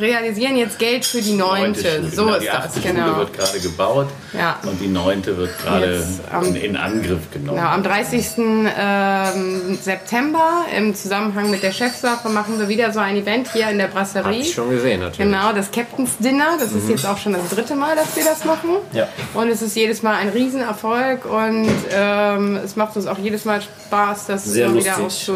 realisieren 0.00 0.56
jetzt 0.56 0.78
Geld 0.78 1.04
für 1.04 1.20
die 1.20 1.34
neunte. 1.34 1.80
Schule. 1.80 2.10
So 2.10 2.24
genau, 2.24 2.34
ist 2.36 2.42
die 2.42 2.46
das, 2.46 2.56
achte 2.56 2.80
Schule 2.80 2.94
genau. 2.94 3.16
wird 3.18 3.32
gerade 3.32 3.60
gebaut 3.60 4.08
Ja. 4.36 4.58
und 4.64 4.80
die 4.80 4.88
neunte 4.88 5.36
wird 5.36 5.50
gerade 5.62 6.04
in, 6.42 6.56
in 6.56 6.76
Angriff 6.76 7.30
genommen. 7.30 7.58
Genau, 7.58 7.68
am 7.70 7.82
30. 7.82 8.26
Ähm, 8.38 9.78
September 9.80 10.64
im 10.76 10.94
Zusammenhang 10.94 11.50
mit 11.50 11.62
der 11.62 11.72
Chefsache 11.72 12.28
machen 12.28 12.58
wir 12.58 12.68
wieder 12.68 12.92
so 12.92 13.00
ein 13.00 13.16
Event 13.16 13.52
hier 13.52 13.68
in 13.70 13.78
der 13.78 13.88
Hab 13.88 13.94
Brasserie. 13.94 14.40
ich 14.40 14.54
schon 14.54 14.70
gesehen, 14.70 15.00
natürlich. 15.00 15.30
Genau, 15.30 15.52
das 15.52 15.70
Captain's 15.70 16.18
Dinner. 16.18 16.56
Das 16.58 16.72
ist 16.72 16.88
jetzt 16.88 17.06
auch 17.06 17.18
schon 17.18 17.32
das 17.32 17.48
dritte 17.50 17.74
Mal, 17.74 17.96
dass 17.96 18.14
wir 18.16 18.24
das 18.24 18.44
machen. 18.44 18.70
Ja. 18.92 19.08
Und 19.34 19.48
es 19.48 19.62
ist 19.62 19.76
jedes 19.76 20.02
Mal 20.02 20.16
ein 20.16 20.28
Riesenerfolg 20.28 21.24
und 21.24 21.68
ähm, 21.92 22.56
es 22.56 22.76
macht 22.76 22.96
uns 22.96 23.06
auch 23.06 23.18
jedes 23.18 23.44
Mal 23.44 23.60
Spaß, 23.62 24.26
das 24.26 24.44
Sehr 24.44 24.66
immer 24.66 24.76
wieder 24.80 24.98
lustig. 24.98 25.34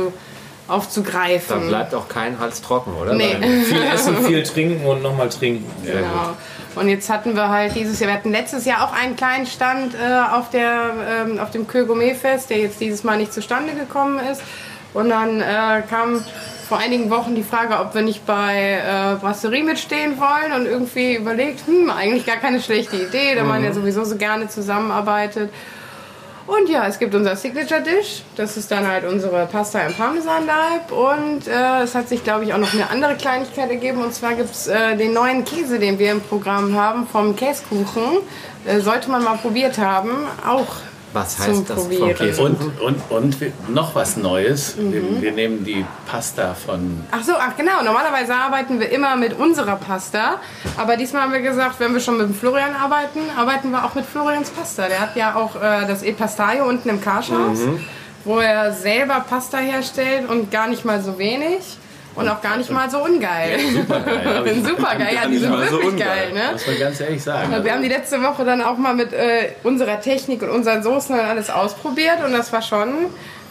Aufzugreifen. 0.68 1.68
bleibt 1.68 1.94
auch 1.94 2.08
kein 2.08 2.38
Hals 2.38 2.62
trocken, 2.62 2.94
oder? 2.94 3.14
Nee. 3.14 3.36
Viel 3.64 3.82
essen, 3.82 4.16
viel 4.26 4.42
trinken 4.42 4.84
und 4.86 5.02
nochmal 5.02 5.28
trinken. 5.28 5.70
Genau. 5.84 6.36
Und 6.74 6.88
jetzt 6.88 7.08
hatten 7.08 7.34
wir 7.34 7.48
halt 7.48 7.74
dieses 7.74 7.98
Jahr, 8.00 8.10
wir 8.10 8.14
hatten 8.16 8.30
letztes 8.30 8.66
Jahr 8.66 8.84
auch 8.84 8.92
einen 8.92 9.16
kleinen 9.16 9.46
Stand 9.46 9.94
äh, 9.94 10.34
auf, 10.34 10.50
der, 10.50 10.92
ähm, 11.08 11.38
auf 11.38 11.50
dem 11.50 11.66
Köhl 11.66 11.86
Gourmet 11.86 12.14
Fest, 12.14 12.50
der 12.50 12.58
jetzt 12.58 12.80
dieses 12.80 13.02
Mal 13.02 13.16
nicht 13.16 13.32
zustande 13.32 13.72
gekommen 13.72 14.20
ist. 14.30 14.42
Und 14.92 15.08
dann 15.08 15.40
äh, 15.40 15.82
kam 15.88 16.22
vor 16.68 16.78
einigen 16.78 17.10
Wochen 17.10 17.34
die 17.34 17.42
Frage, 17.42 17.78
ob 17.78 17.94
wir 17.94 18.02
nicht 18.02 18.26
bei 18.26 18.72
äh, 18.72 19.14
Brasserie 19.20 19.62
mitstehen 19.62 20.18
wollen 20.18 20.52
und 20.52 20.66
irgendwie 20.66 21.14
überlegt, 21.14 21.66
hm, 21.66 21.90
eigentlich 21.90 22.26
gar 22.26 22.36
keine 22.36 22.60
schlechte 22.60 22.96
Idee, 22.96 23.34
da 23.36 23.44
man 23.44 23.62
ja 23.64 23.72
sowieso 23.72 24.04
so 24.04 24.16
gerne 24.16 24.48
zusammenarbeitet. 24.48 25.50
Und 26.46 26.68
ja, 26.68 26.86
es 26.86 26.98
gibt 26.98 27.14
unser 27.14 27.34
Signature 27.34 27.80
Dish. 27.80 28.22
Das 28.36 28.56
ist 28.56 28.70
dann 28.70 28.86
halt 28.86 29.04
unsere 29.04 29.46
Pasta 29.46 29.80
im 29.80 29.92
Parmesanleib. 29.92 30.92
Und 30.92 31.48
äh, 31.48 31.82
es 31.82 31.94
hat 31.94 32.08
sich, 32.08 32.22
glaube 32.22 32.44
ich, 32.44 32.54
auch 32.54 32.58
noch 32.58 32.72
eine 32.72 32.88
andere 32.88 33.16
Kleinigkeit 33.16 33.68
ergeben. 33.68 34.02
Und 34.02 34.14
zwar 34.14 34.34
gibt 34.34 34.50
es 34.50 34.68
äh, 34.68 34.96
den 34.96 35.12
neuen 35.12 35.44
Käse, 35.44 35.80
den 35.80 35.98
wir 35.98 36.12
im 36.12 36.20
Programm 36.20 36.76
haben, 36.76 37.08
vom 37.08 37.34
Käsekuchen. 37.34 38.18
Äh, 38.64 38.80
sollte 38.80 39.10
man 39.10 39.24
mal 39.24 39.38
probiert 39.38 39.78
haben. 39.78 40.10
Auch 40.46 40.76
Was 41.16 41.36
zum 41.36 41.46
heißt 41.46 41.70
das. 41.70 41.88
Käse? 41.88 42.42
Und, 42.42 42.80
und, 42.80 43.10
und 43.10 43.70
noch 43.70 43.94
was 43.94 44.16
Neues. 44.16 44.76
Mhm. 44.76 44.92
Wir, 44.92 45.22
wir 45.22 45.32
nehmen 45.32 45.64
die 45.64 45.84
Pasta 46.10 46.54
von 46.54 47.04
Ach 47.10 47.22
so, 47.22 47.32
ach 47.36 47.56
genau. 47.56 47.82
Normalerweise 47.82 48.34
arbeiten 48.34 48.78
wir 48.80 48.90
immer 48.90 49.16
mit 49.16 49.38
unserer 49.38 49.76
Pasta. 49.76 50.40
Aber 50.76 50.96
diesmal 50.96 51.22
haben 51.22 51.32
wir 51.32 51.40
gesagt, 51.40 51.80
wenn 51.80 51.92
wir 51.94 52.00
schon 52.00 52.18
mit 52.18 52.28
dem 52.28 52.34
Florian 52.34 52.74
arbeiten, 52.74 53.20
arbeiten 53.36 53.70
wir 53.70 53.84
auch 53.84 53.94
mit 53.94 54.04
Florians 54.04 54.50
Pasta. 54.50 54.88
Der 54.88 55.00
hat 55.00 55.16
ja 55.16 55.34
auch 55.36 55.56
äh, 55.56 55.86
das 55.86 56.02
E 56.02 56.12
Pastaio 56.12 56.68
unten 56.68 56.88
im 56.88 57.00
Karschhaus, 57.00 57.60
wo 58.24 58.38
er 58.38 58.72
selber 58.72 59.24
Pasta 59.28 59.58
herstellt 59.58 60.28
und 60.28 60.50
gar 60.50 60.68
nicht 60.68 60.84
mal 60.84 61.00
so 61.00 61.18
wenig. 61.18 61.78
Und 62.16 62.28
auch 62.28 62.40
gar 62.40 62.56
nicht 62.56 62.70
mal 62.70 62.90
so 62.90 63.04
ungeil. 63.04 63.58
Supergeil. 63.60 64.54
Super 64.64 64.96
geil, 64.96 65.14
ja, 65.14 65.28
die 65.28 65.36
sind 65.36 65.52
so 65.52 65.58
wirklich 65.60 65.92
ungeil. 65.92 66.06
geil, 66.08 66.32
ne? 66.32 66.52
Muss 66.52 66.66
man 66.66 66.78
ganz 66.78 67.00
ehrlich 67.00 67.22
sagen. 67.22 67.64
Wir 67.64 67.72
haben 67.72 67.82
die 67.82 67.88
letzte 67.88 68.22
Woche 68.22 68.44
dann 68.44 68.62
auch 68.62 68.78
mal 68.78 68.94
mit 68.94 69.12
äh, 69.12 69.50
unserer 69.62 70.00
Technik 70.00 70.42
und 70.42 70.48
unseren 70.50 70.82
Soßen 70.82 71.14
und 71.14 71.24
alles 71.24 71.50
ausprobiert 71.50 72.24
und 72.24 72.32
das 72.32 72.52
war 72.52 72.62
schon 72.62 72.88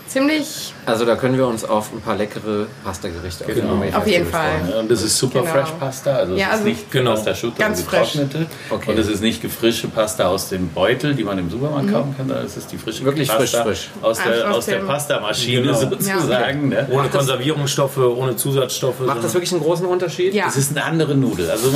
ziemlich 0.08 0.74
Also 0.86 1.04
da 1.06 1.15
können 1.15 1.38
wir 1.38 1.48
uns 1.48 1.65
auf 1.65 1.91
ein 1.91 2.00
paar 2.02 2.15
leckere 2.15 2.68
Pasta-Gerichte 2.84 3.46
auf, 3.46 3.54
Genau. 3.54 3.74
Auf 3.98 4.08
jeden 4.08 4.26
Festival 4.26 4.32
Fall. 4.32 4.60
freuen. 4.60 4.70
Ja, 4.72 4.80
Und 4.82 4.91
das 4.91 5.02
ist 5.02 5.18
super 5.18 5.39
Genau. 5.41 5.52
fresh 5.52 5.70
Pasta, 5.80 6.15
also 6.15 6.34
es 6.34 6.39
Ja, 6.39 6.48
ist 6.48 6.54
also 6.54 6.63
nicht 6.65 6.91
genau. 6.91 7.12
Pasta 7.12 7.32
Asciutto, 7.32 7.56
Ganz 7.58 7.80
und 7.80 7.86
frisch. 7.89 8.12
getrocknete. 8.13 8.46
Okay. 8.70 8.91
Und 8.91 9.00
es 9.00 9.08
ist 9.08 9.22
nicht 9.22 9.41
gefrische 9.41 9.88
Pasta 9.88 10.28
aus 10.28 10.50
dem 10.50 10.70
Beutel, 10.70 11.15
die 11.15 11.24
man 11.24 11.38
im 11.39 11.50
Supermarkt 11.50 11.91
kaufen 11.91 12.13
kann, 12.18 12.28
sondern 12.28 12.46
es 12.46 12.56
ist 12.58 12.72
die 12.72 12.78
frische 12.78 13.04
Wirklich 13.04 13.28
Pasta 13.28 13.63
frisch, 13.63 13.89
frisch. 13.89 13.89
aus 14.02 14.20
der, 14.24 14.50
aus 14.52 14.58
aus 14.58 14.65
der 14.68 14.78
Pastamaschine 14.80 15.62
Genau. 15.63 15.74
sozusagen. 15.80 16.70
Ne? 16.70 16.88
Ohne 16.91 17.10
Konservierungsstoffe, 17.10 17.98
ohne 17.98 18.36
Zusatzstoffe. 18.36 19.00
Macht 19.02 19.24
das 19.24 19.34
wirklich 19.34 19.52
einen 19.52 19.62
großen 19.62 19.86
Unterschied? 19.86 20.34
ja. 20.34 20.46
Es 20.48 20.56
ist 20.56 20.72
eine 20.72 20.84
andere 20.86 21.15
Nudel. 21.15 21.50
Also 21.50 21.70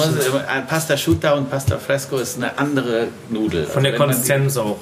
ein 0.48 0.68
Pasta 0.68 0.94
Asciutta 0.94 1.34
und 1.34 1.50
Pasta 1.50 1.78
Fresco 1.78 2.18
ist 2.18 2.38
eine 2.38 2.58
andere 2.58 3.08
Nudel. 3.30 3.66
Von 3.66 3.84
der 3.84 3.94
Also 3.94 4.04
man 4.04 4.10
Konsistenz 4.12 4.58
auch. 4.58 4.78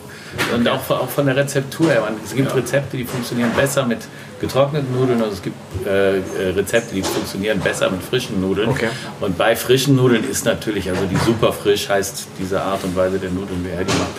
Und 0.54 0.68
auch, 0.68 0.88
auch 0.92 1.10
von 1.10 1.26
der 1.26 1.36
Rezeptur 1.38 1.88
her. 1.90 2.04
Es 2.24 2.36
gibt 2.36 2.54
Rezepte, 2.54 2.98
die 2.98 3.06
funktionieren 3.06 3.37
besser 3.56 3.86
mit 3.86 4.00
getrockneten 4.40 4.94
Nudeln 4.94 5.22
und 5.22 5.34
es 5.34 5.42
gibt 5.42 5.56
äh, 5.86 6.18
äh, 6.18 6.22
Rezepte, 6.56 6.94
die 6.94 7.02
funktionieren 7.02 7.60
besser 7.60 7.90
mit 7.90 8.04
frischen 8.04 8.40
Nudeln. 8.40 8.70
Okay. 8.70 8.90
Und 9.20 9.38
bei 9.38 9.56
frischen 9.56 9.96
Nudeln 9.96 10.30
ist 10.30 10.46
natürlich, 10.46 10.90
also 10.90 11.06
die 11.06 11.18
super 11.18 11.54
frisch 11.54 11.90
heißt 11.90 12.28
diese 12.40 12.62
Art 12.62 12.84
und 12.84 12.96
Weise 12.96 13.20
der 13.20 13.32
Nudeln, 13.32 13.66
wie 13.66 13.70
er 13.70 13.84
die 13.84 13.94
macht, 13.94 14.12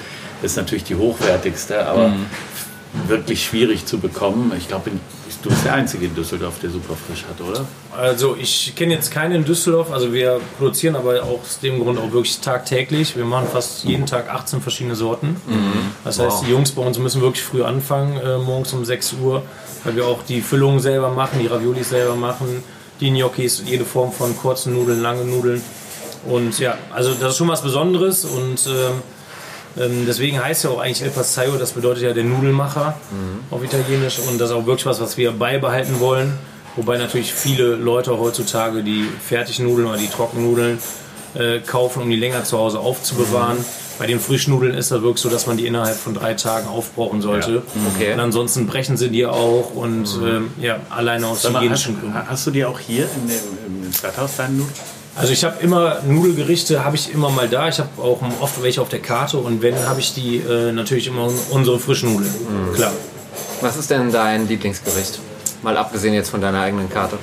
ist 0.43 0.57
natürlich 0.57 0.85
die 0.85 0.97
hochwertigste, 0.97 1.87
aber 1.87 2.13
wirklich 3.07 3.45
schwierig 3.45 3.87
zu 3.87 3.99
bekommen. 3.99 4.53
Ich 4.57 4.69
glaube, 4.69 4.91
du 5.43 5.51
bist 5.51 5.65
der 5.65 5.75
Einzige 5.75 6.07
in 6.07 6.15
Düsseldorf, 6.15 6.59
der 6.61 6.71
super 6.71 6.95
frisch 6.95 7.25
hat, 7.29 7.41
oder? 7.41 7.65
Also 7.97 8.37
ich 8.37 8.75
kenne 8.77 8.95
jetzt 8.95 9.11
keinen 9.11 9.33
in 9.33 9.45
Düsseldorf, 9.45 9.93
also 9.93 10.13
wir 10.13 10.41
produzieren 10.59 10.97
aber 10.97 11.23
auch 11.23 11.41
aus 11.43 11.61
dem 11.61 11.81
Grund 11.81 11.99
auch 11.99 12.13
wirklich 12.13 12.39
tagtäglich. 12.41 13.17
Wir 13.17 13.25
machen 13.25 13.49
fast 13.53 13.85
jeden 13.85 14.07
Tag 14.07 14.33
18 14.33 14.61
verschiedene 14.61 14.95
Sorten. 14.95 15.37
Das 16.05 16.19
heißt, 16.19 16.45
die 16.47 16.51
Jungs 16.51 16.73
bei 16.73 16.83
uns 16.83 16.99
müssen 16.99 17.21
wirklich 17.21 17.45
früh 17.45 17.63
anfangen, 17.63 18.17
äh, 18.19 18.39
morgens 18.39 18.73
um 18.73 18.85
6 18.85 19.15
Uhr, 19.23 19.43
weil 19.85 19.97
wir 19.97 20.07
auch 20.07 20.23
die 20.23 20.41
Füllungen 20.41 20.81
selber 20.81 21.11
machen, 21.11 21.39
die 21.41 21.47
Raviolis 21.47 21.91
selber 21.91 22.15
machen, 22.15 22.63
die 23.01 23.11
Gnocchis, 23.11 23.63
jede 23.65 23.85
Form 23.85 24.13
von 24.13 24.37
kurzen 24.37 24.75
Nudeln, 24.75 25.01
langen 25.01 25.31
Nudeln. 25.31 25.63
Und 26.27 26.59
ja, 26.59 26.77
also 26.93 27.15
das 27.15 27.33
ist 27.33 27.37
schon 27.39 27.49
was 27.49 27.63
Besonderes 27.63 28.25
und 28.25 28.67
ähm, 28.67 29.03
ähm, 29.79 30.05
deswegen 30.07 30.43
heißt 30.43 30.65
ja 30.65 30.71
auch 30.71 30.81
eigentlich 30.81 31.03
El 31.03 31.11
Pastaio, 31.11 31.57
das 31.57 31.73
bedeutet 31.73 32.03
ja 32.03 32.13
der 32.13 32.25
Nudelmacher 32.25 32.99
auf 33.51 33.63
Italienisch 33.65 34.19
und 34.19 34.39
das 34.39 34.51
ist 34.51 34.57
auch 34.57 34.67
wirklich 34.67 34.87
was, 34.87 35.01
was 35.01 35.17
wir 35.17 35.33
beibehalten 35.33 36.01
wollen. 36.01 36.33
Wobei 36.77 36.97
natürlich 36.97 37.33
viele 37.35 37.75
Leute 37.75 38.19
heutzutage 38.19 38.83
die 38.85 39.05
Fertignudeln 39.27 39.89
oder 39.89 39.99
die 39.99 40.09
Trockennudeln 40.09 40.79
äh, 41.35 41.59
kaufen, 41.61 42.03
um 42.03 42.11
die 42.11 42.17
länger 42.17 42.45
zu 42.45 42.57
Hause 42.59 42.79
aufzubewahren. 42.79 43.59
Bei 43.99 44.07
den 44.07 44.21
Frischnudeln 44.21 44.75
ist 44.75 44.93
das 44.93 45.03
wirklich 45.03 45.21
so, 45.21 45.29
dass 45.29 45.49
man 45.49 45.57
die 45.57 45.67
innerhalb 45.67 45.97
von 45.97 46.15
drei 46.15 46.35
Tagen 46.35 46.69
aufbrauchen 46.69 47.21
sollte. 47.21 47.63
Okay. 47.97 48.13
Und 48.13 48.21
ansonsten 48.21 48.69
brechen 48.69 48.97
sie 48.97 49.09
dir 49.09 49.33
auch 49.33 49.75
und 49.75 50.09
ähm, 50.23 50.53
ja, 50.61 50.79
alleine 50.89 51.27
aus 51.27 51.43
Sag 51.43 51.53
mal, 51.53 51.59
hast, 51.59 51.65
hygienischen 51.65 52.01
Gründen. 52.01 52.29
hast 52.29 52.47
du 52.47 52.53
die 52.53 52.65
auch 52.65 52.79
hier 52.79 53.09
in 53.17 53.29
dem, 53.29 53.85
im 53.85 53.93
Stadthaus 53.93 54.37
deine 54.37 54.55
Nudeln? 54.55 54.98
Also 55.19 55.33
ich 55.33 55.45
habe 55.45 55.61
immer 55.63 55.99
Nudelgerichte, 56.07 56.85
habe 56.85 56.95
ich 56.97 57.13
immer 57.13 57.29
mal 57.31 57.49
da. 57.49 57.69
Ich 57.69 57.79
habe 57.81 57.89
auch 58.01 58.21
oft 58.41 58.63
welche 58.63 58.81
auf 58.81 58.89
der 58.89 59.01
Karte 59.01 59.39
und 59.39 59.63
wenn, 59.63 59.75
habe 59.87 59.99
ich 60.01 60.15
die 60.15 60.37
äh, 60.37 60.71
natürlich 60.73 61.09
immer 61.09 61.25
un- 61.27 61.39
unsere 61.51 61.79
frischen 61.81 62.13
Nudeln. 62.15 62.33
Klar. 62.75 62.93
Was 63.61 63.77
ist 63.77 63.91
denn 63.91 64.13
dein 64.13 64.47
Lieblingsgericht? 64.47 65.19
Mal 65.63 65.77
abgesehen 65.77 66.15
jetzt 66.15 66.31
von 66.31 66.41
deiner 66.41 66.61
eigenen 66.61 66.89
Karte. 66.89 67.19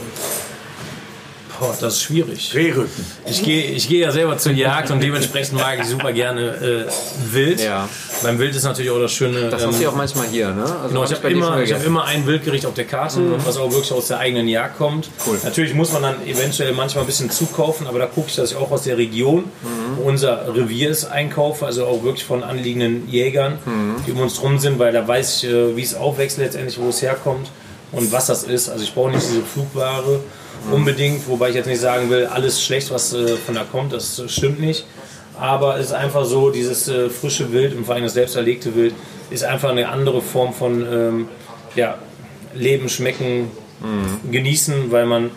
Boah, 1.60 1.76
das 1.80 1.96
ist 1.96 2.04
schwierig. 2.04 2.54
Rehrücken. 2.54 3.06
Ich 3.30 3.44
gehe 3.44 3.72
ich 3.72 3.88
gehe 3.88 4.02
ja 4.02 4.12
selber 4.12 4.38
zur 4.38 4.52
Jagd 4.52 4.92
und 4.92 5.02
dementsprechend 5.02 5.60
mag 5.60 5.80
ich 5.80 5.88
super 5.88 6.12
gerne 6.14 6.88
äh, 6.88 7.34
Wild. 7.34 7.62
Ja. 7.62 7.88
Beim 8.24 8.40
Wild 8.40 8.56
ist 8.56 8.64
natürlich 8.64 8.92
auch 8.92 9.00
das 9.00 9.12
Schöne. 9.12 9.50
Das 9.50 9.62
ähm, 9.62 9.70
hast 9.70 9.80
du 9.80 9.84
ja 9.84 9.90
auch 9.90 9.96
manchmal 9.96 10.28
hier, 10.28 10.52
ne? 10.54 10.64
Also 10.64 10.88
Genau, 10.90 11.04
ich 11.04 11.12
hab 11.12 11.24
habe 11.24 11.34
immer, 11.34 11.62
ich 11.62 11.74
hab 11.74 11.86
immer 11.86 12.06
ein 12.06 12.26
Wildgericht 12.26 12.66
auf 12.66 12.74
der 12.74 12.86
Karte, 12.86 13.22
was 13.46 13.58
auch 13.58 13.72
wirklich 13.72 13.92
aus 13.92 14.08
der 14.08 14.20
eigenen 14.20 14.48
Jagd 14.48 14.78
kommt. 14.78 15.10
Cool. 15.26 15.38
Natürlich 15.44 15.74
muss 15.74 15.92
man 15.92 16.02
dann 16.02 16.26
eventuell 16.26 16.74
manchmal 16.74 17.04
ein 17.04 17.08
bisschen 17.08 17.30
zukaufen, 17.30 17.88
aber 17.88 18.00
da 18.00 18.06
gucke 18.06 18.28
ich, 18.30 18.36
dass 18.36 18.52
ich 18.52 18.58
auch 18.58 18.72
aus 18.72 18.84
der 18.84 18.98
Region, 18.98 19.46
wo 19.98 20.08
unser 20.10 20.54
Revier 20.56 20.90
ist, 20.90 21.06
einkaufe, 21.06 21.66
also 21.66 21.86
auch 21.86 22.04
wirklich 22.04 22.26
von 22.26 22.44
anliegenden 22.44 23.10
Jägern, 23.10 23.58
die 24.08 24.12
um 24.12 24.20
uns 24.22 24.36
drum 24.36 24.60
sind, 24.60 24.80
weil 24.80 24.94
da 24.94 25.08
weiß 25.08 25.44
ich, 25.44 25.50
äh, 25.50 25.76
wie 25.76 25.82
es 25.84 25.96
aufwächst 25.96 26.38
letztendlich, 26.38 26.80
wo 26.80 26.90
es 26.90 27.02
herkommt 27.02 27.50
und 27.92 28.12
was 28.12 28.28
das 28.28 28.44
ist. 28.44 28.70
Also 28.70 28.84
ich 28.84 28.94
brauche 28.94 29.12
nicht 29.12 29.24
diese 29.28 29.42
Flugware 29.42 30.20
unbedingt, 30.72 31.28
wobei 31.28 31.50
ich 31.50 31.56
jetzt 31.56 31.68
nicht 31.68 31.82
sagen 31.82 32.10
will, 32.10 32.26
alles 32.26 32.64
schlecht, 32.64 32.92
was 32.92 33.14
äh, 33.14 33.36
von 33.38 33.56
da 33.56 33.64
kommt, 33.64 33.94
das 33.94 34.22
stimmt 34.28 34.60
nicht. 34.60 34.86
Aber 35.40 35.78
es 35.78 35.88
ist 35.88 35.94
einfach 35.94 36.26
so, 36.26 36.50
dieses 36.50 36.88
äh, 36.88 37.10
frische 37.10 37.52
Wild 37.52 37.76
und 37.76 37.86
vor 37.86 37.96
allem 37.96 38.06
das 38.06 38.14
selbst 38.14 38.36
erlegte 38.36 38.76
Wild 38.76 38.94
ist 39.30 39.44
einfach 39.44 39.70
eine 39.70 39.90
andere 39.90 40.22
Form 40.22 40.54
von 40.54 40.86
ähm, 40.90 41.28
ja, 41.76 41.98
Leben, 42.54 42.90
Schmecken, 42.90 43.52
Genießen, 44.32 44.92
weil 44.92 45.06
man 45.06 45.32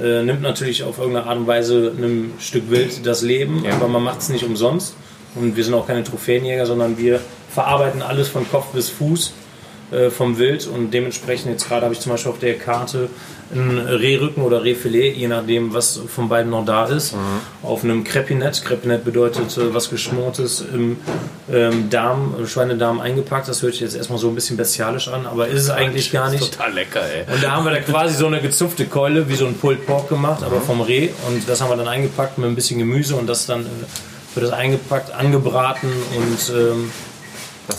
äh, 0.00 0.22
nimmt 0.22 0.42
natürlich 0.42 0.82
auf 0.82 0.98
irgendeine 0.98 1.26
Art 1.26 1.38
und 1.38 1.46
Weise 1.46 1.92
einem 1.96 2.32
Stück 2.40 2.70
Wild 2.70 3.06
das 3.06 3.22
Leben, 3.22 3.64
aber 3.70 3.88
man 3.88 4.02
macht 4.02 4.20
es 4.20 4.28
nicht 4.28 4.44
umsonst. 4.44 4.96
Und 5.34 5.56
wir 5.56 5.64
sind 5.64 5.74
auch 5.74 5.86
keine 5.86 6.04
Trophäenjäger, 6.04 6.64
sondern 6.64 6.96
wir 6.96 7.20
verarbeiten 7.50 8.02
alles 8.02 8.28
von 8.28 8.48
Kopf 8.48 8.66
bis 8.72 8.88
Fuß 8.88 9.32
äh, 9.94 10.10
vom 10.10 10.38
Wild 10.38 10.66
und 10.66 10.90
dementsprechend 10.92 11.50
jetzt 11.50 11.68
gerade 11.68 11.84
habe 11.84 11.94
ich 11.94 12.00
zum 12.00 12.12
Beispiel 12.12 12.32
auf 12.32 12.38
der 12.38 12.58
Karte 12.58 13.08
ein 13.54 13.78
Rehrücken 13.78 14.42
oder 14.42 14.64
Rehfilet, 14.64 15.14
je 15.14 15.28
nachdem, 15.28 15.74
was 15.74 16.00
von 16.08 16.28
beiden 16.28 16.50
noch 16.50 16.64
da 16.64 16.86
ist, 16.86 17.14
auf 17.62 17.84
einem 17.84 18.02
Crepinett. 18.02 18.64
Crepinett 18.64 19.04
bedeutet 19.04 19.56
äh, 19.56 19.72
was 19.72 19.90
Geschmortes 19.90 20.64
im 20.72 20.96
ähm, 21.52 21.90
Darm, 21.90 22.34
äh, 22.42 22.46
Schweinedarm 22.46 23.00
eingepackt. 23.00 23.48
Das 23.48 23.62
hört 23.62 23.72
sich 23.72 23.82
jetzt 23.82 23.96
erstmal 23.96 24.18
so 24.18 24.28
ein 24.28 24.34
bisschen 24.34 24.56
bestialisch 24.56 25.08
an, 25.08 25.26
aber 25.26 25.48
ist 25.48 25.62
es 25.62 25.70
eigentlich 25.70 26.10
gar 26.10 26.30
nicht. 26.30 26.52
Total 26.52 26.72
lecker, 26.72 27.02
ey. 27.02 27.32
Und 27.32 27.44
da 27.44 27.52
haben 27.52 27.64
wir 27.64 27.72
da 27.72 27.80
quasi 27.80 28.16
so 28.16 28.26
eine 28.26 28.40
gezupfte 28.40 28.86
Keule, 28.86 29.28
wie 29.28 29.36
so 29.36 29.46
ein 29.46 29.54
Pulled 29.54 29.86
Pork 29.86 30.08
gemacht, 30.08 30.42
aber 30.42 30.60
vom 30.60 30.80
Reh. 30.80 31.10
Und 31.28 31.48
das 31.48 31.60
haben 31.60 31.70
wir 31.70 31.76
dann 31.76 31.88
eingepackt 31.88 32.38
mit 32.38 32.48
ein 32.48 32.54
bisschen 32.54 32.78
Gemüse 32.78 33.14
und 33.14 33.26
das 33.26 33.46
dann 33.46 33.60
äh, 33.60 34.34
wird 34.34 34.46
das 34.46 34.52
eingepackt, 34.52 35.12
angebraten 35.12 35.92
und 36.16 36.52
ähm, 36.56 36.90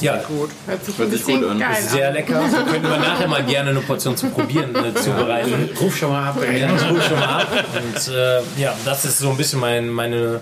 ja, 0.01 0.17
Gut. 0.27 0.49
Hört 0.65 0.83
sich 0.85 0.97
Hört 0.97 1.11
gut 1.41 1.49
an. 1.49 1.59
geil 1.59 1.75
sehr 1.81 2.07
an. 2.09 2.13
lecker. 2.15 2.41
So 2.49 2.57
könnten 2.71 2.83
wir 2.89 2.97
nachher 2.97 3.27
mal 3.27 3.43
gerne 3.43 3.69
eine 3.69 3.79
Portion 3.81 4.17
zum 4.17 4.31
Probieren 4.31 4.73
äh, 4.75 4.93
zubereiten. 4.93 5.69
Ruf 5.79 5.95
schon 5.95 6.09
mal 6.11 6.29
ab. 6.29 6.37
Ja, 6.43 6.69
hol 6.89 7.01
schon 7.01 7.19
mal 7.19 7.41
ab. 7.41 7.47
Und 7.75 8.13
äh, 8.13 8.41
ja, 8.61 8.73
das 8.83 9.05
ist 9.05 9.19
so 9.19 9.29
ein 9.29 9.37
bisschen 9.37 9.59
mein, 9.59 9.87
meine, 9.89 10.41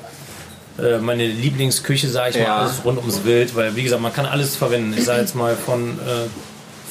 äh, 0.79 0.97
meine 0.99 1.25
Lieblingsküche, 1.27 2.07
sage 2.09 2.31
ich 2.31 2.35
Ja. 2.37 2.43
mal, 2.47 2.59
alles 2.61 2.83
rund 2.85 2.97
ums 2.99 3.23
Wild. 3.25 3.53
Weil, 3.55 3.75
wie 3.75 3.83
gesagt, 3.83 4.01
man 4.01 4.13
kann 4.13 4.25
alles 4.25 4.55
verwenden. 4.55 4.93
Ich 4.97 5.03
sage 5.05 5.21
jetzt 5.21 5.35
mal 5.35 5.55
von 5.55 5.89
äh, 5.99 6.27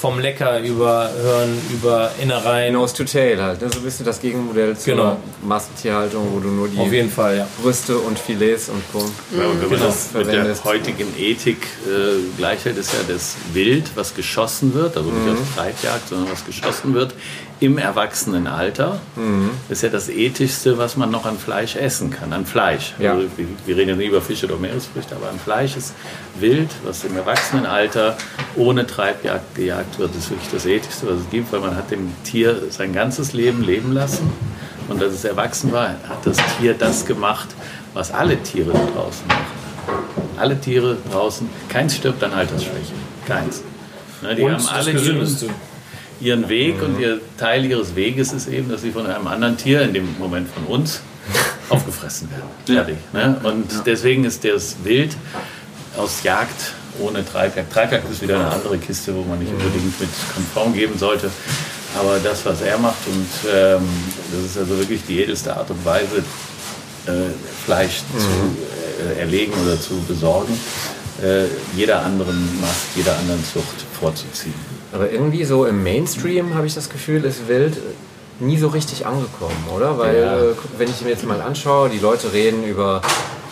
vom 0.02 0.18
Lecker 0.18 0.58
über 0.58 1.08
Hören, 1.16 1.56
über 1.72 2.10
Innereien. 2.20 2.72
Nose 2.74 2.92
to 2.96 3.04
Tail 3.04 3.40
halt. 3.40 3.62
Ne? 3.62 3.68
So 3.72 3.78
ein 3.78 3.84
bisschen 3.84 4.04
das 4.04 4.20
Gegenmodell 4.20 4.76
zur 4.76 4.94
Genau. 4.96 5.16
Massentierhaltung, 5.44 6.26
wo 6.34 6.40
du 6.40 6.48
nur 6.48 6.66
die 6.66 6.76
Auf 6.76 6.92
jeden 6.92 7.08
Fall, 7.08 7.36
ja. 7.36 7.46
Brüste 7.62 7.96
und 7.98 8.18
Filets 8.18 8.68
und 8.68 8.82
Co. 8.90 8.98
Ja, 8.98 9.44
und 9.46 9.60
wenn 9.62 9.68
man 9.70 9.78
Genau. 9.78 9.84
das 9.86 10.12
mit 10.12 10.26
der 10.26 10.64
heutigen 10.64 11.06
Ethik 11.16 11.68
äh, 11.86 12.18
gleichhält, 12.36 12.78
ist 12.78 12.92
ja 12.94 12.98
das 13.06 13.36
Wild, 13.52 13.92
was 13.94 14.12
geschossen 14.16 14.74
wird, 14.74 14.96
also 14.96 15.08
nicht 15.08 15.28
aus 15.40 15.46
Treibjagd, 15.54 16.08
sondern 16.08 16.32
was 16.32 16.44
geschossen 16.44 16.94
wird, 16.94 17.14
im 17.62 17.78
Erwachsenenalter, 17.78 18.98
ist 19.68 19.82
ja 19.84 19.88
das 19.88 20.08
Ethischste, 20.08 20.78
was 20.78 20.96
man 20.96 21.12
noch 21.12 21.26
an 21.26 21.38
Fleisch 21.38 21.76
essen 21.76 22.10
kann, 22.10 22.32
an 22.32 22.44
Fleisch. 22.44 22.94
Ja. 22.98 23.12
Also, 23.12 23.28
wir, 23.36 23.46
wir 23.66 23.76
reden 23.76 23.90
ja 23.90 23.94
nicht 23.96 24.08
über 24.08 24.20
Fische 24.20 24.46
oder 24.46 24.56
Meeresfrüchte, 24.56 25.14
aber 25.14 25.28
an 25.28 25.38
Fleisch 25.38 25.76
ist 25.76 25.94
Wild, 26.40 26.70
was 26.84 27.04
im 27.04 27.16
Erwachsenenalter 27.16 28.16
ohne 28.56 28.84
Treibjagd 28.84 29.54
gejagt 29.54 29.98
wird, 30.00 30.14
ist 30.16 30.30
wirklich 30.30 30.50
das 30.50 30.66
Ethischste, 30.66 31.06
was 31.06 31.20
es 31.20 31.30
gibt, 31.30 31.52
weil 31.52 31.60
man 31.60 31.76
hat 31.76 31.92
dem 31.92 32.12
Tier 32.24 32.62
sein 32.70 32.92
ganzes 32.92 33.32
Leben 33.32 33.62
leben 33.62 33.92
lassen 33.92 34.28
und 34.88 35.00
als 35.00 35.14
es 35.14 35.24
erwachsen 35.24 35.70
war, 35.70 35.90
hat 36.08 36.24
das 36.24 36.38
Tier 36.58 36.74
das 36.74 37.06
gemacht, 37.06 37.48
was 37.94 38.10
alle 38.12 38.42
Tiere 38.42 38.72
da 38.72 38.86
draußen 38.92 39.26
machen. 39.28 39.46
Alle 40.36 40.60
Tiere 40.60 40.96
draußen, 41.12 41.48
keins 41.68 41.94
stirbt 41.94 42.24
an 42.24 42.32
Altersschwäche. 42.32 42.92
Keins. 43.24 43.62
Ne, 44.20 44.34
die 44.34 44.42
Und 44.42 44.50
haben 44.52 44.58
das 44.58 44.68
alle 44.72 44.92
Gesündeste. 44.92 45.44
ihren, 45.46 45.71
ihren 46.22 46.48
Weg 46.48 46.80
und 46.82 46.98
ihr 47.00 47.20
Teil 47.36 47.64
ihres 47.64 47.94
Weges 47.96 48.32
ist 48.32 48.48
eben, 48.48 48.70
dass 48.70 48.82
sie 48.82 48.92
von 48.92 49.06
einem 49.06 49.26
anderen 49.26 49.56
Tier, 49.56 49.82
in 49.82 49.92
dem 49.92 50.16
Moment 50.18 50.48
von 50.48 50.64
uns, 50.64 51.00
aufgefressen 51.68 52.30
werden. 52.30 52.48
Fertig. 52.64 52.96
Ne? 53.12 53.40
Und 53.42 53.86
deswegen 53.86 54.24
ist 54.24 54.44
das 54.44 54.76
Wild 54.84 55.16
aus 55.96 56.22
Jagd 56.22 56.74
ohne 57.00 57.24
Treibjagd. 57.24 57.72
Treibjagd 57.72 58.10
ist 58.10 58.22
wieder 58.22 58.36
eine 58.36 58.50
andere 58.50 58.78
Kiste, 58.78 59.14
wo 59.14 59.22
man 59.22 59.38
nicht 59.38 59.52
unbedingt 59.52 59.98
mit 59.98 60.08
konform 60.34 60.74
geben 60.74 60.98
sollte. 60.98 61.30
Aber 61.98 62.18
das, 62.18 62.44
was 62.46 62.62
er 62.62 62.78
macht, 62.78 63.06
und 63.06 63.50
ähm, 63.50 63.82
das 64.32 64.50
ist 64.50 64.58
also 64.58 64.78
wirklich 64.78 65.02
die 65.06 65.20
edelste 65.20 65.54
Art 65.54 65.70
und 65.70 65.84
Weise, 65.84 66.24
äh, 67.06 67.10
Fleisch 67.64 67.98
zu 68.16 69.16
äh, 69.16 69.20
erlegen 69.20 69.52
oder 69.62 69.78
zu 69.80 70.00
besorgen, 70.08 70.58
äh, 71.22 71.44
jeder 71.76 72.02
anderen 72.02 72.60
Macht, 72.60 72.96
jeder 72.96 73.16
anderen 73.18 73.44
Zucht 73.44 73.84
vorzuziehen. 73.98 74.71
Aber 74.92 75.10
irgendwie 75.10 75.44
so 75.44 75.64
im 75.64 75.82
Mainstream 75.82 76.54
habe 76.54 76.66
ich 76.66 76.74
das 76.74 76.88
Gefühl, 76.90 77.24
ist 77.24 77.48
Wild 77.48 77.78
nie 78.40 78.58
so 78.58 78.68
richtig 78.68 79.06
angekommen, 79.06 79.56
oder? 79.74 79.98
Weil, 79.98 80.16
Ja. 80.16 80.38
äh, 80.38 80.54
wenn 80.78 80.88
ich 80.90 81.00
mir 81.02 81.10
jetzt 81.10 81.24
mal 81.24 81.40
anschaue, 81.40 81.88
die 81.88 81.98
Leute 81.98 82.32
reden 82.32 82.64
über 82.64 83.00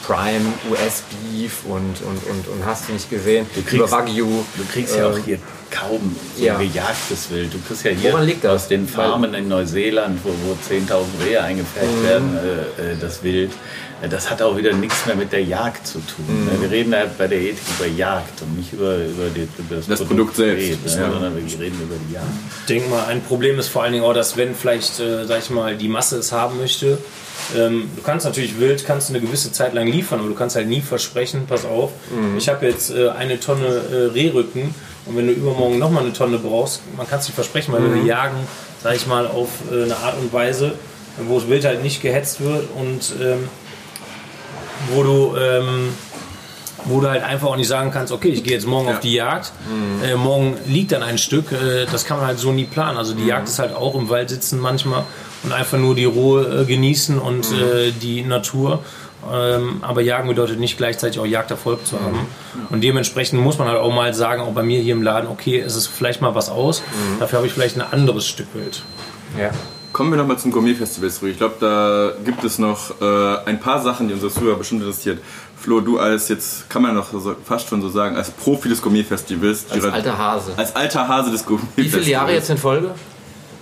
Prime, 0.07 0.41
US-Beef 0.71 1.65
und, 1.67 2.01
und, 2.03 2.27
und, 2.31 2.49
und 2.49 2.65
hast 2.67 2.89
du 2.89 2.93
nicht 2.93 3.11
gesehen, 3.11 3.47
kriegst- 3.55 3.73
über 3.75 3.91
Wagyu. 3.91 4.27
Du 4.57 4.65
kriegst 4.73 4.97
ja 4.97 5.09
auch 5.09 5.17
Ähm, 5.17 5.23
hier 5.25 5.39
kaum 5.71 6.17
so 6.37 6.45
ja. 6.45 6.57
gejagtes 6.59 7.31
Wild. 7.31 7.55
Du 7.55 7.59
kriegst 7.61 7.85
ja 7.85 7.93
hier 7.93 8.51
aus 8.51 8.67
den 8.69 8.89
Farmen 8.89 9.35
in 9.35 9.47
Neuseeland, 9.49 10.19
wo, 10.25 10.31
wo 10.31 10.57
10.000 10.69 11.05
Rehe 11.25 11.43
eingepfercht 11.43 11.95
Mhm. 11.97 12.05
werden, 12.05 12.39
äh, 12.79 12.93
äh, 12.93 12.97
das 13.01 13.23
Wild. 13.23 13.53
Äh, 14.03 14.09
Das 14.09 14.31
hat 14.31 14.41
auch 14.43 14.57
wieder 14.57 14.73
nichts 14.73 15.07
mehr 15.07 15.15
mit 15.15 15.31
der 15.33 15.45
Jagd 15.45 15.87
zu 15.87 15.99
tun. 16.01 16.25
Mhm. 16.27 16.45
Ne? 16.47 16.63
Wir 16.63 16.71
reden 16.71 16.93
ja 16.93 17.05
bei 17.17 17.29
der 17.29 17.39
Ethik 17.39 17.63
über 17.79 17.87
Jagd 17.87 18.43
und 18.43 18.57
nicht 18.57 18.73
über, 18.73 18.97
über, 18.97 19.29
die, 19.35 19.47
über 19.59 19.77
das, 19.77 19.87
Das 19.87 20.03
Produkt 20.03 20.35
selbst. 20.37 20.65
Reh, 20.65 20.71
ne? 20.71 20.79
Ja. 20.87 21.11
sondern 21.13 21.37
wir 21.37 21.61
reden 21.61 21.79
über 21.83 21.95
die 22.09 22.15
Jagd. 22.15 22.27
Ich 22.63 22.67
denke 22.67 22.89
mal, 22.91 23.05
ein 23.07 23.23
Problem 23.23 23.59
ist 23.59 23.69
vor 23.69 23.83
allen 23.85 23.93
Dingen 23.93 24.05
auch, 24.05 24.15
dass 24.15 24.37
wenn 24.37 24.55
vielleicht, 24.57 24.99
äh, 24.99 25.25
sag 25.27 25.39
ich 25.41 25.51
mal, 25.51 25.77
die 25.77 25.89
Masse 25.89 26.17
es 26.17 26.33
haben 26.33 26.59
möchte, 26.59 26.99
ähm, 27.57 27.91
du 27.97 28.03
kannst 28.03 28.27
natürlich 28.27 28.59
wild, 28.59 28.85
kannst 28.87 29.09
du 29.09 29.15
eine 29.15 29.25
gewisse 29.25 29.53
Zeit 29.53 29.75
lang 29.75 29.87
liefern, 29.87 30.21
aber 30.21 30.29
du 30.29 30.35
kannst 30.35 30.57
halt 30.57 30.69
nie 30.69 30.81
versprechen, 30.81 31.47
pass 31.49 31.65
auf, 31.65 31.91
ich 32.39 32.49
habe 32.49 32.67
jetzt 32.67 32.91
äh, 32.91 33.09
eine 33.11 33.41
Tonne 33.41 33.67
äh, 33.67 34.13
Rehrücken 34.13 34.75
und 35.07 35.17
wenn 35.17 35.27
du 35.27 35.33
übermorgen 35.33 35.79
nochmal 35.79 36.05
eine 36.05 36.13
Tonne 36.13 36.39
brauchst, 36.39 36.83
man 36.97 37.09
kann 37.09 37.19
es 37.21 37.27
nicht 37.27 37.35
versprechen, 37.35 37.73
weil 37.73 37.83
wir 37.95 38.03
jagen, 38.05 38.37
sag 38.83 38.95
ich 38.95 39.07
mal, 39.07 39.27
auf 39.27 39.49
äh, 39.71 39.85
eine 39.85 39.97
Art 39.97 40.19
und 40.21 40.33
Weise, 40.33 40.73
wo 41.27 41.39
das 41.39 41.49
Wild 41.49 41.65
halt 41.65 41.83
nicht 41.83 42.03
gehetzt 42.03 42.41
wird 42.41 42.69
und 42.77 43.13
ähm, 43.21 43.49
wo 44.95 45.03
du 45.03 45.37
ähm, 45.37 45.89
wo 46.87 47.01
du 47.01 47.11
halt 47.11 47.23
einfach 47.23 47.49
auch 47.49 47.57
nicht 47.57 47.69
sagen 47.69 47.91
kannst, 47.91 48.11
okay, 48.13 48.29
ich 48.29 48.43
gehe 48.43 48.55
jetzt 48.55 48.67
morgen 48.67 48.89
auf 48.89 49.01
die 49.01 49.13
Jagd, 49.15 49.53
äh, 50.03 50.15
morgen 50.15 50.57
liegt 50.67 50.93
dann 50.93 51.03
ein 51.03 51.19
Stück, 51.19 51.53
äh, 51.53 51.85
das 51.91 52.05
kann 52.07 52.17
man 52.19 52.27
halt 52.27 52.39
so 52.39 52.53
nie 52.53 52.65
planen. 52.65 52.97
Also 52.97 53.13
die 53.15 53.27
Jagd 53.27 53.49
ist 53.49 53.59
halt 53.59 53.75
auch 53.75 53.95
im 53.95 54.09
Wald 54.09 54.31
sitzen 54.31 54.59
manchmal 54.61 55.05
und 55.43 55.53
einfach 55.53 55.79
nur 55.79 55.95
die 55.95 56.05
Ruhe 56.05 56.63
äh, 56.63 56.65
genießen 56.65 57.19
und 57.19 57.47
äh, 57.53 57.93
die 57.93 58.23
Natur. 58.23 58.83
Ähm, 59.31 59.79
aber 59.83 60.01
Jagen 60.01 60.29
bedeutet 60.29 60.59
nicht 60.59 60.79
gleichzeitig 60.79 61.21
auch 61.21 61.27
Jagderfolg 61.27 61.87
zu 61.87 62.01
haben. 62.01 62.27
Und 62.71 62.83
dementsprechend 62.83 63.41
muss 63.41 63.59
man 63.59 63.69
halt 63.69 63.79
auch 63.79 63.93
mal 63.93 64.15
sagen, 64.15 64.43
auch 64.43 64.53
bei 64.53 64.63
mir 64.63 64.81
hier 64.81 64.95
im 64.95 65.03
Laden, 65.03 65.29
okay, 65.29 65.59
es 65.59 65.77
ist 65.77 65.89
vielleicht 65.89 66.23
mal 66.23 66.35
was 66.35 66.49
aus, 66.49 66.83
dafür 67.19 67.39
habe 67.39 67.47
ich 67.47 67.53
vielleicht 67.53 67.77
ein 67.77 67.83
anderes 67.93 68.27
Stück 68.27 68.47
Wild. 68.55 68.83
Ja. 69.39 69.51
Kommen 69.93 70.13
wir 70.13 70.19
nochmal 70.19 70.39
zum 70.39 70.53
Gourmet-Festival 70.53 71.11
zurück. 71.11 71.33
Ich 71.33 71.39
glaube, 71.39 71.57
da 71.59 72.13
gibt 72.25 72.45
es 72.45 72.59
noch 72.59 73.01
äh, 73.01 73.39
ein 73.45 73.59
paar 73.59 73.83
Sachen, 73.83 74.07
die 74.07 74.15
unsere 74.15 74.33
Zuhörer 74.33 74.57
bestimmt 74.57 74.83
interessiert. 74.83 75.19
Flo, 75.57 75.81
du 75.81 75.99
als 75.99 76.29
jetzt, 76.29 76.71
kann 76.71 76.81
man 76.81 76.95
noch 76.95 77.13
so, 77.13 77.35
fast 77.45 77.69
schon 77.69 77.83
so 77.83 77.89
sagen, 77.89 78.17
als 78.17 78.31
Profi 78.31 78.69
des 78.69 78.81
Gourmet-Festivals. 78.81 79.67
Als 79.69 79.85
alter 79.85 80.17
Hase. 80.17 80.53
Als 80.57 80.75
alter 80.75 81.09
Hase 81.09 81.31
des 81.33 81.45
Gourmet-Festivals. 81.45 81.93
Wie 81.95 81.99
viele 81.99 82.11
Jahre 82.13 82.33
jetzt 82.33 82.49
in 82.49 82.57
Folge? 82.57 82.93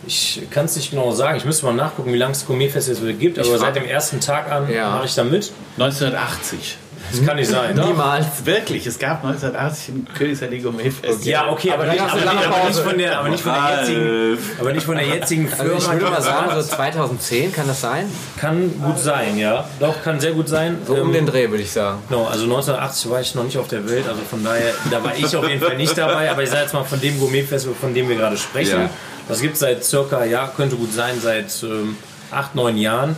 Ich 0.09 0.41
kann 0.51 0.65
es 0.65 0.75
nicht 0.75 0.91
genau 0.91 1.11
sagen, 1.13 1.37
ich 1.37 1.45
müsste 1.45 1.67
mal 1.67 1.75
nachgucken, 1.75 2.15
wie 2.15 2.17
lange 2.17 2.33
es 2.33 2.47
Gourmet-Festival 2.47 3.13
gibt, 3.13 3.39
aber 3.39 3.47
frag- 3.51 3.59
seit 3.61 3.77
dem 3.77 3.85
ersten 3.85 4.21
Tag 4.21 4.51
an 4.51 4.73
Ja. 4.73 4.89
mache 4.91 5.05
ich 5.05 5.15
da 5.15 5.23
mit. 5.23 5.53
1980 5.77 6.79
Das 7.11 7.25
kann 7.25 7.37
nicht 7.37 7.51
sein. 7.51 7.75
Niemals. 7.75 8.27
Wirklich, 8.45 8.87
es 8.87 8.99
gab 8.99 9.25
1980 9.25 9.89
ein 9.95 10.09
Königshalle 10.17 10.59
Gourmet 10.59 10.91
Festival. 10.91 11.27
Ja, 11.27 11.51
okay, 11.51 11.73
aber, 11.73 11.87
nicht, 11.87 12.01
hast 12.01 12.15
du 12.15 12.21
aber, 12.21 12.35
nicht, 12.35 12.47
aber, 12.47 12.69
nicht 12.69 12.79
von 12.81 12.99
der, 12.99 13.19
aber 13.19 13.29
nicht 13.29 13.43
von 13.43 13.53
der 13.55 13.79
jetzigen, 13.79 14.39
aber 14.61 14.73
nicht 14.73 14.87
von 14.87 14.97
der 14.97 15.07
jetzigen 15.07 15.49
Firma. 15.49 15.75
Also 15.75 15.93
ich 15.93 16.01
würde 16.01 16.11
mal 16.11 16.23
sagen, 16.23 16.51
so 16.55 16.63
2010 16.63 17.53
kann 17.53 17.67
das 17.67 17.81
sein? 17.81 18.07
kann 18.39 18.81
gut 18.81 18.99
sein, 18.99 19.39
ja. 19.39 19.69
Doch, 19.81 20.03
kann 20.03 20.21
sehr 20.21 20.33
gut 20.33 20.49
sein. 20.49 20.79
So 20.87 20.95
um 20.95 21.09
Ähm, 21.09 21.13
den 21.13 21.27
Dreh, 21.27 21.51
würde 21.51 21.63
ich 21.63 21.73
sagen. 21.73 22.03
Genau, 22.09 22.27
also 22.27 22.45
1980 22.45 23.11
war 23.11 23.21
ich 23.21 23.35
noch 23.35 23.45
nicht 23.45 23.59
auf 23.59 23.69
der 23.69 23.89
Welt, 23.89 24.07
also 24.09 24.21
von 24.29 24.43
daher, 24.45 24.73
da 24.91 25.03
war 25.03 25.17
ich 25.17 25.37
auf 25.37 25.49
jeden 25.49 25.63
Fall 25.63 25.77
nicht 25.77 25.97
dabei, 25.97 26.31
aber 26.31 26.43
ich 26.43 26.51
sage 26.51 26.63
jetzt 26.63 26.75
mal 26.75 26.85
von 26.85 27.01
dem 27.01 27.19
Gourmet-Festival, 27.19 27.77
von 27.81 27.95
dem 27.95 28.09
wir 28.09 28.17
gerade 28.17 28.37
sprechen. 28.37 28.81
Ja. 28.83 28.91
Das 29.29 29.41
gibt 29.41 29.55
es 29.55 29.61
seit 29.61 29.85
circa, 29.85 30.25
ja, 30.25 30.51
könnte 30.57 30.77
gut 30.77 30.93
sein, 30.93 31.15
seit 31.23 31.63
ähm, 31.63 31.97
acht, 32.31 32.55
neun 32.55 32.79
Jahren. 32.79 33.17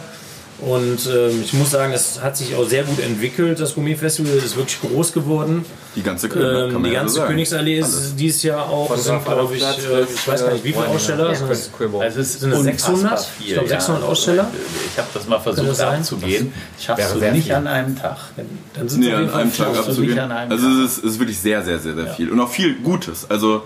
Und 0.63 1.07
ähm, 1.07 1.41
ich 1.43 1.55
muss 1.55 1.71
sagen, 1.71 1.93
es 1.95 2.21
hat 2.21 2.37
sich 2.37 2.55
auch 2.55 2.69
sehr 2.69 2.85
gut 2.85 3.01
entwickelt, 3.01 3.59
das 3.61 3.75
Gourmet-Festival. 3.75 4.33
Es 4.37 4.45
ist 4.45 4.57
wirklich 4.57 4.79
groß 4.81 5.13
geworden. 5.13 5.65
Die 5.97 6.03
ganze 6.03 6.29
kann 6.29 6.43
Ähm, 6.43 6.73
man 6.75 6.85
die 6.85 6.91
ja 6.91 6.95
so 6.97 7.01
ganze 7.01 7.15
sagen. 7.17 7.29
Königsallee 7.29 7.79
ist 7.79 8.15
dieses 8.19 8.43
Jahr 8.43 8.69
auch, 8.69 8.91
es 8.95 9.05
sind 9.05 9.25
glaube 9.25 9.55
ich, 9.57 9.63
äh, 9.63 10.03
ich 10.03 10.29
weiß 10.29 10.45
gar 10.45 10.53
nicht, 10.53 10.65
wie 10.65 10.73
viele 10.73 10.87
Aussteller. 10.87 11.29
Das, 11.49 11.73
Quibble. 11.73 12.01
Also 12.01 12.21
es 12.21 12.41
Sind 12.41 12.51
das 12.51 12.59
unfassbar 12.61 12.97
600? 12.97 13.21
Viel, 13.21 13.47
Ich 13.47 13.53
glaube, 13.55 13.69
600 13.69 14.03
ja. 14.03 14.09
Aussteller. 14.09 14.51
Ich 14.93 14.99
habe 14.99 15.09
das 15.15 15.27
mal 15.27 15.37
das 15.37 15.43
versucht 15.55 15.77
sein? 15.77 16.01
abzugehen. 16.01 16.53
Schaffst 16.79 17.15
du 17.15 17.19
nicht 17.33 17.45
viel. 17.45 17.55
an 17.55 17.67
einem 17.67 17.99
Tag. 17.99 18.17
Dann 18.75 18.89
sind 18.89 19.01
Nee, 19.01 19.11
es 19.11 19.15
an 19.15 19.31
einem 19.31 19.57
Tag 19.57 19.77
abzugehen. 19.79 20.19
an 20.19 20.33
einem 20.33 20.53
Also 20.53 20.67
Tag. 20.67 20.85
es 20.85 20.93
ist, 20.93 21.05
es 21.05 21.13
ist 21.13 21.19
wirklich 21.21 21.39
sehr, 21.41 21.63
sehr, 21.65 21.79
sehr, 21.79 21.95
sehr 21.95 22.07
viel. 22.15 22.31
Und 22.31 22.39
auch 22.41 22.51
viel 22.51 22.75
Gutes. 22.75 23.27
Also 23.31 23.63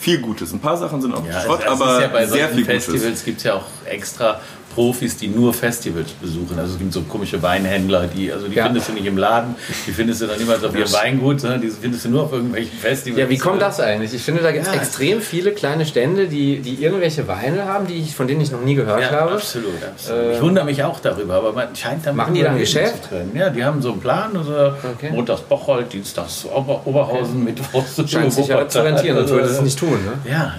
viel 0.00 0.18
Gutes. 0.18 0.52
Ein 0.52 0.60
paar 0.60 0.76
Sachen 0.76 1.00
sind 1.00 1.14
auch 1.14 1.24
Ja, 1.26 1.40
Schrott, 1.42 1.60
es, 1.60 1.66
es 1.66 1.70
aber 1.70 2.00
ja 2.00 2.10
sehr 2.10 2.26
solchen 2.48 2.54
viel 2.56 2.64
Gutes. 2.64 2.84
Festivals 2.86 3.24
gibt 3.24 3.38
es 3.38 3.44
ja 3.44 3.54
auch 3.54 3.64
extra 3.84 4.40
Profis, 4.74 5.16
die 5.16 5.28
nur 5.28 5.52
Festivals 5.52 6.10
besuchen. 6.12 6.58
Also 6.58 6.72
es 6.74 6.78
gibt 6.78 6.92
so 6.92 7.02
komische 7.02 7.42
Weinhändler, 7.42 8.06
die, 8.06 8.32
also 8.32 8.48
die 8.48 8.56
Ja. 8.56 8.64
findest 8.66 8.88
du 8.88 8.92
nicht 8.94 9.06
im 9.06 9.16
Laden, 9.18 9.54
die 9.86 9.92
findest 9.92 10.22
du 10.22 10.26
dann 10.26 10.38
niemals 10.38 10.64
auf 10.64 10.74
ihrem 10.74 10.92
Weingut, 10.92 11.40
sondern 11.40 11.60
die 11.60 11.68
findest 11.68 12.04
du 12.04 12.08
nur 12.10 12.22
auf 12.24 12.32
irgendwelchen 12.32 12.76
Festivals. 12.78 13.20
Ja, 13.20 13.28
wie 13.28 13.38
kommt 13.38 13.60
das 13.62 13.80
eigentlich? 13.80 14.12
Ich 14.14 14.22
finde, 14.22 14.42
da 14.42 14.52
gibt 14.52 14.66
es 14.66 14.72
Ja. 14.74 14.78
extrem 14.80 15.20
viele 15.20 15.52
kleine 15.52 15.84
Stände, 15.86 16.26
die, 16.28 16.60
die 16.60 16.82
irgendwelche 16.82 17.26
Weine 17.28 17.66
haben, 17.66 17.86
die 17.86 17.94
ich, 17.94 18.14
von 18.14 18.26
denen 18.26 18.40
ich 18.40 18.50
noch 18.50 18.62
nie 18.62 18.74
gehört 18.74 19.00
Ja, 19.00 19.10
habe. 19.10 19.32
absolut, 19.32 19.82
absolut. 19.82 20.32
ich 20.34 20.40
wundere 20.42 20.64
mich 20.64 20.82
auch 20.82 21.00
darüber, 21.00 21.34
aber 21.34 21.52
man 21.52 21.74
scheint 21.76 22.06
damit 22.06 22.16
Machen 22.16 22.34
die 22.34 22.42
dann 22.42 22.58
Geschäft? 22.58 23.04
zu 23.04 23.08
können. 23.10 23.32
Ja, 23.34 23.50
die 23.50 23.64
haben 23.64 23.82
so 23.82 23.92
einen 23.92 24.00
Plan, 24.00 24.36
also 24.36 24.52
Okay. 24.94 25.10
montags 25.12 25.42
Bocholt, 25.42 25.92
dienstags 25.92 26.44
Ober 26.46 26.82
Oberhausen, 26.84 27.44
mittwochs 27.44 28.00
Scheint 28.10 28.32
sich 28.32 28.46
ja 28.46 28.66
zu 28.68 28.80
rentieren, 28.84 29.16
sonst 29.18 29.30
würde 29.30 29.44
es 29.44 29.50
Also, 29.52 29.62
nicht 29.62 29.78
tun. 29.78 29.98
Ne? 30.04 30.30
Ja, 30.30 30.54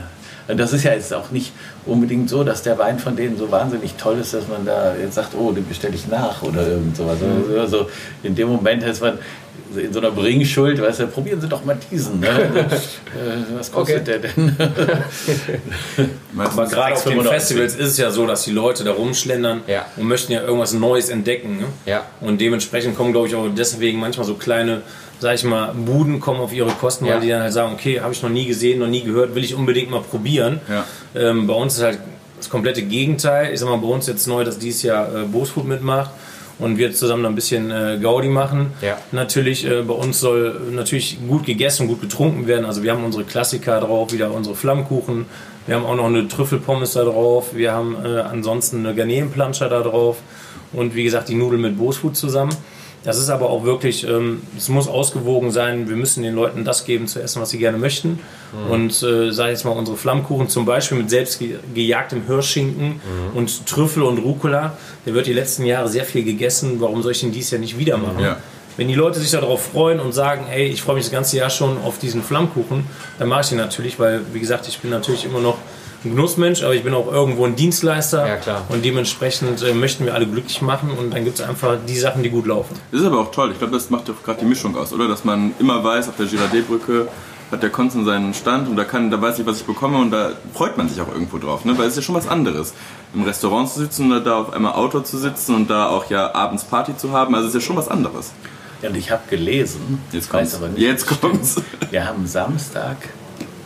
das 0.48 0.74
ist 0.74 0.84
ja 0.84 0.94
jetzt 0.94 1.14
auch 1.14 1.32
nicht 1.32 1.54
unbedingt 1.86 2.30
so, 2.30 2.44
dass 2.44 2.64
der 2.64 2.78
Wein 2.78 3.00
von 3.00 3.16
denen 3.16 3.38
so 3.38 3.52
wahnsinnig 3.52 3.94
toll 3.96 4.18
ist, 4.20 4.34
dass 4.34 4.48
man 4.48 4.66
da 4.66 4.96
jetzt 4.96 5.16
sagt, 5.16 5.34
oh, 5.36 5.52
den 5.52 5.68
bestelle 5.68 5.96
ich 5.96 6.08
nach 6.08 6.42
oder 6.44 6.68
irgend 6.68 6.98
sowas. 6.98 7.18
Mhm. 7.20 7.60
Also 7.60 7.88
in 8.24 8.36
dem 8.36 8.50
Moment 8.50 8.84
ist 8.84 9.02
man 9.02 9.18
in 9.78 9.92
so 9.94 10.00
einer 10.00 10.12
Bringschuld, 10.12 10.82
weißt 10.82 11.02
du, 11.02 11.08
probieren 11.08 11.40
Sie 11.42 11.48
doch 11.48 11.64
mal 11.66 11.78
diesen. 11.92 12.20
Ne? 12.20 12.28
Äh, 13.14 13.58
Was 13.58 13.72
kostet 13.72 14.02
Okay. 14.02 14.20
der 14.20 14.20
denn? 14.20 14.56
Meistens 16.34 16.58
Aber 16.60 16.68
gerade 16.70 16.94
auf 16.96 17.04
den 17.04 17.20
6,95. 17.20 17.30
Festivals 17.30 17.76
ist 17.76 17.88
es 17.90 17.98
ja 17.98 18.10
so, 18.12 18.26
dass 18.26 18.44
die 18.44 18.52
Leute 18.52 18.84
da 18.84 18.92
rumschlendern 18.92 19.62
Ja. 19.68 19.86
und 19.98 20.08
möchten 20.08 20.32
ja 20.34 20.42
irgendwas 20.42 20.74
Neues 20.74 21.10
entdecken. 21.10 21.58
Ne? 21.60 21.66
Ja. 21.86 22.06
Und 22.22 22.42
dementsprechend 22.42 22.98
kommen, 22.98 23.12
glaube 23.12 23.28
ich, 23.28 23.36
auch 23.36 23.48
deswegen 23.56 24.00
manchmal 24.00 24.26
so 24.26 24.34
kleine, 24.34 24.82
sag 25.20 25.36
ich 25.36 25.44
mal, 25.44 25.74
Buden 25.74 26.20
kommen 26.20 26.40
auf 26.40 26.52
ihre 26.54 26.72
Kosten, 26.72 27.06
Ja. 27.06 27.14
weil 27.16 27.22
die 27.22 27.30
dann 27.30 27.44
halt 27.44 27.54
sagen, 27.54 27.74
okay, 27.74 28.00
habe 28.02 28.14
ich 28.14 28.24
noch 28.24 28.30
nie 28.32 28.46
gesehen, 28.46 28.80
noch 28.80 28.88
nie 28.88 29.04
gehört, 29.04 29.36
will 29.36 29.44
ich 29.44 29.54
unbedingt 29.54 29.92
mal 29.92 30.02
probieren. 30.02 30.60
Ja. 30.70 30.86
Ähm, 31.16 31.46
bei 31.46 31.54
uns 31.54 31.76
ist 31.78 31.84
halt 31.84 32.00
das 32.38 32.50
komplette 32.50 32.82
Gegenteil. 32.82 33.54
Ich 33.54 33.60
sag 33.60 33.70
mal, 33.70 33.78
bei 33.78 33.88
uns 33.88 34.08
jetzt 34.08 34.28
neu, 34.28 34.44
dass 34.44 34.58
dieses 34.58 34.82
Jahr 34.84 35.08
äh, 35.16 35.24
Bosfood 35.26 35.66
mitmacht 35.66 36.10
und 36.60 36.78
wir 36.78 36.94
zusammen 36.94 37.26
ein 37.26 37.36
bisschen 37.36 37.72
äh, 37.72 38.00
Gaudi 38.02 38.28
machen. 38.28 38.74
Ja. 38.82 38.98
Natürlich, 39.12 39.66
äh, 39.66 39.82
bei 39.82 39.94
uns 39.94 40.20
soll 40.20 40.60
natürlich 40.72 41.18
gut 41.28 41.46
gegessen, 41.46 41.88
gut 41.88 42.02
getrunken 42.02 42.48
werden. 42.48 42.66
Also 42.66 42.84
wir 42.84 42.92
haben 42.92 43.04
unsere 43.04 43.24
Klassiker 43.24 43.80
drauf, 43.80 44.14
wieder 44.14 44.32
unsere 44.32 44.56
Flammkuchen. 44.56 45.26
Wir 45.66 45.76
haben 45.76 45.86
auch 45.86 45.96
noch 45.96 46.06
eine 46.06 46.28
Trüffelpommes 46.28 46.94
da 46.94 47.04
drauf. 47.04 47.56
Wir 47.56 47.72
haben 47.72 47.96
äh, 48.04 48.20
ansonsten 48.20 48.86
eine 48.86 48.96
Garnelenplanscher 48.96 49.70
da 49.70 49.82
drauf. 49.82 50.18
Und 50.74 50.96
wie 50.96 51.04
gesagt, 51.04 51.30
die 51.30 51.36
Nudeln 51.36 51.62
mit 51.62 51.78
Bosfood 51.78 52.16
zusammen. 52.16 52.56
Das 53.04 53.18
ist 53.18 53.30
aber 53.30 53.50
auch 53.50 53.66
wirklich, 53.66 54.08
ähm, 54.08 54.42
es 54.58 54.70
muss 54.70 54.88
ausgewogen 54.88 55.52
sein. 55.52 55.90
Wir 55.90 55.98
müssen 55.98 56.24
den 56.24 56.36
Leuten 56.36 56.64
das 56.64 56.86
geben 56.86 57.08
zu 57.08 57.22
essen, 57.22 57.42
was 57.42 57.50
sie 57.50 57.58
gerne 57.58 57.78
möchten. 57.78 58.20
Und 58.70 59.04
äh, 59.04 59.32
sag 59.32 59.48
ich 59.48 59.52
jetzt 59.52 59.66
mal, 59.66 59.72
unsere 59.72 59.98
Flammkuchen 59.98 60.48
zum 60.48 60.66
Beispiel 60.66 60.98
mit 61.00 61.10
selbst 61.10 61.40
ge 61.40 61.58
gejagtem 61.74 62.26
Hirschschinken 62.28 63.02
und 63.34 63.66
Trüffel 63.66 64.04
und 64.04 64.20
Rucola, 64.20 64.78
der 65.06 65.14
wird 65.14 65.28
die 65.28 65.34
letzten 65.34 65.66
Jahre 65.66 65.90
sehr 65.90 66.06
viel 66.06 66.24
gegessen. 66.24 66.80
Warum 66.80 67.02
soll 67.02 67.12
ich 67.12 67.20
den 67.20 67.32
dies 67.32 67.52
Jahr 67.52 67.60
nicht 67.60 67.78
wieder 67.78 67.98
machen? 67.98 68.20
Ja. 68.20 68.38
Wenn 68.78 68.88
die 68.88 68.96
Leute 68.96 69.20
sich 69.20 69.32
darauf 69.32 69.66
freuen 69.72 70.00
und 70.00 70.14
sagen, 70.14 70.46
hey, 70.48 70.68
ich 70.68 70.82
freue 70.82 70.96
mich 70.96 71.06
das 71.06 71.12
ganze 71.12 71.38
Jahr 71.38 71.50
schon 71.50 71.78
auf 71.84 72.00
diesen 72.00 72.24
Flammkuchen, 72.24 72.86
dann 73.20 73.28
mache 73.28 73.42
ich 73.42 73.50
den 73.50 73.58
natürlich, 73.58 74.00
weil, 74.00 74.22
wie 74.34 74.40
gesagt, 74.40 74.68
ich 74.68 74.80
bin 74.80 74.90
natürlich 74.90 75.26
immer 75.26 75.40
noch 75.40 75.58
ein 76.06 76.12
Genussmensch, 76.16 76.64
aber 76.64 76.74
ich 76.76 76.84
bin 76.84 76.94
auch 76.94 77.12
irgendwo 77.12 77.46
ein 77.46 77.56
Dienstleister. 77.56 78.28
Ja, 78.28 78.36
klar. 78.38 78.64
Und 78.70 78.84
dementsprechend 78.84 79.62
äh, 79.64 79.74
möchten 79.74 80.06
wir 80.06 80.14
alle 80.14 80.28
glücklich 80.28 80.62
machen 80.62 80.92
und 80.92 81.12
dann 81.14 81.24
gibt 81.24 81.40
es 81.40 81.46
einfach 81.46 81.78
die 81.88 81.98
Sachen, 81.98 82.24
die 82.24 82.30
gut 82.30 82.46
laufen. 82.48 82.76
Das 82.92 83.02
ist 83.02 83.08
aber 83.08 83.20
auch 83.20 83.32
toll. 83.32 83.52
Ich 83.52 83.60
glaube, 83.60 83.74
das 83.74 83.90
macht 83.90 84.10
doch 84.10 84.22
gerade 84.24 84.40
die 84.40 84.46
Mischung 84.46 84.76
aus, 84.78 84.92
oder? 84.94 85.08
Dass 85.08 85.24
man 85.24 85.54
immer 85.60 85.84
weiß, 85.84 86.10
auf 86.10 86.16
der 86.18 86.26
Girardet-Brücke 86.26 87.08
hat 87.52 87.62
der 87.62 87.70
Konzen 87.70 88.04
seinen 88.04 88.34
Stand 88.34 88.68
und 88.68 88.76
da, 88.78 88.84
kann, 88.84 89.12
da 89.12 89.22
weiß 89.22 89.38
ich, 89.40 89.46
was 89.46 89.58
ich 89.62 89.66
bekomme 89.66 90.00
und 90.00 90.10
da 90.10 90.32
freut 90.56 90.76
man 90.76 90.90
sich 90.90 91.00
auch 91.02 91.08
irgendwo 91.10 91.38
drauf. 91.38 91.66
Ne? 91.66 91.78
Weil 91.78 91.86
es 91.86 91.92
ist 91.92 91.98
ja 91.98 92.02
schon 92.02 92.16
was 92.16 92.28
anderes. 92.28 92.74
Im 93.14 93.24
Restaurant 93.24 93.70
zu 93.70 93.80
sitzen 93.80 94.08
oder 94.12 94.22
da 94.22 94.38
auf 94.40 94.54
einmal 94.54 94.74
Outdoor 94.74 95.04
zu 95.04 95.18
sitzen 95.20 95.54
und 95.54 95.70
da 95.70 95.88
auch 95.90 96.10
ja 96.10 96.34
abends 96.34 96.64
Party 96.64 96.98
zu 96.98 97.12
haben. 97.12 97.36
Also 97.36 97.48
es 97.50 97.54
ist 97.54 97.62
ja 97.62 97.68
schon 97.68 97.76
was 97.76 97.90
anderes. 97.90 98.32
Ja, 98.82 98.90
und 98.90 98.96
ich 98.98 99.12
habe 99.12 99.22
gelesen, 99.30 100.02
Jetzt 100.12 100.34
weiß 100.34 100.52
kommt's. 100.52 100.56
aber 100.56 100.68
nicht, 100.70 100.82
Jetzt 100.82 101.06
kommt's. 101.22 101.62
Wir 101.92 102.06
haben 102.08 102.26
Samstag 102.26 102.98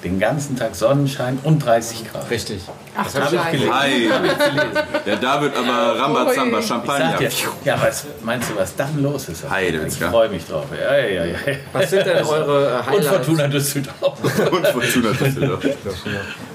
den 0.03 0.19
ganzen 0.19 0.55
Tag 0.55 0.75
Sonnenschein 0.75 1.39
und 1.43 1.60
30 1.65 2.12
Grad. 2.12 2.29
Richtig. 2.29 2.62
Ach, 2.95 3.05
hab 3.13 3.31
ich 3.33 3.39
auch 3.39 3.43
Scheiße. 3.43 3.51
gelesen. 3.57 3.73
Ei, 3.73 3.89
ich 3.89 4.10
gelesen. 4.10 4.88
der 5.05 5.15
David 5.17 5.51
aber 5.55 5.99
Rambazamba. 5.99 6.60
Ich 6.60 6.67
Champagner. 6.67 7.17
dir, 7.17 7.29
ja, 7.65 7.79
was 7.81 8.05
meinst 8.23 8.49
du, 8.49 8.55
was 8.55 8.75
dann 8.75 9.01
los 9.01 9.29
ist? 9.29 9.49
Heidewitzka. 9.49 10.05
Ich 10.05 10.12
freue 10.12 10.29
mich 10.29 10.45
drauf. 10.45 10.65
Ja, 10.79 10.97
ja, 10.97 11.25
ja. 11.25 11.36
Was 11.73 11.89
sind 11.89 12.05
denn 12.05 12.23
eure 12.25 12.69
äh, 12.69 12.77
Und 12.77 12.86
Highlights? 12.88 13.07
Fortuna 13.07 13.47
Düsseldorf. 13.47 14.19
Und 14.51 14.67
Fortuna 14.67 15.10
Düsseldorf. 15.12 15.63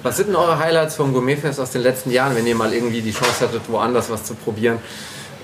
Was 0.02 0.16
sind 0.16 0.28
denn 0.28 0.36
eure 0.36 0.58
Highlights 0.58 0.94
vom 0.96 1.12
Gourmetfest 1.12 1.58
aus 1.60 1.70
den 1.70 1.82
letzten 1.82 2.10
Jahren, 2.10 2.34
wenn 2.36 2.46
ihr 2.46 2.54
mal 2.54 2.72
irgendwie 2.72 3.00
die 3.00 3.12
Chance 3.12 3.46
hattet, 3.46 3.62
woanders 3.68 4.08
was 4.10 4.24
zu 4.24 4.34
probieren? 4.34 4.78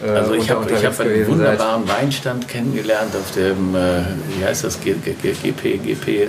äh, 0.05 0.11
Also 0.11 0.35
ich 0.35 0.47
da 0.47 0.55
habe 0.55 0.71
ich 0.71 0.85
hab 0.85 0.99
einen 1.01 1.09
gewesen 1.11 1.39
seid? 1.39 1.59
wunderbaren 1.59 1.89
Weinstand 1.89 2.49
kennengelernt 2.49 3.15
auf 3.17 3.33
dem, 3.35 3.75
äh, 3.75 4.03
wie 4.39 4.45
heißt 4.45 4.65
das, 4.65 4.81
G 4.81 4.95
G 4.95 5.13
G 5.21 5.33
GP, 5.33 5.79
GP, 5.79 6.09
äh, 6.23 6.29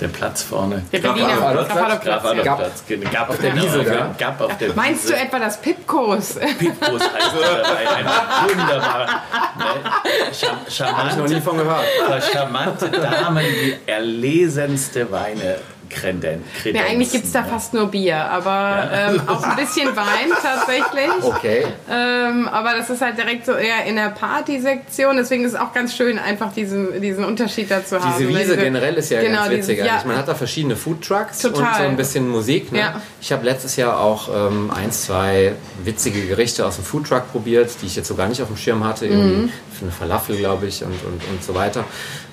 der 0.00 0.08
Platz 0.08 0.42
vorne. 0.42 0.82
Der 0.92 0.98
Berliner 0.98 1.28
Graf 1.36 1.42
Adolf 1.44 1.68
Graf 1.68 1.76
Adolf 2.24 2.44
Graf 2.44 2.58
Platz. 2.58 2.82
Gab- 2.88 3.12
Gab 3.12 3.30
auf 3.30 3.38
der 3.38 3.54
Wiese? 3.56 3.84
Gab 4.18 4.40
auf 4.40 4.58
der 4.58 4.74
Meinst 4.74 5.08
du 5.08 5.14
etwa 5.14 5.38
das 5.38 5.60
Pipkos? 5.60 6.34
Pipkos 6.58 7.00
heißt 7.02 7.34
Wein. 7.36 8.06
Ein 8.06 8.58
wunderbarer, 8.58 9.06
ne, 9.06 10.32
char 10.32 10.50
Hab 10.52 10.66
ich 10.68 10.78
noch 11.16 11.26
charmante, 11.26 11.34
nie 11.34 11.40
von 11.40 11.56
gehört. 11.58 11.84
charmante 12.32 12.88
Damen, 12.90 13.44
die 13.44 13.76
erlesenste 13.86 15.10
Weine 15.10 15.56
kreden. 15.90 16.44
Ja, 16.64 16.82
eigentlich 16.84 17.10
gibt 17.12 17.24
es 17.24 17.32
da 17.32 17.42
fast 17.44 17.74
nur 17.74 17.88
Bier, 17.88 18.16
aber 18.30 18.88
ähm, 18.92 19.22
auch 19.26 19.42
ein 19.42 19.56
bisschen 19.56 19.88
Wein 19.96 20.30
tatsächlich. 20.42 21.10
Okay. 21.22 21.64
Ähm, 21.90 22.48
aber 22.48 22.74
das 22.76 22.88
ist 22.90 23.02
halt 23.02 23.18
direkt 23.18 23.44
so 23.46 23.52
eher 23.52 23.84
in 23.86 23.96
der 23.96 24.10
Party-Sektion, 24.10 25.16
deswegen 25.16 25.44
ist 25.44 25.52
es 25.54 25.58
auch 25.58 25.72
ganz 25.72 25.94
schön, 25.96 26.18
einfach 26.18 26.52
diesen, 26.52 27.00
diesen 27.00 27.24
Unterschied 27.24 27.70
dazu 27.70 28.00
haben. 28.00 28.12
Diese 28.18 28.28
Wiese 28.28 28.40
Diese- 28.40 28.56
generell 28.56 28.94
ist 28.94 29.10
ja 29.10 29.20
genau, 29.20 29.40
ganz 29.40 29.50
witzig 29.50 29.76
dieses- 29.76 29.86
ja. 29.86 29.92
eigentlich. 29.94 30.06
Man 30.06 30.16
hat 30.16 30.28
da 30.28 30.34
verschiedene 30.34 30.76
Foodtrucks 30.76 31.44
und 31.44 31.56
so 31.56 31.62
ein 31.62 31.96
bisschen 31.96 32.28
Musik. 32.28 32.72
Ne? 32.72 32.78
Ja. 32.78 33.02
Ich 33.20 33.32
habe 33.32 33.44
letztes 33.44 33.76
Jahr 33.76 33.98
auch 34.00 34.28
ähm, 34.34 34.70
ein, 34.74 34.92
zwei 34.92 35.52
witzige 35.84 36.26
Gerichte 36.26 36.64
aus 36.66 36.76
dem 36.76 36.84
Foodtruck 36.84 37.30
probiert, 37.32 37.70
die 37.82 37.86
ich 37.86 37.96
jetzt 37.96 38.08
so 38.08 38.14
gar 38.14 38.28
nicht 38.28 38.40
auf 38.42 38.48
dem 38.48 38.56
Schirm 38.56 38.84
hatte. 38.84 39.06
Mhm. 39.06 39.12
Irgendwie 39.12 39.52
für 39.78 39.82
eine 39.82 39.92
Falafel, 39.92 40.36
glaube 40.36 40.66
ich, 40.66 40.82
und, 40.84 40.92
und, 41.04 41.22
und 41.30 41.42
so 41.44 41.54
weiter. 41.54 41.84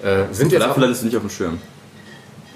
Äh, 0.04 0.26
sind 0.32 0.52
jetzt 0.52 0.62
auch, 0.62 0.68
Falafel 0.68 0.84
hattest 0.84 1.02
du 1.02 1.06
nicht 1.08 1.16
auf 1.16 1.24
dem 1.24 1.30
Schirm. 1.30 1.60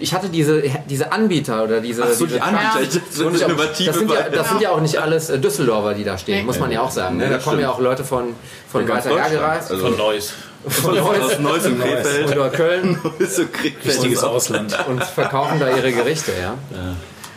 Ich 0.02 0.14
hatte 0.14 0.30
diese, 0.30 0.64
diese 0.90 1.12
Anbieter 1.12 1.64
oder 1.64 1.80
diese. 1.80 2.04
Ach 2.04 2.10
so, 2.10 2.26
diese 2.26 2.38
die 2.38 2.42
Anbieter. 2.42 2.76
Ja. 2.76 2.82
Ich 2.82 2.90
dachte, 2.90 3.02
So 3.12 3.28
Und 3.28 3.36
ich 3.36 3.46
auch, 3.46 3.50
innovative 3.50 3.90
das, 3.92 3.98
sind 4.00 4.12
ja, 4.12 4.30
das 4.30 4.50
sind 4.50 4.62
ja 4.62 4.70
auch 4.72 4.82
nicht 4.82 4.98
alles 4.98 5.30
äh, 5.30 5.40
Düsseldorfer, 5.40 5.94
die 5.94 6.04
da 6.04 6.18
stehen, 6.18 6.40
Nee. 6.40 6.44
muss 6.44 6.60
man 6.60 6.72
ja 6.72 6.82
auch 6.82 6.92
sagen. 6.92 7.18
Ne? 7.18 7.24
Nee, 7.26 7.30
Da 7.30 7.36
das 7.38 7.44
kommen 7.46 7.60
ja 7.60 7.70
auch 7.72 7.80
Leute 7.80 8.04
von, 8.04 8.34
von 8.72 8.86
ganz 8.86 9.06
weiter 9.06 9.30
gereist. 9.30 9.72
Also 9.72 9.86
Von 9.88 9.98
Neuss. 9.98 10.34
Von 10.68 11.00
aus 11.00 11.40
Neuss 11.40 11.66
und 11.66 11.80
Krefeld. 11.82 12.32
oder 12.36 12.50
Köln 12.50 13.00
Ist 13.20 13.36
so 13.38 13.44
Krefeld. 13.46 13.84
Wichtiges 13.86 14.24
Ausland. 14.24 14.78
und 14.88 15.04
verkaufen 15.04 15.60
da 15.60 15.70
ihre 15.76 15.92
Gerichte, 15.92 16.32
ja. 16.40 16.56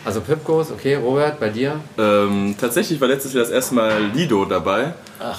Also 0.05 0.21
Pipkos, 0.21 0.71
okay, 0.71 0.97
Robert, 0.97 1.41
bei 1.41 1.49
dir? 1.49 1.81
Ähm, 1.97 2.55
tatsächlich 2.61 3.01
war 3.01 3.09
letztes 3.09 3.33
Jahr 3.33 3.45
das 3.45 3.53
erste 3.53 3.75
Mal 3.75 4.11
Lido 4.13 4.45
dabei. 4.45 4.93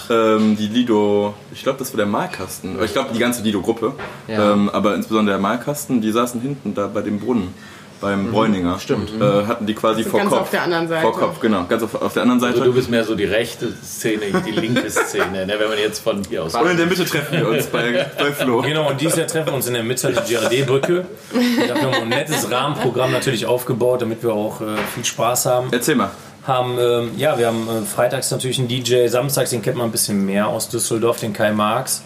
Ähm, 0.10 0.58
die 0.58 0.68
Lido, 0.68 1.36
ich 1.54 1.62
glaube, 1.62 1.78
das 1.78 1.94
war 1.94 1.98
der 1.98 2.08
Malkasten. 2.08 2.82
Ich 2.84 2.94
glaube, 2.94 3.10
die 3.14 3.20
ganze 3.20 3.44
Lido-Gruppe. 3.44 3.94
Ja. 4.28 4.54
Ähm, 4.54 4.70
aber 4.70 4.96
insbesondere 4.96 5.36
der 5.36 5.42
Malkasten, 5.42 6.02
die 6.02 6.12
saßen 6.12 6.42
hinten 6.42 6.74
da 6.74 6.88
bei 6.88 7.02
dem 7.02 7.20
Brunnen. 7.20 7.54
Beim 8.02 8.32
Bräuninger. 8.32 8.80
Stimmt. 8.80 9.12
Äh, 9.20 9.46
hatten 9.46 9.66
die 9.66 9.74
quasi 9.74 10.04
vor 10.04 10.20
ganz 10.20 10.32
Kopf. 10.32 10.42
auf 10.42 10.50
der 10.50 10.64
anderen 10.64 10.88
Seite. 10.88 11.02
Vor 11.02 11.18
Kopf, 11.18 11.40
genau. 11.40 11.66
Ganz 11.68 11.84
auf, 11.84 12.02
auf 12.02 12.14
der 12.14 12.24
anderen 12.24 12.40
Seite. 12.40 12.54
Also 12.54 12.66
du 12.66 12.74
bist 12.74 12.90
mehr 12.90 13.04
so 13.04 13.16
die 13.16 13.26
rechte 13.26 13.72
Szene, 13.84 14.26
die 14.46 14.52
linke 14.52 14.90
Szene, 14.90 15.46
ne, 15.46 15.56
wenn 15.58 15.70
man 15.70 15.78
jetzt 15.78 16.00
von 16.00 16.22
hier 16.28 16.44
aus... 16.44 16.56
und 16.56 16.70
in 16.70 16.78
der 16.78 16.86
Mitte 16.86 17.06
treffen 17.06 17.38
wir 17.38 17.48
uns 17.48 17.68
bei, 17.68 18.06
bei 18.18 18.32
Flo. 18.32 18.62
Genau, 18.62 18.90
und 18.90 19.00
dieses 19.00 19.18
Jahr 19.18 19.28
treffen 19.28 19.48
wir 19.48 19.54
uns 19.54 19.68
in 19.68 19.74
der 19.74 19.84
Mitte 19.84 20.12
der 20.12 20.24
Girardet-Brücke. 20.24 21.06
Da 21.68 21.76
haben 21.76 21.92
wir 21.92 22.02
ein 22.02 22.10
nettes 22.10 22.50
Rahmenprogramm 22.50 23.12
natürlich 23.12 23.46
aufgebaut, 23.46 24.02
damit 24.02 24.24
wir 24.24 24.34
auch 24.34 24.62
äh, 24.62 24.66
viel 24.94 25.06
Spaß 25.06 25.46
haben. 25.46 25.68
Erzähl 25.72 25.96
mal. 25.96 26.12
Haben 26.48 26.78
ähm, 26.80 27.12
ja, 27.18 27.38
wir 27.40 27.48
haben 27.48 27.68
äh, 27.68 27.86
freitags 27.86 28.30
natürlich 28.30 28.60
einen 28.60 28.68
DJ, 28.68 29.08
samstags, 29.08 29.50
den 29.50 29.62
kennt 29.62 29.78
man 29.78 29.88
ein 29.88 29.92
bisschen 29.92 30.26
mehr 30.26 30.48
aus 30.48 30.70
Düsseldorf, 30.70 31.20
den 31.20 31.34
Kai 31.34 31.52
Marx, 31.52 32.04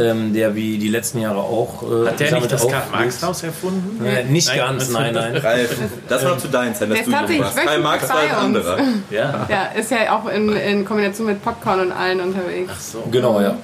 ähm, 0.00 0.32
der 0.32 0.54
wie 0.54 0.78
die 0.78 0.88
letzten 0.88 1.20
Jahre 1.20 1.38
auch. 1.40 1.82
Äh, 1.82 2.06
Hat 2.08 2.20
der 2.20 2.32
nicht 2.38 2.52
das 2.52 2.62
auch- 2.64 2.70
Karl-Marx-Haus 2.70 3.42
erfunden? 3.42 4.04
Äh, 4.04 4.24
nicht 4.24 4.48
Nein, 4.48 4.56
ganz, 4.58 4.90
nein, 4.90 5.14
nein. 5.14 5.36
Ralf, 5.36 5.76
das 6.08 6.24
war 6.24 6.38
zu 6.38 6.48
deinen 6.48 6.74
Zeiten, 6.74 6.90
dass 6.92 7.04
Der 7.04 7.22
du 7.26 7.38
warst. 7.40 7.56
Kai 7.56 7.78
Marx 7.78 8.08
war 8.08 8.18
ein 8.20 8.30
anderer. 8.30 8.78
Ja. 9.10 9.46
Ja, 9.50 9.64
ist 9.78 9.90
ja 9.90 10.16
auch 10.16 10.28
in, 10.28 10.52
in 10.54 10.84
Kombination 10.84 11.26
mit 11.26 11.42
Popcorn 11.42 11.80
und 11.80 11.92
allen 11.92 12.20
unterwegs. 12.20 12.92
So. 12.92 13.02
Genau, 13.10 13.40
ja. 13.40 13.56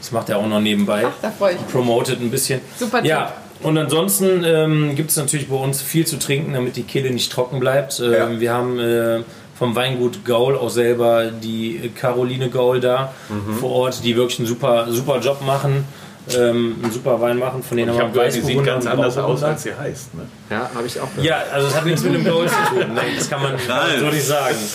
Das 0.00 0.10
macht 0.12 0.28
er 0.30 0.38
auch 0.38 0.46
noch 0.46 0.60
nebenbei. 0.60 1.06
Da 1.22 1.30
freue 1.30 1.54
ich 1.54 1.60
mich. 1.60 1.70
Promotet 1.70 2.20
ein 2.20 2.30
bisschen. 2.30 2.60
Super 2.78 2.98
Tipp. 3.02 3.10
Ja. 3.10 3.32
Und 3.62 3.78
ansonsten 3.78 4.44
ähm, 4.44 4.94
gibt 4.94 5.10
es 5.10 5.16
natürlich 5.16 5.48
bei 5.48 5.56
uns 5.56 5.80
viel 5.80 6.06
zu 6.06 6.18
trinken, 6.18 6.52
damit 6.52 6.76
die 6.76 6.82
Kehle 6.82 7.10
nicht 7.10 7.32
trocken 7.32 7.58
bleibt. 7.60 8.00
Ähm, 8.00 8.12
Ja. 8.12 8.40
Wir 8.40 8.52
haben 8.52 8.78
äh, 8.78 9.20
vom 9.58 9.74
Weingut 9.74 10.24
Gaul 10.24 10.56
auch 10.56 10.70
selber 10.70 11.30
die 11.30 11.90
Caroline 11.98 12.48
Gaul 12.50 12.80
da 12.80 13.12
Mhm. 13.28 13.54
vor 13.58 13.70
Ort, 13.72 14.04
die 14.04 14.16
wirklich 14.16 14.38
einen 14.38 14.48
super, 14.48 14.86
super 14.90 15.18
Job 15.20 15.40
machen, 15.46 15.84
ähm, 16.36 16.76
einen 16.82 16.92
super 16.92 17.20
Wein 17.20 17.38
machen. 17.38 17.62
Von 17.62 17.76
denen 17.76 17.94
Ich 17.94 18.00
habe 18.00 18.10
gehört, 18.12 18.34
die 18.34 18.40
sieht 18.40 18.64
ganz 18.64 18.84
anders 18.86 19.16
aus, 19.16 19.42
als 19.42 19.62
sie 19.62 19.74
heißt. 19.74 20.14
Ne? 20.14 20.22
Ja, 20.50 20.70
habe 20.74 20.86
ich 20.86 21.00
auch 21.00 21.08
gehört. 21.10 21.24
Ja, 21.24 21.36
also 21.52 21.68
es 21.68 21.74
hat 21.76 21.86
nichts 21.86 22.02
mit 22.02 22.14
dem 22.14 22.24
Gaul 22.24 22.46
zu 22.48 22.54
tun. 22.68 22.84
Nee, 22.94 23.16
das 23.16 23.30
kann 23.30 23.42
man 23.42 23.52
Ralf. 23.68 23.98
so 24.00 24.06
nicht 24.06 24.26
sagen. 24.26 24.56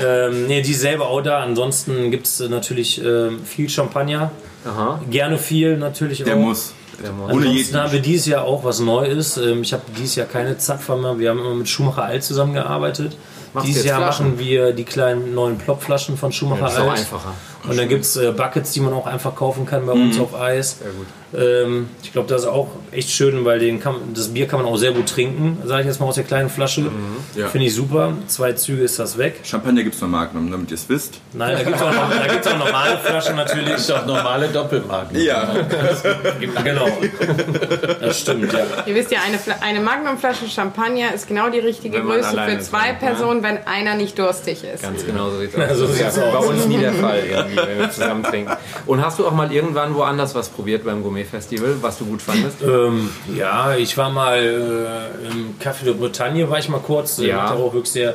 Ähm, 0.00 0.46
nee, 0.46 0.60
die 0.60 0.74
selber 0.74 1.08
auch 1.08 1.22
da. 1.22 1.40
Ansonsten 1.40 2.10
gibt 2.10 2.26
es 2.26 2.40
natürlich 2.40 3.02
ähm, 3.02 3.40
viel 3.44 3.68
Champagner. 3.70 4.30
Aha. 4.64 5.00
Gerne 5.10 5.38
viel 5.38 5.76
natürlich 5.78 6.22
Der 6.22 6.34
auch. 6.36 6.40
muss. 6.40 6.74
Der 7.02 7.10
muss. 7.10 7.30
Ansonsten 7.30 7.76
haben 7.78 7.92
wir 7.92 8.00
dieses 8.00 8.26
Jahr 8.26 8.44
auch 8.44 8.62
was 8.64 8.80
Neues. 8.80 9.38
Ähm, 9.38 9.62
Ich 9.62 9.72
habe 9.72 9.82
dieses 9.98 10.14
Jahr 10.14 10.26
keine 10.26 10.58
Zapfer 10.58 10.96
mehr. 10.96 11.18
Wir 11.18 11.30
haben 11.30 11.38
immer 11.40 11.54
mit 11.54 11.68
Schumacher 11.70 12.04
Alt 12.04 12.22
zusammengearbeitet. 12.22 13.16
Machst 13.54 13.68
dieses 13.68 13.84
Jahr 13.84 14.00
machen 14.00 14.38
wir 14.38 14.72
die 14.72 14.84
kleinen 14.84 15.34
neuen 15.34 15.58
Plopflaschen 15.58 16.16
von 16.16 16.32
Schumacher 16.32 16.62
Das 16.62 16.72
ist 16.74 16.78
auch 16.80 16.90
einfacher. 16.92 17.34
Und 17.68 17.76
dann 17.78 17.88
gibt 17.88 18.04
es 18.04 18.16
äh, 18.16 18.30
Buckets, 18.32 18.72
die 18.72 18.80
man 18.80 18.92
auch 18.92 19.06
einfach 19.06 19.34
kaufen 19.34 19.66
kann 19.66 19.84
bei 19.86 19.92
uns 19.92 20.18
auf 20.20 20.34
Eis. 20.38 20.78
Sehr 20.78 20.90
gut. 20.92 21.06
Ähm, 21.36 21.90
ich 22.02 22.12
glaube, 22.12 22.26
das 22.28 22.42
ist 22.42 22.46
auch 22.48 22.68
echt 22.90 23.10
schön, 23.10 23.44
weil 23.44 23.58
den 23.58 23.80
kann, 23.80 23.96
das 24.14 24.28
Bier 24.28 24.46
kann 24.46 24.62
man 24.62 24.68
auch 24.72 24.76
sehr 24.78 24.92
gut 24.92 25.06
trinken, 25.08 25.58
sage 25.66 25.82
ich 25.82 25.86
jetzt 25.88 26.00
mal 26.00 26.06
aus 26.06 26.14
der 26.14 26.24
kleinen 26.24 26.48
Flasche. 26.48 26.86
Ja. 27.34 27.48
Finde 27.48 27.66
ich 27.66 27.74
super. 27.74 28.14
Zwei 28.28 28.52
Züge 28.54 28.82
ist 28.82 28.98
das 28.98 29.18
weg. 29.18 29.40
Champagner 29.44 29.82
gibt 29.82 29.96
es 29.96 30.00
nur 30.00 30.08
Magnum, 30.08 30.50
damit 30.50 30.70
ihr 30.70 30.76
es 30.76 30.88
wisst. 30.88 31.20
Nein, 31.34 31.56
da 31.58 31.62
gibt 31.64 31.76
es 31.76 31.82
auch, 31.82 31.92
noch- 31.92 32.10
da 32.10 32.26
gibt's 32.28 32.46
auch 32.46 32.56
normale 32.58 32.96
Flaschen 32.98 33.36
natürlich. 33.36 33.68
Ist 33.74 33.90
doch 33.90 34.06
normale 34.06 34.48
Doppelmarken. 34.48 35.20
Ja. 35.20 35.54
Genau. 36.64 36.88
Das 38.00 38.20
stimmt, 38.20 38.52
ja. 38.52 38.60
Ihr 38.86 38.94
wisst 38.94 39.10
ja, 39.10 39.18
eine, 39.26 39.38
eine 39.62 39.80
Magnumflasche 39.80 40.48
Champagner 40.48 41.12
ist 41.14 41.26
genau 41.28 41.50
die 41.50 41.58
richtige 41.58 42.00
Größe 42.00 42.30
für 42.30 42.58
zwei 42.60 42.78
trinkt, 42.88 43.02
ne? 43.02 43.08
Personen, 43.08 43.42
wenn 43.42 43.58
einer 43.66 43.94
nicht 43.96 44.18
durstig 44.18 44.64
ist. 44.64 44.82
Ganz 44.82 45.04
genau 45.04 45.30
so 45.30 45.40
sieht's 45.40 45.54
aus. 45.58 45.76
so 45.76 45.82
das 45.86 45.90
ist 45.90 45.98
sieht's 45.98 46.16
ja 46.16 46.30
bei 46.30 46.38
uns 46.46 46.66
nie 46.66 46.78
der 46.78 46.92
Fall, 46.94 47.22
irgendwie, 47.50 47.68
wenn 47.68 47.78
wir 47.78 47.90
zusammen 47.90 48.22
trinken. 48.22 48.52
Und 48.86 49.04
hast 49.04 49.18
du 49.18 49.26
auch 49.26 49.32
mal 49.32 49.52
irgendwann 49.52 49.94
woanders 49.94 50.34
was 50.34 50.48
probiert 50.48 50.84
beim 50.84 51.02
Gourmet-Festival, 51.02 51.76
was 51.80 51.98
du 51.98 52.06
gut 52.06 52.22
fandest? 52.22 52.62
Ähm, 52.62 53.10
ja, 53.34 53.74
ich 53.74 53.96
war 53.96 54.10
mal 54.10 54.38
äh, 54.38 55.28
im 55.28 55.58
Café 55.58 55.84
de 55.84 55.94
Bretagne, 55.94 56.48
war 56.50 56.58
ich 56.58 56.68
mal 56.68 56.80
kurz. 56.80 57.18
Ja. 57.18 57.50
Hat 57.50 57.56
auch 57.56 57.72
wirklich 57.72 57.92
sehr, 57.92 58.14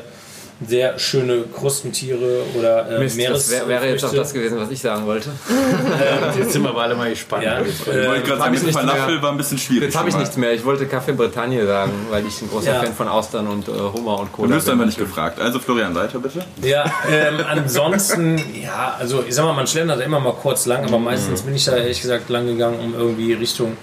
sehr 0.68 0.98
schöne 1.00 1.44
Krustentiere 1.56 2.42
oder 2.58 2.90
äh, 2.90 3.00
Mist, 3.00 3.20
das 3.30 3.52
wär, 3.52 3.68
wäre 3.68 3.88
jetzt 3.90 4.04
auch 4.06 4.14
das 4.14 4.34
gewesen, 4.34 4.60
was 4.60 4.70
ich 4.72 4.80
sagen 4.82 5.06
wollte. 5.06 5.30
Jetzt 6.38 6.54
sind 6.54 6.64
wir 6.64 6.70
aber 6.70 6.82
alle 6.84 6.96
mal 6.96 7.10
gespannt. 7.10 7.44
Ja, 7.44 7.62
Ich 7.62 7.88
äh, 7.88 8.08
wollte 8.08 8.24
gerade 8.24 8.40
sagen, 8.40 8.54
mit 8.64 8.74
Falafel 8.74 9.22
war 9.22 9.32
ein 9.32 9.38
bisschen 9.38 9.58
schwierig. 9.58 9.84
Jetzt 9.84 9.96
habe 9.98 10.10
ich 10.10 10.18
nichts 10.18 10.38
mehr. 10.38 10.54
Ich 10.54 10.64
wollte 10.66 10.86
Café 10.86 11.14
Bretagne 11.14 11.66
sagen, 11.66 11.92
weil 12.10 12.26
ich 12.26 12.42
ein 12.42 12.50
großer 12.50 12.74
Ja. 12.74 12.82
Fan 12.82 12.94
von 12.94 13.08
Austern 13.08 13.48
und 13.48 13.68
äh, 13.68 13.72
Hummer 13.72 14.20
und 14.20 14.28
Du 14.30 14.36
Cola 14.38 14.56
wirst 14.56 14.66
bin. 14.66 14.74
einfach 14.74 14.86
nicht 14.86 14.98
gefragt. 14.98 15.40
Also 15.40 15.60
Florian, 15.60 15.94
weiter 15.96 16.20
bitte. 16.20 16.44
ja, 16.62 16.86
ähm, 17.10 17.40
ansonsten, 17.50 18.38
ja, 18.62 18.96
also 19.00 19.24
ich 19.28 19.36
sag 19.36 19.46
mal, 19.46 19.54
man 19.54 19.68
schlendert 19.68 20.02
immer 20.02 20.20
mal 20.20 20.34
kurz 20.34 20.66
lang, 20.66 20.84
aber 20.86 21.00
meistens 21.00 21.42
bin 21.42 21.56
ich 21.56 21.66
da 21.66 21.76
ehrlich 21.76 22.02
gesagt 22.02 22.30
lang 22.30 22.48
gegangen, 22.48 22.80
um 22.80 22.94
irgendwie 22.96 23.34
Richtung 23.34 23.78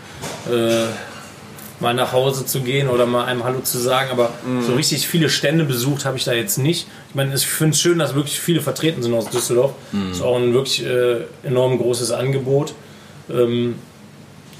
äh, 0.51 0.85
mal 1.81 1.95
nach 1.95 2.13
Hause 2.13 2.45
zu 2.47 2.61
gehen 2.61 2.89
oder 2.89 3.07
mal 3.07 3.25
einem 3.25 3.43
Hallo 3.45 3.61
zu 3.61 3.79
sagen. 3.79 4.11
Aber 4.13 4.31
so 4.67 4.75
richtig 4.75 5.09
viele 5.09 5.29
Stände 5.29 5.65
besucht 5.65 6.05
habe 6.05 6.17
ich 6.17 6.25
da 6.25 6.33
jetzt 6.33 6.59
nicht. 6.59 6.87
Ich 7.09 7.15
meine, 7.15 7.35
ich 7.35 7.47
finde 7.47 7.75
es 7.75 7.81
schön, 7.81 7.99
dass 7.99 8.15
wirklich 8.15 8.39
viele 8.39 8.61
vertreten 8.61 9.03
sind 9.03 9.15
aus 9.15 9.31
Düsseldorf. 9.31 9.73
Ist 10.13 10.23
auch 10.23 10.37
ein 10.37 10.53
wirklich 10.55 10.85
äh, 10.85 11.23
enorm 11.43 11.79
großes 11.79 12.11
Angebot. 12.13 12.75
Ähm, 13.31 13.77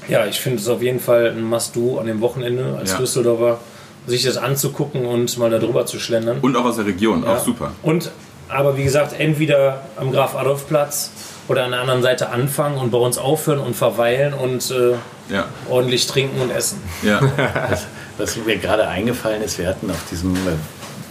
ja, 0.07 0.25
ich 0.25 0.39
finde 0.39 0.59
es 0.59 0.67
auf 0.67 0.81
jeden 0.81 0.99
Fall 0.99 1.27
ein 1.29 1.43
Must-Do 1.43 1.99
an 1.99 2.07
dem 2.07 2.21
Wochenende 2.21 2.75
als 2.79 2.91
Ja. 2.93 2.97
Düsseldorfer, 2.97 3.59
sich 4.07 4.23
das 4.23 4.37
anzugucken 4.37 5.05
und 5.05 5.37
mal 5.37 5.49
da 5.51 5.59
drüber 5.59 5.85
zu 5.85 5.99
schlendern. 5.99 6.39
Und 6.41 6.55
auch 6.57 6.65
aus 6.65 6.77
der 6.77 6.87
Region, 6.87 7.23
Ja. 7.23 7.35
auch 7.35 7.43
super. 7.45 7.71
Und 7.83 8.11
aber 8.49 8.75
wie 8.75 8.83
gesagt, 8.83 9.13
entweder 9.17 9.85
am 9.95 10.11
Graf 10.11 10.35
Adolf 10.35 10.67
Platz 10.67 11.11
oder 11.51 11.65
an 11.65 11.71
der 11.71 11.81
anderen 11.81 12.01
Seite 12.01 12.29
anfangen 12.29 12.77
und 12.77 12.91
bei 12.91 12.97
uns 12.97 13.17
aufhören 13.17 13.59
und 13.59 13.75
verweilen 13.75 14.33
und 14.33 14.71
äh, 14.71 14.93
Ja, 15.33 15.45
ordentlich 15.69 16.07
trinken 16.07 16.41
und 16.41 16.49
essen. 16.49 16.81
ja. 17.03 17.19
Was 18.17 18.37
mir 18.37 18.57
gerade 18.57 18.87
eingefallen 18.87 19.41
ist, 19.41 19.57
wir 19.57 19.67
hatten 19.67 19.89
auf 19.91 20.03
diesem 20.09 20.33
äh, 20.35 20.51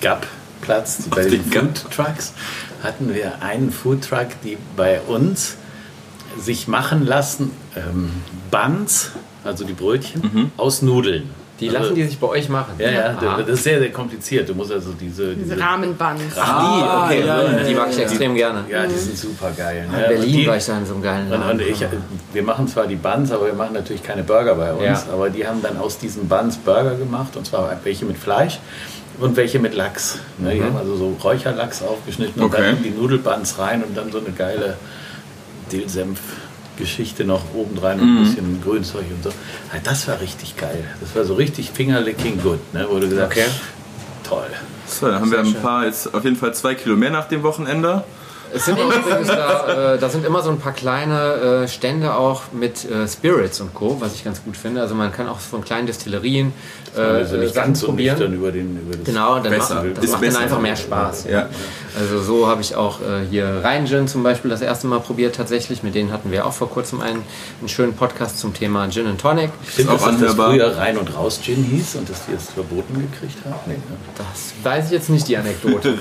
Gap-Platz, 0.01 1.03
bei 1.11 1.25
dem 1.25 1.51
den 1.51 1.75
Food 1.75 1.91
Trucks, 1.91 2.33
hatten 2.83 3.13
wir 3.15 3.43
einen 3.43 3.71
Food 3.73 4.09
Truck, 4.09 4.29
die 4.45 4.57
bei 4.77 5.01
uns 5.01 5.57
sich 6.39 6.69
machen 6.69 7.05
lassen, 7.07 7.51
ähm, 7.77 8.11
Buns, 8.51 9.11
also 9.45 9.65
die 9.65 9.73
Brötchen, 9.73 10.53
aus 10.57 10.81
Nudeln. 10.83 11.31
Die 11.61 11.69
Also- 11.69 11.81
lassen 11.81 11.95
die 11.95 12.05
sich 12.05 12.19
bei 12.19 12.27
euch 12.27 12.49
machen. 12.49 12.73
Ja, 12.79 12.91
ja, 12.91 13.07
Aha. 13.21 13.43
das 13.43 13.49
ist 13.59 13.65
sehr, 13.65 13.79
sehr 13.79 13.93
kompliziert. 13.93 14.49
Du 14.49 14.55
musst 14.55 14.73
also 14.73 14.93
diese. 14.99 15.35
Diese 15.35 15.51
diese 15.51 15.61
Rahmenband. 15.61 16.21
Ah, 16.37 17.09
die, 17.11 17.15
okay. 17.19 17.27
ja, 17.27 17.43
ja, 17.43 17.63
die 17.63 17.75
mag 17.75 17.89
ich 17.91 17.97
ja. 17.99 18.03
extrem 18.05 18.35
gerne. 18.35 18.65
ja, 18.71 18.87
die 18.87 18.95
sind 18.95 19.17
super 19.19 19.51
geil. 19.57 19.87
Ne? 19.91 19.97
In 20.03 20.09
Berlin 20.09 20.23
Und 20.25 20.33
die- 20.33 20.47
war 20.47 20.57
ich 20.57 20.65
da 20.67 20.79
in 20.79 20.87
so 20.87 20.95
einem 20.95 21.03
geilen 21.03 21.25
Und, 21.33 21.41
Laden. 21.41 21.61
und 21.61 21.61
ich, 21.67 21.85
wir 22.33 22.43
machen 22.43 22.67
zwar 22.67 22.87
die 22.87 22.97
Buns, 22.97 23.31
aber 23.31 23.47
wir 23.47 23.53
machen 23.53 23.75
natürlich 23.75 24.03
keine 24.03 24.23
Burger 24.23 24.55
bei 24.55 24.73
uns. 24.73 24.83
Ja. 24.85 25.13
Aber 25.13 25.29
die 25.31 25.47
haben 25.47 25.63
dann 25.63 25.77
aus 25.77 25.99
diesen 25.99 26.29
Buns 26.29 26.57
Burger 26.57 26.95
gemacht 26.95 27.37
und 27.37 27.47
zwar 27.47 27.79
welche 27.85 28.07
mit 28.07 28.17
Fleisch 28.17 28.59
und 29.19 29.37
welche 29.37 29.59
mit 29.59 29.75
Lachs. 29.75 30.19
Ne? 30.39 30.55
Die 30.55 30.63
haben 30.63 30.77
also 30.77 30.97
so 30.97 31.15
Räucherlachs 31.23 31.83
aufgeschnitten 31.83 32.41
und 32.43 32.55
Okay. 32.55 32.63
dann 32.63 32.77
in 32.79 32.83
die 32.85 32.91
Nudelbuns 32.91 33.59
rein 33.59 33.85
und 33.85 33.95
dann 33.97 34.11
so 34.11 34.19
eine 34.19 34.31
geile 34.31 34.77
Dillsenf-Geschichte 36.81 37.25
noch 37.25 37.43
obendrein 37.55 38.01
und 38.01 38.17
ein 38.17 38.25
bisschen 38.25 38.63
Grünzeug 38.63 39.05
und 39.11 39.23
so. 39.23 39.31
Das 39.85 40.09
war 40.09 40.21
richtig 40.21 40.57
geil. 40.57 40.85
Das 41.01 41.15
war 41.15 41.25
so 41.25 41.35
richtig 41.35 41.71
fingerlicking 41.71 42.41
good. 42.43 42.59
Ne? 42.75 42.87
Du 42.91 43.01
gesagt 43.09 43.33
Okay. 43.33 43.47
toll. 44.25 44.47
So, 44.87 45.07
dann 45.07 45.21
haben 45.21 45.31
wir 45.31 45.39
ein 45.39 45.55
paar, 45.55 45.87
jetzt 45.87 46.13
auf 46.13 46.25
jeden 46.25 46.37
Fall 46.37 46.53
zwei 46.55 46.75
Kilo 46.75 46.97
mehr 46.97 47.11
nach 47.11 47.29
dem 47.29 47.43
Wochenende. 47.43 48.05
Es 48.55 48.65
sind 48.65 48.79
übrigens 48.79 49.29
da, 49.29 49.95
äh, 49.95 49.99
da 49.99 50.09
sind 50.09 50.25
immer 50.25 50.43
so 50.43 50.51
ein 50.51 50.59
paar 50.59 50.73
kleine 50.73 51.63
äh, 51.65 51.69
Stände 51.69 52.15
auch 52.15 52.43
mit 52.53 52.85
äh, 52.91 53.07
Spirits 53.07 53.61
und 53.61 53.75
Co., 53.75 53.97
was 54.01 54.15
ich 54.15 54.25
ganz 54.25 54.43
gut 54.43 54.57
finde. 54.57 54.81
Also 54.81 54.95
man 54.95 55.13
kann 55.13 55.29
auch 55.29 55.39
von 55.39 55.65
kleinen 55.65 55.87
Destillerien 55.87 56.53
äh, 56.97 57.01
Also 57.01 57.37
äh, 57.37 57.41
nicht 57.41 57.55
Sachen 57.55 57.67
ganz 57.69 57.81
so 57.81 57.87
probieren. 57.89 58.19
nüchtern 58.19 58.35
über, 58.35 58.51
den, 58.53 58.79
über 58.81 58.97
das 58.97 59.05
Genau, 59.05 59.35
dann 59.39 59.53
Besser. 59.53 59.75
macht, 59.77 59.97
das 59.97 60.05
Ist 60.05 60.13
macht 60.13 60.27
dann 60.27 60.37
einfach 60.37 60.61
mehr 60.61 60.77
Spaß. 60.77 61.27
Ja. 61.31 61.49
Also 61.99 62.21
so 62.23 62.47
habe 62.47 62.61
ich 62.61 62.75
auch 62.77 63.01
äh, 63.01 63.27
hier 63.31 63.61
Rhein 63.63 63.87
Gin 63.87 64.07
zum 64.09 64.23
Beispiel 64.23 64.51
das 64.51 64.61
erste 64.63 64.87
Mal 64.87 65.01
probiert 65.01 65.35
tatsächlich. 65.37 65.83
Mit 65.83 65.95
denen 65.95 66.13
hatten 66.13 66.31
wir 66.33 66.47
auch 66.47 66.53
vor 66.53 66.71
kurzem 66.71 67.01
einen, 67.01 67.23
einen 67.61 67.69
schönen 67.69 67.95
Podcast 67.95 68.39
zum 68.39 68.55
Thema 68.55 68.89
Gin 68.91 69.07
and 69.07 69.21
Tonic. 69.21 69.51
Stimmt, 69.73 69.91
Auch 69.91 70.07
dass 70.07 70.19
das 70.21 70.35
früher 70.35 70.77
Rein- 70.77 70.99
und 70.99 71.15
Raus-Gin 71.17 71.63
hieß 71.65 71.97
und 71.97 72.09
dass 72.09 72.27
die 72.27 72.33
es 72.33 72.51
verboten 72.51 72.95
gekriegt 73.11 73.39
haben? 73.45 73.55
Nee, 73.67 73.75
ne? 73.75 73.81
Das 74.17 74.53
weiß 74.65 74.87
ich 74.87 74.91
jetzt 74.93 75.11
nicht, 75.11 75.27
die 75.29 75.37
Anekdote. 75.37 75.95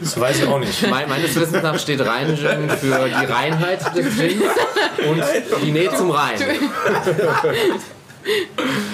Das 0.00 0.18
weiß 0.18 0.38
ich 0.42 0.48
auch 0.48 0.58
nicht. 0.58 0.82
Me- 0.82 1.04
Meines 1.08 1.34
Wissens 1.36 1.62
nach 1.62 1.78
steht 1.88 2.06
Rhein 2.06 2.36
Gin 2.36 2.68
für 2.68 3.08
die 3.08 3.32
Reinheit 3.32 3.80
des 3.96 4.16
Gins 4.16 4.42
und 5.08 5.22
die 5.64 5.72
Nähe 5.72 5.90
zum 5.94 6.10
Rhein. 6.10 6.38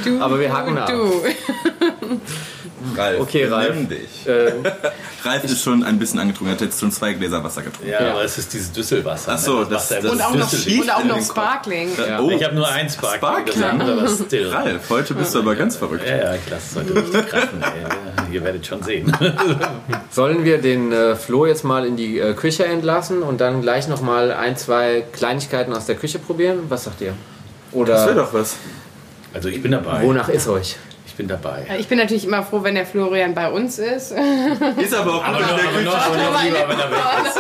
Du, 0.05 0.21
Aber 0.21 0.39
wir 0.39 0.53
haken 0.53 0.77
du, 0.77 0.81
nach. 0.81 0.89
Ralf, 2.97 3.21
Okay, 3.21 3.45
Ralf. 3.47 3.75
nimm 3.75 3.89
dich. 3.89 4.27
Äh, 4.27 4.53
Ralf 5.25 5.45
ist 5.45 5.63
schon 5.63 5.83
ein 5.83 5.99
bisschen 5.99 6.19
angetrunken, 6.21 6.49
er 6.49 6.55
hat 6.57 6.61
jetzt 6.61 6.79
schon 6.81 6.93
zwei 6.93 7.13
Gläser 7.15 7.43
Wasser 7.43 7.63
getrunken. 7.63 7.91
Ja, 7.91 8.03
Ja. 8.05 8.11
aber 8.13 8.25
es 8.25 8.37
ist 8.39 8.53
dieses 8.53 8.71
Düsselwasser. 8.73 9.33
Ach 9.35 9.39
so, 9.39 9.61
ne? 9.61 9.67
das- 9.71 9.91
macht 9.91 10.05
das- 10.05 10.13
Und 10.13 10.21
auch 10.23 10.35
noch, 10.35 10.53
und 10.53 10.91
auch 10.91 11.05
noch. 11.05 11.23
Sparkling. 11.25 11.89
Ja. 11.97 12.21
Oh, 12.21 12.31
Ich 12.31 12.45
habe 12.45 12.55
nur 12.55 12.69
ein 12.69 12.89
Sparkling, 12.91 13.47
das 13.47 13.55
Sparkling? 13.57 13.65
andere 13.81 13.97
war 14.03 14.09
still. 14.09 14.49
Ralf, 14.51 14.91
heute 14.91 15.15
bist 15.15 15.35
du 15.35 15.39
aber 15.41 15.55
ganz 15.55 15.77
verrückt. 15.77 16.05
Ja, 16.09 16.17
ja, 16.17 16.35
ich 16.35 16.51
lasse 16.51 16.81
es 16.81 16.89
heute 16.89 16.95
richtig 16.97 17.27
krachen. 17.29 17.63
Ey. 17.63 18.35
Ihr 18.35 18.45
werdet 18.45 18.67
schon 18.67 18.83
sehen. 18.83 19.13
Sollen 20.11 20.45
wir 20.45 20.59
den 20.59 20.93
äh, 20.93 21.15
Flo 21.17 21.47
jetzt 21.47 21.65
mal 21.65 21.87
in 21.87 21.97
die 21.97 22.19
äh, 22.19 22.35
Küche 22.35 22.65
entlassen 22.67 23.23
und 23.23 23.41
dann 23.41 23.63
gleich 23.63 23.89
noch 23.89 24.01
mal 24.01 24.33
ein, 24.33 24.57
zwei 24.57 25.05
Kleinigkeiten 25.13 25.73
aus 25.73 25.87
der 25.87 25.95
Küche 25.97 26.19
probieren? 26.19 26.61
Was 26.69 26.85
sagt 26.85 27.01
ihr? 27.01 27.15
Das 27.73 27.73
wäre 27.73 27.83
Oder 28.11 28.15
doch 28.15 28.33
was. 28.35 28.57
Also 29.33 29.49
ich 29.49 29.61
bin 29.63 29.73
dabei. 29.73 30.03
wonach 30.03 30.29
ist 30.29 30.47
euch? 30.49 30.77
Ich 31.15 31.19
bin 31.19 31.29
dabei. 31.29 31.65
Ich 31.79 31.87
bin 31.87 31.99
natürlich 31.99 32.25
immer 32.25 32.43
froh, 32.43 32.65
wenn 32.65 32.75
der 32.75 32.85
Florian 32.87 33.35
bei 33.37 33.49
uns 33.49 33.79
ist. 33.79 34.11
Ist 34.11 34.95
aber 34.95 35.15
auch 35.15 35.25
Aber 35.25 35.39
noch, 35.39 35.47
der 35.47 35.65
Küche. 35.67 35.85
noch, 35.85 35.95
aber 36.07 36.17
noch 36.17 36.43
lieber, 36.43 36.59
wenn 36.69 36.79
er 36.81 36.91
weg 36.91 36.99
ist. 37.25 37.39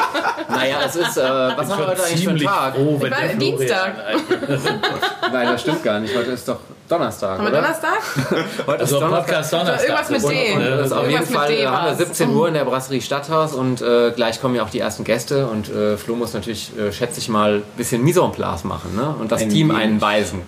Naja, 0.48 0.76
es 0.86 0.94
ist, 0.94 1.16
äh, 1.16 1.22
was 1.56 1.68
haben 1.70 1.78
wir 1.80 1.86
heute 1.88 2.04
eigentlich 2.04 2.22
für 2.24 2.30
einen 2.30 2.38
Tag? 2.38 2.74
froh, 2.76 2.96
wenn 3.00 3.10
der 3.10 3.34
Dienstag. 3.34 3.94
Nein, 5.32 5.46
das 5.48 5.60
stimmt 5.62 5.82
gar 5.82 5.98
nicht. 5.98 6.16
Heute 6.16 6.30
ist 6.30 6.46
doch 6.46 6.60
Donnerstag, 6.88 7.30
Haben 7.38 7.46
wir 7.46 7.48
oder? 7.48 7.62
Donnerstag? 7.62 7.98
Heute 8.68 8.82
ist 8.84 8.92
Also 8.92 9.00
Donnerstag. 9.00 9.26
Podcast 9.26 9.52
Donnerstag. 9.52 9.88
Irgendwas 9.88 10.10
mit 10.10 10.22
D. 10.32 10.52
Und 10.52 10.60
das 10.64 10.86
ist 10.86 10.92
auf 10.92 10.98
jeden 11.00 11.10
Irgendwas 11.10 11.30
mit 11.30 11.38
Fall 11.38 11.50
äh, 11.50 11.66
haben 11.66 11.84
wir 11.84 11.90
war's. 11.90 11.98
17 11.98 12.30
Uhr 12.30 12.48
in 12.48 12.54
der 12.54 12.64
Brasserie 12.66 13.00
Stadthaus 13.00 13.54
und 13.54 13.82
äh, 13.82 14.12
gleich 14.14 14.40
kommen 14.40 14.54
ja 14.54 14.62
auch 14.62 14.70
die 14.70 14.78
ersten 14.78 15.02
Gäste 15.02 15.48
und 15.48 15.68
äh, 15.68 15.96
Flo 15.96 16.14
muss 16.14 16.32
natürlich, 16.32 16.70
äh, 16.78 16.92
schätze 16.92 17.18
ich 17.18 17.28
mal, 17.28 17.54
ein 17.56 17.62
bisschen 17.76 18.04
Mise 18.04 18.20
en 18.20 18.30
place 18.30 18.62
machen 18.62 18.94
ne? 18.94 19.16
und 19.18 19.32
das 19.32 19.42
Ein 19.42 19.48
Team 19.48 19.72
einweisen. 19.72 20.42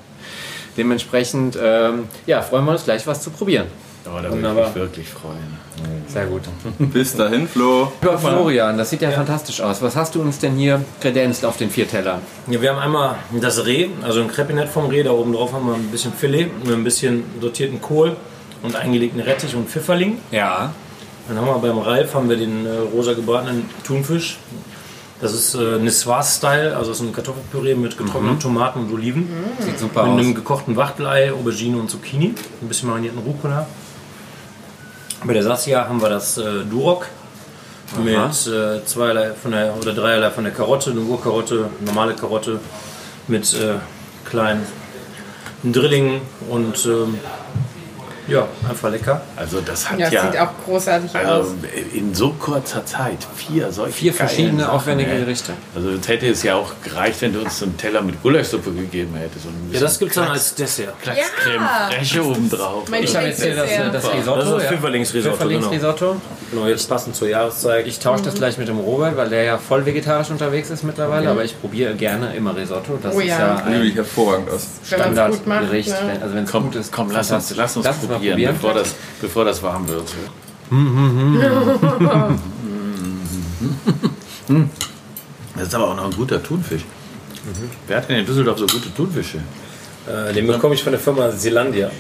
Dementsprechend 0.77 1.59
ähm, 1.61 2.05
ja, 2.27 2.43
freuen 2.43 2.65
wir 2.65 2.73
uns 2.73 2.85
gleich 2.85 3.07
was 3.07 3.23
zu 3.23 3.31
probieren. 3.31 3.67
Oh, 4.07 4.21
da 4.23 4.31
würde 4.31 4.49
ich 4.49 4.67
mich 4.67 4.75
wirklich 4.75 5.09
freuen. 5.09 5.57
Sehr 6.07 6.27
gut. 6.27 6.43
Bis 6.79 7.17
dahin, 7.17 7.49
Flo. 7.49 7.93
Lieber 8.01 8.19
Florian, 8.19 8.79
das 8.79 8.91
sieht 8.91 9.03
ja, 9.03 9.11
fantastisch 9.11 9.61
aus. 9.61 9.83
Was 9.83 9.97
hast 9.97 10.15
du 10.15 10.23
uns 10.23 10.39
denn 10.39 10.55
hier 10.55 10.81
kredenzt 11.01 11.45
auf 11.45 11.57
den 11.57 11.71
vier 11.71 11.89
Teller? 11.89 12.21
Ja, 12.47 12.63
wir 12.63 12.71
haben 12.71 12.79
einmal 12.79 13.17
das 13.41 13.67
Reh, 13.67 13.89
also 14.03 14.21
ein 14.21 14.29
Crepinett 14.29 14.69
vom 14.69 14.87
Reh. 14.87 15.03
Da 15.03 15.11
oben 15.11 15.33
drauf 15.33 15.53
haben 15.53 15.67
wir 15.67 15.75
ein 15.75 15.89
bisschen 15.89 16.13
Filet, 16.13 16.51
mit 16.65 16.73
ein 16.73 16.85
bisschen 16.85 17.25
sortierten 17.41 17.81
Kohl 17.81 18.17
und 18.63 18.77
eingelegten 18.77 19.21
Rettich 19.21 19.55
und 19.57 19.69
Pfifferling. 19.69 20.19
Ja. 20.31 20.73
Dann 21.29 21.39
haben 21.39 21.47
wir 21.47 21.59
beim 21.59 21.79
Ralf 21.79 22.15
haben 22.15 22.29
wir 22.29 22.37
den 22.37 22.65
äh, 22.65 22.71
rosa 22.95 23.13
gebratenen 23.15 23.69
Thunfisch. 23.85 24.39
Das 25.21 25.33
ist 25.33 25.55
äh, 25.55 25.79
Niswas-Style, 25.79 26.77
also 26.77 26.93
ist 26.93 27.01
ein 27.01 27.13
Kartoffelpüree 27.13 27.75
mit 27.75 27.97
getrockneten 27.97 28.39
Tomaten 28.39 28.81
und 28.81 28.93
Oliven. 28.93 29.29
Sieht 29.61 29.79
super 29.79 30.03
Mit 30.03 30.13
aus. 30.13 30.21
einem 30.21 30.35
gekochten 30.35 30.77
Wachtelei, 30.77 31.33
Aubergine 31.33 31.79
und 31.79 31.91
Zucchini. 31.91 32.35
Ein 32.61 32.69
bisschen 32.69 32.91
marinierten 32.91 33.21
Rucola. 33.21 33.67
Bei 35.25 35.33
der 35.33 35.43
Sassia 35.43 35.89
haben 35.89 36.03
wir 36.03 36.11
das 36.11 36.37
äh, 36.37 36.65
Durok. 36.69 37.07
Mit 38.03 38.15
äh, 38.17 38.85
zweierlei 38.85 39.33
von 39.33 39.53
der, 39.53 39.75
oder 39.81 39.95
dreierlei 39.95 40.31
von 40.31 40.45
der 40.45 40.53
Karotte, 40.53 40.91
eine 40.91 41.01
Urkarotte, 41.01 41.71
normale 41.81 42.15
Karotte 42.15 42.61
mit 43.29 43.55
äh, 43.55 43.77
kleinen 44.29 44.67
Drillingen 45.63 46.21
und 46.51 46.85
ähm, 46.85 47.19
ja, 48.29 48.47
einfach 48.69 48.91
lecker. 48.91 49.21
Also 49.37 49.61
das 49.61 49.91
hat 49.91 49.99
Ja, 49.99 50.09
ja, 50.09 50.23
das 50.25 50.33
sieht 50.33 50.41
auch 50.41 50.51
großartig 50.65 51.11
aus. 51.17 51.25
also 51.25 51.55
in 51.95 52.15
so 52.15 52.31
kurzer 52.31 52.85
Zeit 52.85 53.19
vier 53.37 53.71
solche 53.73 53.93
Vier 53.93 54.13
verschiedene 54.15 54.63
Sachen, 54.63 54.75
aufwendige 54.75 55.11
ey. 55.13 55.21
Gerichte. 55.21 55.53
Also 55.75 55.91
jetzt 55.91 56.09
hätte 56.09 56.27
es 56.29 56.43
ja 56.43 56.55
auch 56.57 56.73
gereicht, 56.83 57.21
wenn 57.23 57.33
du 57.33 57.41
uns 57.41 57.59
so 57.59 57.65
einen 57.67 57.77
Teller 57.77 58.03
mit 58.03 58.23
Gulaschsuppe 58.23 58.73
gegeben 58.73 59.15
hättest. 59.17 59.47
Und 59.47 59.73
Ja, 59.73 59.81
das 59.81 59.99
gibt 59.99 60.11
es 60.11 60.15
dann 60.17 60.29
als 60.29 60.55
Dessert. 60.55 60.95
Klacks-Creme 61.03 61.63
Ja. 61.63 61.89
Fraiche 61.91 62.25
obendrauf. 62.25 62.89
Mein 62.89 63.05
Ich 63.05 63.17
habe 63.17 63.27
jetzt 63.27 63.43
hier 63.43 63.55
das, 63.57 63.71
äh, 63.71 63.91
das 63.91 64.13
Risotto. 64.13 64.37
Das 64.39 64.47
ist 64.49 64.55
das 64.55 64.63
ja. 64.65 64.69
Pfifferlingsrisotto, 64.71 65.37
Pfifferlingsrisotto. 65.37 66.17
Genau, 66.51 66.67
jetzt 66.69 66.89
passend 66.89 67.17
zur 67.17 67.29
Jahreszeit. 67.29 67.87
Ich 67.89 67.99
tausche 67.99 68.23
das 68.25 68.35
gleich 68.35 68.57
mit 68.57 68.69
dem 68.69 68.79
Robert, 68.79 69.17
weil 69.17 69.29
der 69.29 69.43
ja 69.43 69.59
voll 69.59 69.85
vegetarisch 69.85 70.31
unterwegs 70.31 70.71
ist 70.71 70.85
mittlerweile, 70.85 71.29
aber 71.31 71.45
ich 71.45 71.61
probiere 71.61 71.95
gerne 71.95 72.35
immer 72.37 72.55
Risotto. 72.57 72.99
Das 73.03 73.15
Oh 73.17 73.21
ist 73.21 73.27
ja. 73.29 73.39
ja 73.39 73.65
ein 73.65 73.83
ich 73.83 73.97
hervorragend 73.97 74.49
aus. 74.51 74.67
Standardgericht. 74.85 75.89
ne? 75.89 76.19
Also 76.23 76.35
wenn 76.37 76.45
es 76.45 76.51
Komm, 76.53 76.65
gut 76.65 76.77
ist, 76.77 76.93
komm 76.93 77.11
lass, 77.11 77.33
uns, 77.33 77.55
lass 77.57 77.77
uns 77.77 77.87
probieren, 77.87 78.19
probieren. 78.33 78.55
Bevor, 78.55 78.75
das, 78.75 78.95
bevor 79.21 79.45
das 79.45 79.63
warm 79.63 79.89
wird. 79.89 80.05
Das 85.57 85.69
ist 85.69 85.75
aber 85.75 85.89
auch 85.89 85.97
noch 85.97 86.05
ein 86.05 86.17
guter 86.17 86.43
Thunfisch. 86.43 86.85
Wer 87.87 87.97
hat 87.99 88.09
denn 88.09 88.19
in 88.19 88.27
Düsseldorf 88.27 88.59
so 88.59 88.67
gute 88.67 88.93
Thunfische? 88.95 89.39
Äh, 90.07 90.33
den 90.35 90.47
bekomme 90.47 90.75
ich 90.75 90.83
von 90.83 90.93
der 90.93 91.01
Firma 91.01 91.31
Zelandia. 91.37 91.91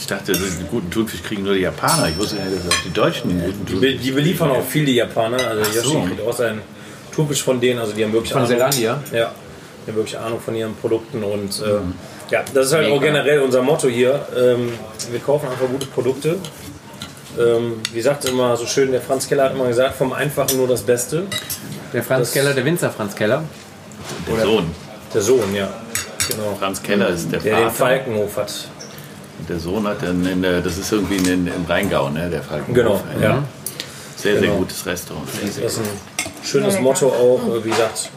Ich 0.00 0.06
dachte, 0.06 0.32
einen 0.32 0.66
guten 0.70 0.90
Thunfisch 0.90 1.22
kriegen 1.22 1.44
nur 1.44 1.54
die 1.54 1.60
Japaner. 1.60 2.08
Ich 2.08 2.16
wusste 2.18 2.36
nicht, 2.36 2.46
dass 2.46 2.72
auch 2.72 2.82
die 2.84 2.92
Deutschen 2.92 3.30
einen 3.30 3.42
guten 3.44 3.66
Thunfisch 3.66 4.00
die 4.02 4.10
beliefern 4.10 4.50
auch 4.50 4.64
viel 4.64 4.84
die 4.86 4.94
Japaner. 4.94 5.36
Also 5.46 5.62
Ach 5.62 5.72
so. 5.84 5.92
Yoshi 5.94 6.06
kriegt 6.08 6.26
auch 6.26 6.36
seinen 6.36 6.62
Thunfisch 7.14 7.42
von 7.42 7.60
denen. 7.60 7.78
Also 7.78 7.92
die 7.92 8.02
haben 8.02 8.12
wirklich 8.12 8.32
Von 8.32 8.42
Ahnung. 8.42 8.52
Zelandia? 8.56 9.02
Ja, 9.12 9.32
die 9.86 9.90
haben 9.90 9.96
wirklich 9.96 10.18
Ahnung 10.18 10.40
von 10.40 10.54
ihren 10.56 10.74
Produkten. 10.74 11.22
Und 11.22 11.60
äh, 11.60 12.32
ja, 12.32 12.42
das 12.54 12.66
ist 12.68 12.72
halt 12.72 12.86
Mega. 12.86 12.96
auch 12.96 13.00
generell 13.02 13.40
unser 13.40 13.62
Motto 13.62 13.88
hier. 13.88 14.26
Ähm, 14.36 14.72
wir 15.10 15.20
kaufen 15.20 15.48
einfach 15.48 15.68
gute 15.68 15.86
Produkte. 15.86 16.36
Ähm, 17.38 17.74
wie 17.92 18.00
sagt 18.00 18.24
immer 18.24 18.56
so 18.56 18.66
schön, 18.66 18.90
der 18.90 19.00
Franz 19.02 19.28
Keller 19.28 19.44
hat 19.44 19.54
immer 19.54 19.68
gesagt, 19.68 19.96
vom 19.96 20.12
Einfachen 20.12 20.56
nur 20.56 20.66
das 20.66 20.82
Beste. 20.82 21.24
Der 21.92 22.02
Franz 22.02 22.28
Das- 22.28 22.32
Keller, 22.32 22.54
der 22.54 22.64
Winzer 22.64 22.90
Franz 22.90 23.14
Keller. 23.14 23.44
Der 24.28 24.44
Sohn. 24.44 24.66
Der 25.14 25.20
Sohn, 25.20 25.54
ja. 25.54 25.68
Genau. 26.28 26.56
Franz 26.58 26.82
Keller 26.82 27.08
ist 27.10 27.30
der 27.30 27.40
Der 27.40 27.54
den 27.56 27.62
Vater. 27.64 27.74
Falkenhof 27.74 28.36
hat. 28.36 28.68
Und 29.40 29.48
der 29.48 29.58
Sohn 29.58 29.86
hat 29.88 30.02
dann, 30.02 30.24
in, 30.26 30.42
der- 30.42 30.60
das 30.60 30.76
ist 30.78 30.92
irgendwie 30.92 31.16
in, 31.16 31.46
im 31.46 31.64
Rheingau, 31.66 32.10
ne, 32.10 32.28
der 32.30 32.42
Falkenhof. 32.42 32.74
Genau, 32.74 33.00
ja. 33.20 33.42
Sehr, 34.16 34.34
sehr 34.34 34.42
Genau. 34.42 34.56
gutes 34.58 34.84
Restaurant. 34.84 35.26
Das 35.42 35.56
ist 35.56 35.78
ein 35.78 35.84
schönes 36.44 36.78
Motto 36.78 37.08
auch, 37.08 37.40
äh, 37.56 37.64
wie 37.64 37.70
gesagt, 37.70 38.10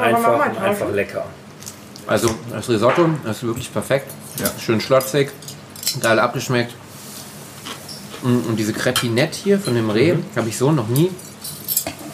einfach, 0.00 0.40
einfach 0.62 0.90
lecker. 0.92 1.24
Also 2.06 2.30
das 2.50 2.68
Risotto 2.68 3.08
das 3.24 3.38
ist 3.38 3.42
wirklich 3.42 3.70
perfekt. 3.72 4.10
Ja. 4.38 4.46
Schön 4.58 4.80
schlotzig, 4.80 5.30
geil 6.00 6.18
abgeschmeckt. 6.18 6.74
Und 8.22 8.56
diese 8.56 8.72
Crepinette 8.72 9.36
hier 9.44 9.58
von 9.60 9.74
dem 9.74 9.90
Reh 9.90 10.14
habe 10.34 10.48
ich 10.48 10.56
so 10.56 10.72
noch 10.72 10.88
nie 10.88 11.10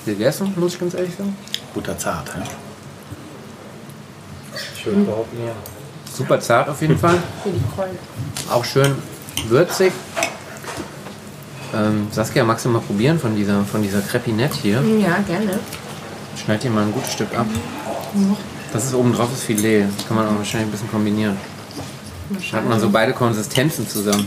gegessen, 0.05 0.53
muss 0.57 0.75
ich 0.75 0.81
ganz 0.81 0.95
ehrlich 0.95 1.15
sagen. 1.17 1.37
Guter 1.73 1.97
Zart. 1.97 2.37
Ne? 2.37 2.45
Ich 4.77 4.85
würde 4.87 5.01
behaupten, 5.03 5.37
ja. 5.47 5.53
Super 6.15 6.41
zart 6.41 6.69
auf 6.69 6.81
jeden 6.81 6.99
Fall. 6.99 7.19
Auch 8.51 8.65
schön 8.65 8.95
würzig. 9.49 9.93
Ähm, 11.75 12.09
Saskia, 12.11 12.45
magst 12.45 12.65
du 12.67 12.69
mal 12.69 12.81
probieren 12.81 13.19
von 13.19 13.35
dieser, 13.35 13.65
von 13.65 13.83
dieser 13.83 14.03
Crepinette 14.03 14.57
hier? 14.61 14.83
Ja, 14.99 15.19
gerne. 15.27 15.59
Schneid 16.37 16.63
dir 16.63 16.71
mal 16.71 16.85
ein 16.85 16.93
gutes 16.93 17.13
Stück 17.13 17.35
ab. 17.37 17.47
Das 18.73 18.85
ist 18.85 18.95
oben 18.95 19.15
drauf 19.15 19.31
das 19.31 19.43
Filet. 19.43 19.87
Das 19.97 20.07
kann 20.07 20.17
man 20.17 20.27
auch 20.29 20.37
wahrscheinlich 20.37 20.69
ein 20.69 20.73
bisschen 20.73 20.91
kombinieren. 20.91 21.37
Hat 22.53 22.69
man 22.69 22.79
so 22.81 22.91
beide 22.91 23.13
Konsistenzen 23.13 23.89
zusammen. 23.89 24.27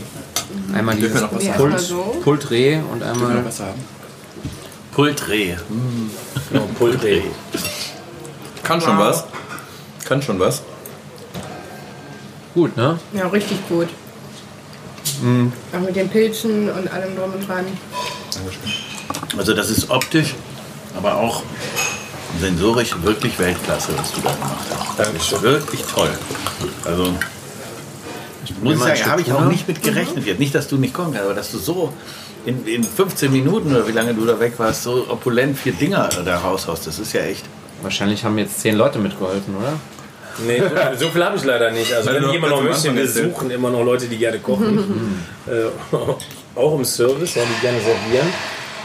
Einmal 0.72 0.96
dieses 0.96 1.22
Pult, 1.56 1.80
so. 1.80 2.16
Pultreh 2.22 2.80
und 2.92 3.02
einmal 3.02 3.34
haben? 3.34 3.46
Pultreh. 4.92 5.56
Genau, 6.50 6.68
Pultré. 6.78 7.22
Kann 8.62 8.80
schon 8.80 8.98
was. 8.98 9.24
Kann 10.04 10.22
schon 10.22 10.38
was. 10.38 10.62
Gut, 12.56 12.76
ne? 12.76 12.98
Ja, 13.12 13.28
richtig 13.28 13.58
gut. 13.68 13.88
Auch 15.72 15.80
mit 15.80 15.94
den 15.94 16.08
Pilzen 16.08 16.68
und 16.68 16.90
allem 16.92 17.14
drum 17.14 17.32
und 17.32 17.46
dran. 17.46 17.64
Also 19.38 19.54
das 19.54 19.70
ist 19.70 19.88
optisch, 19.90 20.34
aber 20.96 21.16
auch 21.16 21.42
sensorisch 22.40 22.90
wirklich 23.02 23.38
Weltklasse, 23.38 23.92
was 23.96 24.12
du 24.12 24.20
da 24.22 24.32
gemacht 24.32 24.66
hast. 24.70 24.98
Dankeschön. 24.98 25.42
Wirklich 25.42 25.82
toll. 25.82 26.10
Also 26.84 27.14
muss 28.62 28.76
ich 28.76 28.82
ein 28.82 28.96
sagen, 28.96 29.10
habe 29.10 29.20
ich 29.20 29.32
auch 29.32 29.44
nicht 29.44 29.68
mit 29.68 29.82
gerechnet 29.82 30.26
jetzt. 30.26 30.38
Nicht, 30.38 30.54
dass 30.54 30.68
du 30.68 30.76
nicht 30.76 30.94
kommen 30.94 31.12
kannst, 31.12 31.26
aber 31.26 31.34
dass 31.34 31.52
du 31.52 31.58
so 31.58 31.92
in, 32.46 32.66
in 32.66 32.82
15 32.82 33.30
Minuten 33.30 33.70
oder 33.70 33.86
wie 33.86 33.92
lange 33.92 34.14
du 34.14 34.24
da 34.24 34.38
weg 34.40 34.54
warst, 34.58 34.82
so 34.82 35.06
opulent 35.08 35.58
vier 35.58 35.72
Dinger 35.72 36.08
da 36.24 36.38
raushaust. 36.38 36.86
Das 36.86 36.98
ist 36.98 37.12
ja 37.12 37.22
echt. 37.22 37.44
Wahrscheinlich 37.82 38.24
haben 38.24 38.38
jetzt 38.38 38.60
zehn 38.60 38.76
Leute 38.76 38.98
mitgeholfen, 38.98 39.54
oder? 39.56 39.74
Nee, 40.46 40.62
so 40.98 41.08
viel 41.08 41.24
habe 41.24 41.36
ich 41.36 41.44
leider 41.44 41.70
nicht. 41.70 41.92
Also 41.94 42.12
wenn 42.12 42.30
jemand 42.30 42.52
noch 42.52 42.62
möchte, 42.62 42.94
wir 42.94 43.08
suchen 43.08 43.50
immer 43.50 43.70
noch 43.70 43.84
Leute, 43.84 44.06
die 44.06 44.16
gerne 44.18 44.38
kochen. 44.38 45.22
äh, 45.46 45.66
auch 46.58 46.74
im 46.78 46.84
Service, 46.84 47.34
ja, 47.34 47.42
die 47.42 47.60
gerne 47.60 47.78
servieren. 47.80 48.26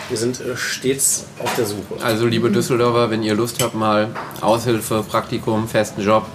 Wir 0.10 0.18
sind 0.18 0.42
äh, 0.42 0.58
stets 0.58 1.26
auf 1.40 1.56
der 1.56 1.66
Suche. 1.66 2.04
Also, 2.04 2.26
liebe 2.26 2.52
Düsseldorfer, 2.52 3.10
wenn 3.12 3.24
ihr 3.24 3.34
Lust 3.34 3.64
habt, 3.64 3.76
mal 3.76 4.10
Aushilfe, 4.42 5.04
Praktikum, 5.10 5.68
festen 5.70 6.02
Job 6.02 6.26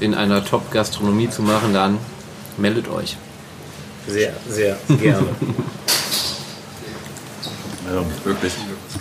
in 0.00 0.14
einer 0.14 0.44
Top-Gastronomie 0.44 1.28
zu 1.28 1.42
machen, 1.42 1.74
dann 1.74 1.98
meldet 2.56 2.88
euch. 2.88 3.16
Sehr, 4.06 4.32
sehr 4.48 4.76
gerne. 5.00 5.26
Also, 7.84 8.06
Wirklich. 8.24 8.52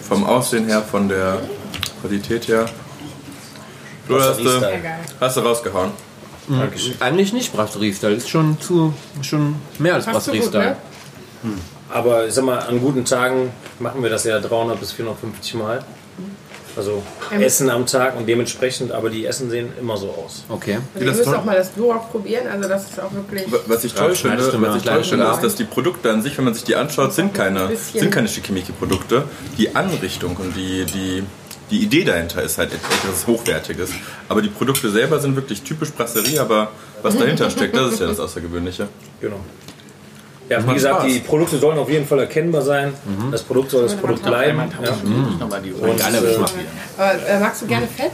Vom 0.09 0.25
Aussehen 0.25 0.65
her, 0.65 0.81
von 0.81 1.07
der 1.07 1.39
Qualität 2.01 2.47
her. 2.47 2.65
Du 4.11 4.21
hast, 4.21 4.43
geil. 4.83 4.99
hast 5.19 5.37
du 5.37 5.41
rausgehauen. 5.41 5.91
Dankeschön. 6.47 6.95
Eigentlich 6.99 7.33
nicht 7.33 7.53
Brasserie-Style, 7.53 8.15
ist 8.15 8.29
schon 8.29 8.59
zu 8.59 8.93
schon 9.21 9.55
mehr 9.79 9.93
als 9.95 10.05
gut, 10.05 10.13
Brasserie-Style. 10.15 10.75
ne? 11.43 11.51
Aber 11.89 12.27
ich 12.27 12.33
sag 12.33 12.43
mal, 12.45 12.59
an 12.59 12.79
guten 12.79 13.05
Tagen 13.05 13.51
machen 13.79 14.01
wir 14.03 14.09
das 14.09 14.23
ja 14.25 14.39
300 14.39 14.79
bis 14.79 14.91
450 14.93 15.53
Mal. 15.55 15.83
Also 16.77 17.03
Ähm. 17.33 17.41
Essen 17.41 17.69
am 17.69 17.85
Tag 17.85 18.15
und 18.17 18.25
dementsprechend, 18.29 18.93
aber 18.93 19.09
die 19.09 19.25
Essen 19.25 19.49
sehen 19.49 19.73
immer 19.79 19.97
so 19.97 20.09
aus. 20.11 20.45
Okay. 20.47 20.77
Also 20.93 20.99
ihr 20.99 21.05
das 21.05 21.17
müsst 21.17 21.29
toll- 21.29 21.37
auch 21.39 21.43
mal 21.43 21.55
das 21.57 21.73
Durok 21.73 22.09
probieren. 22.11 22.47
Also 22.47 22.69
das 22.69 22.89
ist 22.89 22.99
auch 22.99 23.11
wirklich... 23.13 23.43
Was 23.67 23.83
ich 23.83 23.93
toll 23.93 24.15
schneidest 24.15 24.51
finde, 24.51 24.67
du 24.67 24.71
was 24.73 24.77
ich 24.81 24.83
toll 24.89 25.03
finde 25.03 25.25
ist, 25.31 25.41
dass 25.43 25.55
die 25.55 25.65
Produkte 25.65 26.09
an 26.11 26.21
sich, 26.21 26.37
wenn 26.37 26.45
man 26.45 26.53
sich 26.53 26.63
die 26.63 26.75
anschaut, 26.77 27.11
sind 27.13 27.33
keine, 27.33 27.67
Bisschen. 27.67 27.99
sind 27.99 28.11
keine 28.11 28.29
Schickimicki-Produkte. 28.29 29.25
Die 29.57 29.75
Anrichtung 29.75 30.37
und 30.37 30.55
die, 30.55 30.85
die 30.85 31.23
die 31.71 31.79
Idee 31.83 32.03
dahinter 32.03 32.43
ist 32.43 32.57
halt 32.57 32.71
etwas 32.73 33.25
Hochwertiges. 33.27 33.89
Aber 34.29 34.41
die 34.41 34.49
Produkte 34.49 34.89
selber 34.91 35.19
sind 35.19 35.35
wirklich 35.35 35.61
typisch 35.63 35.91
Brasserie, 35.91 36.39
aber 36.39 36.71
was 37.01 37.17
dahinter 37.17 37.49
steckt, 37.49 37.75
das 37.75 37.93
ist 37.93 37.99
ja 38.01 38.07
das 38.07 38.19
Außergewöhnliche. 38.19 38.87
Genau. 39.19 39.39
Ja, 40.49 40.67
wie 40.67 40.73
gesagt, 40.73 41.01
Spaß. 41.01 41.13
die 41.13 41.19
Produkte 41.19 41.57
sollen 41.59 41.77
auf 41.77 41.89
jeden 41.89 42.05
Fall 42.05 42.19
erkennbar 42.19 42.61
sein. 42.61 42.93
Das 43.31 43.41
Produkt 43.41 43.71
soll 43.71 43.83
das 43.83 43.95
Produkt 43.95 44.23
bleiben. 44.23 44.59
Ja. 44.83 44.91
Die 45.63 45.71
Und, 45.71 45.99
äh, 46.01 47.35
äh, 47.35 47.39
magst 47.39 47.61
du 47.61 47.67
gerne 47.67 47.87
Fett? 47.87 48.11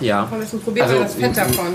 Ja. 0.00 0.26
Komm, 0.30 0.40
jetzt 0.40 0.64
probier 0.64 0.84
Also, 0.84 0.98
das 1.00 1.14
Fett 1.14 1.36
davon. 1.36 1.66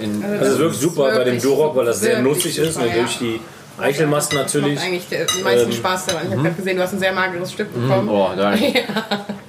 In, 0.00 0.22
Das 0.22 0.48
ist 0.48 0.58
wirklich 0.58 0.80
super 0.80 1.14
bei 1.14 1.24
dem 1.24 1.40
Duroc, 1.40 1.76
weil 1.76 1.84
das 1.84 2.00
sehr 2.00 2.22
nutzig 2.22 2.56
ist. 2.58 2.74
super, 2.74 2.86
Ne, 2.86 2.92
durch 2.94 3.18
die 3.18 3.40
Eichelmast 3.78 4.32
Macht 4.32 4.44
natürlich. 4.46 4.80
eigentlich 4.80 5.06
den 5.08 5.26
meisten 5.44 5.70
Ähm, 5.70 5.76
Spaß 5.76 6.06
daran. 6.06 6.22
Ich 6.26 6.32
habe 6.32 6.42
gerade 6.42 6.54
gesehen, 6.56 6.76
du 6.76 6.82
hast 6.82 6.92
ein 6.94 6.98
sehr 6.98 7.12
mageres 7.12 7.52
Stück 7.52 7.72
bekommen. 7.72 8.08
oh, 8.08 8.30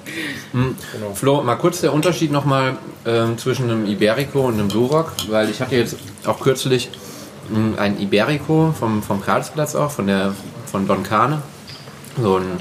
Hm. 0.52 0.76
Flo, 1.16 1.44
mal 1.44 1.56
kurz 1.56 1.82
der 1.82 1.94
Unterschied 1.94 2.32
nochmal 2.32 2.78
ähm, 3.06 3.38
zwischen 3.38 3.70
einem 3.70 3.86
Iberico 3.86 4.42
und 4.42 4.56
einem 4.56 4.70
Duroc, 4.70 5.14
weil 5.30 5.50
ich 5.50 5.62
hatte 5.62 5.76
jetzt 5.76 5.96
auch 6.26 6.40
kürzlich 6.40 6.90
mh, 7.50 7.78
ein 7.80 8.00
Iberico 8.00 8.74
vom, 8.78 9.02
vom 9.02 9.22
Karlsplatz 9.22 9.76
auch, 9.76 9.92
von, 9.92 10.08
der, 10.08 10.34
von 10.72 10.88
Don 10.88 11.04
Cane, 11.04 11.42
so 12.22 12.38
ein 12.38 12.60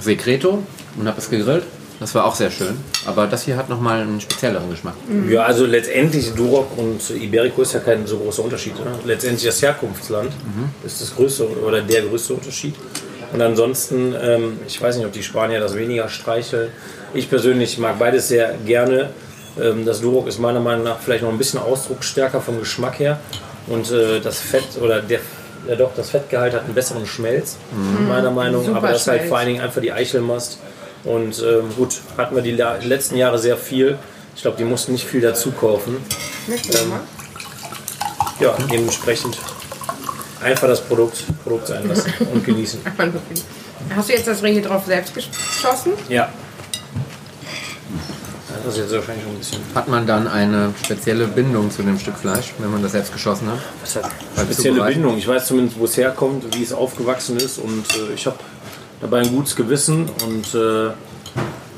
Secreto 0.00 0.62
und 0.96 1.06
habe 1.06 1.18
es 1.18 1.30
gegrillt. 1.30 1.64
Das 2.00 2.14
war 2.14 2.26
auch 2.26 2.36
sehr 2.36 2.52
schön, 2.52 2.76
aber 3.06 3.26
das 3.26 3.42
hier 3.44 3.56
hat 3.56 3.68
nochmal 3.68 4.02
einen 4.02 4.20
spezielleren 4.20 4.70
Geschmack. 4.70 4.94
Ja, 5.28 5.42
also 5.42 5.66
letztendlich 5.66 6.32
Duroc 6.32 6.78
und 6.78 7.00
Iberico 7.10 7.62
ist 7.62 7.72
ja 7.74 7.80
kein 7.80 8.06
so 8.06 8.18
großer 8.18 8.44
Unterschied. 8.44 8.78
Ne? 8.78 8.92
Letztendlich 9.04 9.44
das 9.44 9.60
Herkunftsland 9.60 10.30
ist 10.86 11.00
das 11.00 11.16
größte 11.16 11.48
oder 11.60 11.82
der 11.82 12.02
größte 12.02 12.34
Unterschied. 12.34 12.76
Und 13.32 13.42
ansonsten, 13.42 14.14
ähm, 14.20 14.58
ich 14.66 14.80
weiß 14.80 14.96
nicht, 14.96 15.06
ob 15.06 15.12
die 15.12 15.22
Spanier 15.22 15.60
das 15.60 15.76
weniger 15.76 16.08
streicheln. 16.08 16.70
Ich 17.14 17.28
persönlich 17.28 17.78
mag 17.78 17.98
beides 17.98 18.28
sehr 18.28 18.54
gerne. 18.64 19.10
Ähm, 19.60 19.84
das 19.84 20.00
Duroc 20.00 20.28
ist 20.28 20.38
meiner 20.38 20.60
Meinung 20.60 20.84
nach 20.84 20.98
vielleicht 20.98 21.22
noch 21.22 21.30
ein 21.30 21.38
bisschen 21.38 21.60
ausdrucksstärker 21.60 22.40
vom 22.40 22.58
Geschmack 22.58 22.98
her. 22.98 23.20
Und 23.66 23.90
äh, 23.90 24.20
das 24.20 24.40
Fett 24.40 24.64
oder 24.80 25.02
der, 25.02 25.20
ja 25.68 25.76
doch, 25.76 25.90
das 25.94 26.10
Fettgehalt 26.10 26.54
hat 26.54 26.64
einen 26.64 26.74
besseren 26.74 27.06
Schmelz, 27.06 27.56
meiner 28.08 28.30
Meinung 28.30 28.66
nach. 28.66 28.76
Aber 28.76 28.88
das 28.88 29.02
ist 29.02 29.08
halt 29.08 29.24
vor 29.24 29.38
allen 29.38 29.48
Dingen 29.48 29.60
einfach 29.60 29.82
die 29.82 29.92
Eichelmast. 29.92 30.58
Und 31.04 31.42
ähm, 31.42 31.74
gut, 31.76 32.00
hatten 32.16 32.34
wir 32.34 32.42
die 32.42 32.52
letzten 32.86 33.16
Jahre 33.16 33.38
sehr 33.38 33.56
viel. 33.56 33.98
Ich 34.34 34.42
glaube, 34.42 34.56
die 34.56 34.64
mussten 34.64 34.92
nicht 34.92 35.04
viel 35.04 35.20
dazu 35.20 35.50
kaufen. 35.50 35.98
Mal? 36.46 37.00
Ja, 38.40 38.56
dementsprechend 38.70 39.36
einfach 40.42 40.68
das 40.68 40.80
Produkt, 40.80 41.24
Produkt 41.42 41.68
sein 41.68 41.88
lassen 41.88 42.12
und 42.32 42.44
genießen. 42.44 42.80
Hast 43.94 44.08
du 44.08 44.12
jetzt 44.12 44.26
das 44.26 44.42
Ring 44.42 44.62
drauf 44.62 44.84
selbst 44.86 45.14
geschossen? 45.14 45.92
Ja. 46.08 46.28
Das 48.64 48.76
ist 48.76 48.82
jetzt 48.82 48.92
wahrscheinlich 48.92 49.24
schon 49.24 49.32
ein 49.32 49.38
bisschen. 49.38 49.58
Hat 49.74 49.88
man 49.88 50.06
dann 50.06 50.26
eine 50.26 50.74
spezielle 50.84 51.26
Bindung 51.26 51.70
zu 51.70 51.82
dem 51.82 51.98
Stück 51.98 52.16
Fleisch, 52.16 52.52
wenn 52.58 52.70
man 52.70 52.82
das 52.82 52.92
selbst 52.92 53.12
geschossen 53.12 53.48
hat? 53.48 53.60
Das 53.82 53.96
hat 53.96 54.10
spezielle? 54.36 54.84
Bindung. 54.84 55.16
Ich 55.16 55.26
weiß 55.26 55.46
zumindest, 55.46 55.78
wo 55.78 55.84
es 55.84 55.96
herkommt, 55.96 56.54
wie 56.54 56.62
es 56.62 56.72
aufgewachsen 56.72 57.36
ist 57.38 57.58
und 57.58 57.84
äh, 57.94 58.14
ich 58.14 58.26
habe 58.26 58.36
dabei 59.00 59.20
ein 59.20 59.30
gutes 59.30 59.56
Gewissen 59.56 60.10
und 60.26 60.54
äh, 60.54 60.90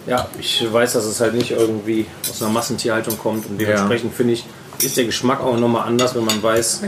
ja, 0.07 0.27
ich 0.39 0.67
weiß, 0.69 0.95
dass 0.95 1.05
es 1.05 1.21
halt 1.21 1.35
nicht 1.35 1.51
irgendwie 1.53 2.07
aus 2.29 2.43
einer 2.43 2.51
Massentierhaltung 2.51 3.19
kommt 3.19 3.47
und 3.49 3.61
dementsprechend 3.61 4.15
finde 4.15 4.33
ich, 4.33 4.45
ist 4.83 4.97
der 4.97 5.05
Geschmack 5.05 5.41
auch 5.41 5.57
nochmal 5.57 5.87
anders, 5.87 6.14
wenn 6.14 6.24
man 6.24 6.43
weiß, 6.43 6.83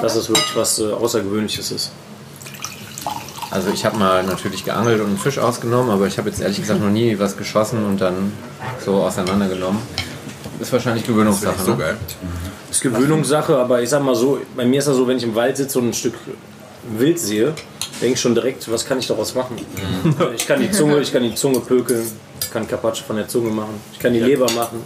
dass 0.00 0.16
es 0.16 0.28
wirklich 0.28 0.56
was 0.56 0.78
äh, 0.78 0.92
Außergewöhnliches 0.92 1.70
ist. 1.70 1.92
Also 3.50 3.68
ich 3.70 3.84
habe 3.84 3.98
mal 3.98 4.22
natürlich 4.22 4.64
geangelt 4.64 5.00
und 5.00 5.08
einen 5.08 5.18
Fisch 5.18 5.38
ausgenommen, 5.38 5.90
aber 5.90 6.06
ich 6.06 6.16
habe 6.16 6.30
jetzt 6.30 6.40
ehrlich 6.40 6.58
gesagt 6.58 6.80
noch 6.80 6.88
nie 6.88 7.18
was 7.18 7.36
geschossen 7.36 7.84
und 7.84 8.00
dann 8.00 8.32
so 8.82 9.02
auseinandergenommen. 9.02 9.80
Ist 10.58 10.72
wahrscheinlich 10.72 11.06
Gewöhnungssache. 11.06 11.62
So 11.62 11.72
ne? 11.72 11.76
geil. 11.76 11.96
Ist 12.70 12.80
Gewöhnungssache, 12.80 13.56
aber 13.58 13.82
ich 13.82 13.90
sag 13.90 14.02
mal 14.02 14.14
so, 14.14 14.40
bei 14.56 14.64
mir 14.64 14.78
ist 14.78 14.88
das 14.88 14.96
so, 14.96 15.06
wenn 15.06 15.18
ich 15.18 15.24
im 15.24 15.34
Wald 15.34 15.58
sitze 15.58 15.78
und 15.78 15.88
ein 15.88 15.92
Stück 15.92 16.14
Wild 16.96 17.18
sehe, 17.18 17.52
denke 18.00 18.14
ich 18.14 18.20
schon 18.20 18.34
direkt, 18.34 18.70
was 18.72 18.86
kann 18.86 18.98
ich 18.98 19.06
daraus 19.06 19.34
machen? 19.34 19.56
Ich 20.34 20.46
kann 20.46 20.60
die 20.60 20.70
Zunge, 20.70 21.00
ich 21.00 21.12
kann 21.12 21.22
die 21.22 21.34
Zunge 21.34 21.60
pökeln, 21.60 22.10
ich 22.40 22.50
kann 22.50 22.66
Carpaccio 22.66 23.04
von 23.06 23.16
der 23.16 23.28
Zunge 23.28 23.50
machen, 23.50 23.74
ich 23.92 23.98
kann 23.98 24.14
die 24.14 24.20
Leber 24.20 24.50
machen, 24.52 24.80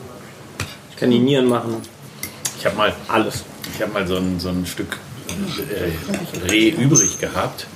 ich 0.90 0.96
kann 0.96 1.10
die 1.10 1.20
Nieren 1.20 1.46
machen, 1.46 1.76
Ich 2.66 2.72
habe 2.72 2.78
mal 2.78 2.92
alles. 3.06 3.44
Ich 3.72 3.80
habe 3.80 3.92
mal 3.92 4.08
so 4.08 4.16
ein, 4.16 4.40
so 4.40 4.48
ein 4.48 4.66
Stück 4.66 4.98
äh, 5.28 6.50
Reh 6.50 6.70
übrig 6.70 7.20
gehabt, 7.20 7.68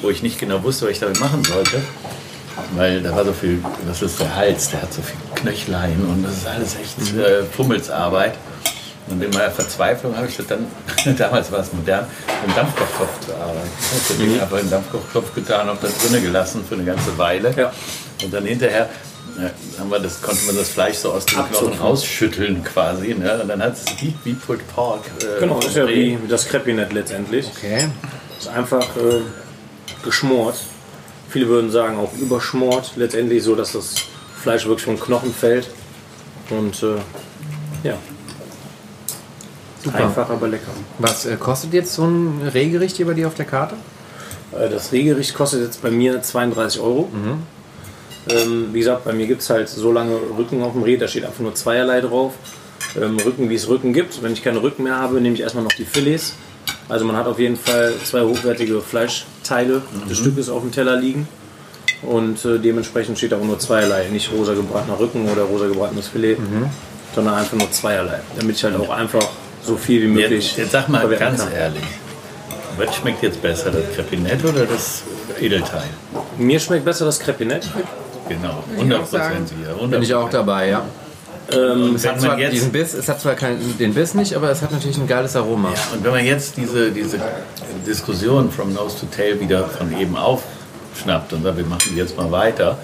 wo 0.00 0.10
ich 0.10 0.22
nicht 0.22 0.38
genau 0.38 0.62
wusste, 0.62 0.84
was 0.84 0.92
ich 0.92 1.00
damit 1.00 1.18
machen 1.18 1.42
sollte. 1.42 1.82
Weil 2.76 3.02
da 3.02 3.16
war 3.16 3.24
so 3.24 3.32
viel, 3.32 3.60
das 3.84 4.02
ist 4.02 4.20
der 4.20 4.36
Hals, 4.36 4.70
der 4.70 4.82
hat 4.82 4.92
so 4.92 5.02
viel 5.02 5.16
Knöchlein 5.34 6.06
und 6.08 6.22
das 6.22 6.36
ist 6.36 6.46
alles 6.46 6.76
echt 6.76 7.16
äh, 7.18 7.42
Pummelsarbeit. 7.56 8.34
Und 9.08 9.20
in 9.20 9.30
meiner 9.30 9.50
Verzweiflung 9.50 10.16
habe 10.16 10.28
ich 10.28 10.36
das 10.36 10.46
dann, 10.46 10.66
damals 11.16 11.50
war 11.50 11.58
es 11.58 11.72
modern, 11.72 12.06
im 12.46 12.54
Dampfkochtopf 12.54 13.26
zu 13.26 13.34
arbeiten. 13.34 13.70
Ich 13.80 14.40
habe 14.40 14.50
den 14.50 14.60
in 14.60 14.66
den 14.66 14.70
Dampfkochtopf 14.70 15.34
getan, 15.34 15.66
habe 15.66 15.78
das 15.82 15.98
drinnen 15.98 16.22
gelassen 16.22 16.64
für 16.64 16.76
eine 16.76 16.84
ganze 16.84 17.18
Weile. 17.18 17.52
Ja. 17.56 17.72
Und 18.22 18.32
dann 18.32 18.44
hinterher 18.44 18.88
äh, 19.38 19.78
haben 19.80 19.90
wir 19.90 19.98
das, 20.00 20.20
konnte 20.22 20.44
man 20.46 20.56
das 20.56 20.68
Fleisch 20.68 20.96
so 20.98 21.12
aus 21.12 21.26
dem. 21.26 21.44
Knochen 21.44 21.78
rausschütteln 21.78 22.62
quasi. 22.64 23.14
Ne? 23.14 23.40
Und 23.42 23.48
dann 23.48 23.62
hat 23.62 23.74
es 23.74 23.84
wie, 24.00 24.14
wie 24.24 24.34
Pulled 24.34 24.66
Pork. 24.74 25.00
Äh, 25.20 25.40
Genau, 25.40 25.56
das 25.60 25.70
ist 25.70 25.76
ja 25.76 25.88
wie 25.88 26.18
das 26.28 26.46
Crepinet 26.46 26.92
letztendlich. 26.92 27.46
Okay. 27.56 27.88
Ist 28.38 28.48
einfach 28.48 28.84
äh, 28.96 29.20
geschmort. 30.04 30.56
Viele 31.28 31.48
würden 31.48 31.70
sagen 31.70 31.98
auch 31.98 32.12
überschmort. 32.14 32.92
Letztendlich 32.96 33.42
so, 33.42 33.54
dass 33.54 33.72
das 33.72 33.94
Fleisch 34.42 34.66
wirklich 34.66 34.84
vom 34.84 34.98
Knochen 35.00 35.32
fällt. 35.34 35.68
Und 36.50 36.82
äh, 36.82 36.96
ja, 37.82 37.94
Super. 39.82 39.98
einfach, 39.98 40.30
aber 40.30 40.48
lecker. 40.48 40.70
Was 40.98 41.26
äh, 41.26 41.36
kostet 41.36 41.72
jetzt 41.72 41.94
so 41.94 42.04
ein 42.04 42.42
Rehgericht 42.54 42.96
hier 42.96 43.06
bei 43.06 43.14
dir 43.14 43.26
auf 43.28 43.34
der 43.34 43.46
Karte? 43.46 43.74
Äh, 44.52 44.68
Das 44.68 44.92
Rehgericht 44.92 45.34
kostet 45.34 45.62
jetzt 45.62 45.82
bei 45.82 45.90
mir 45.90 46.22
32 46.22 46.80
Euro. 46.80 47.08
Ähm, 48.28 48.68
wie 48.72 48.80
gesagt, 48.80 49.04
bei 49.04 49.12
mir 49.12 49.26
gibt 49.26 49.42
es 49.42 49.50
halt 49.50 49.68
so 49.68 49.92
lange 49.92 50.16
Rücken 50.36 50.62
auf 50.62 50.72
dem 50.72 50.82
Reh, 50.82 50.96
da 50.96 51.06
steht 51.06 51.24
einfach 51.24 51.40
nur 51.40 51.54
zweierlei 51.54 52.00
drauf. 52.00 52.32
Ähm, 53.00 53.18
Rücken, 53.24 53.50
wie 53.50 53.54
es 53.54 53.68
Rücken 53.68 53.92
gibt. 53.92 54.22
Wenn 54.22 54.32
ich 54.32 54.42
keine 54.42 54.62
Rücken 54.62 54.82
mehr 54.84 54.96
habe, 54.96 55.20
nehme 55.20 55.34
ich 55.34 55.40
erstmal 55.42 55.64
noch 55.64 55.72
die 55.72 55.84
Filets. 55.84 56.34
Also 56.88 57.04
man 57.04 57.16
hat 57.16 57.26
auf 57.26 57.38
jeden 57.38 57.56
Fall 57.56 57.92
zwei 58.04 58.22
hochwertige 58.22 58.80
Fleischteile 58.80 59.82
des 60.08 60.18
Stückes 60.18 60.48
auf 60.48 60.62
dem 60.62 60.72
Teller 60.72 60.96
liegen. 60.96 61.28
Und 62.02 62.44
äh, 62.44 62.58
dementsprechend 62.58 63.18
steht 63.18 63.32
auch 63.34 63.42
nur 63.42 63.58
zweierlei. 63.58 64.08
Nicht 64.12 64.30
rosa 64.32 64.54
gebratener 64.54 64.98
Rücken 64.98 65.28
oder 65.28 65.42
rosa 65.42 65.66
gebratenes 65.66 66.08
Filet, 66.08 66.36
sondern 67.14 67.34
einfach 67.34 67.56
nur 67.56 67.70
zweierlei. 67.70 68.20
Damit 68.38 68.56
ich 68.56 68.64
halt 68.64 68.76
auch 68.76 68.90
einfach 68.90 69.26
so 69.64 69.76
viel 69.76 70.02
wie 70.02 70.06
möglich 70.08 70.48
Jetzt, 70.48 70.58
jetzt 70.58 70.72
sag 70.72 70.88
mal 70.88 71.08
ganz 71.16 71.42
kann. 71.44 71.52
ehrlich, 71.52 71.82
was 72.78 72.94
schmeckt 72.94 73.22
jetzt 73.22 73.42
besser, 73.42 73.70
das 73.70 73.82
Crepinett 73.94 74.44
oder 74.44 74.66
das 74.66 75.02
Edelteil? 75.40 75.88
Mir 76.38 76.60
schmeckt 76.60 76.84
besser 76.84 77.04
das 77.04 77.18
Crepinet. 77.18 77.68
Genau, 78.28 78.64
ich 78.72 78.78
100 78.78 79.00
auch 79.00 79.06
sagen. 79.06 79.36
Prozent 79.46 79.52
hier. 79.58 79.86
100%. 79.86 79.90
Bin 79.90 80.02
ich 80.02 80.14
auch 80.14 80.30
dabei, 80.30 80.68
ja. 80.68 80.82
Ähm, 81.52 81.94
Es 81.94 82.06
hat 82.06 82.20
zwar 82.20 82.36
diesen 82.36 82.72
Biss, 82.72 82.92
es 82.94 83.08
hat 83.08 83.20
zwar 83.20 83.34
keinen, 83.34 83.78
den 83.78 83.94
Biss 83.94 84.14
nicht, 84.14 84.34
aber 84.34 84.50
es 84.50 84.62
hat 84.62 84.72
natürlich 84.72 84.98
ein 84.98 85.06
geiles 85.06 85.36
Aroma. 85.36 85.68
Und 85.94 86.02
wenn 86.02 86.10
man 86.10 86.24
jetzt 86.24 86.56
diese, 86.56 86.90
diese 86.90 87.18
Diskussion 87.86 88.50
from 88.50 88.72
Nose 88.72 88.98
to 88.98 89.06
Tail 89.06 89.38
wieder 89.38 89.68
von 89.68 89.96
eben 89.96 90.16
aufschnappt 90.16 91.32
und 91.32 91.44
sagt, 91.44 91.56
wir 91.56 91.64
machen 91.66 91.96
jetzt 91.96 92.16
mal 92.16 92.32
weiter, 92.32 92.78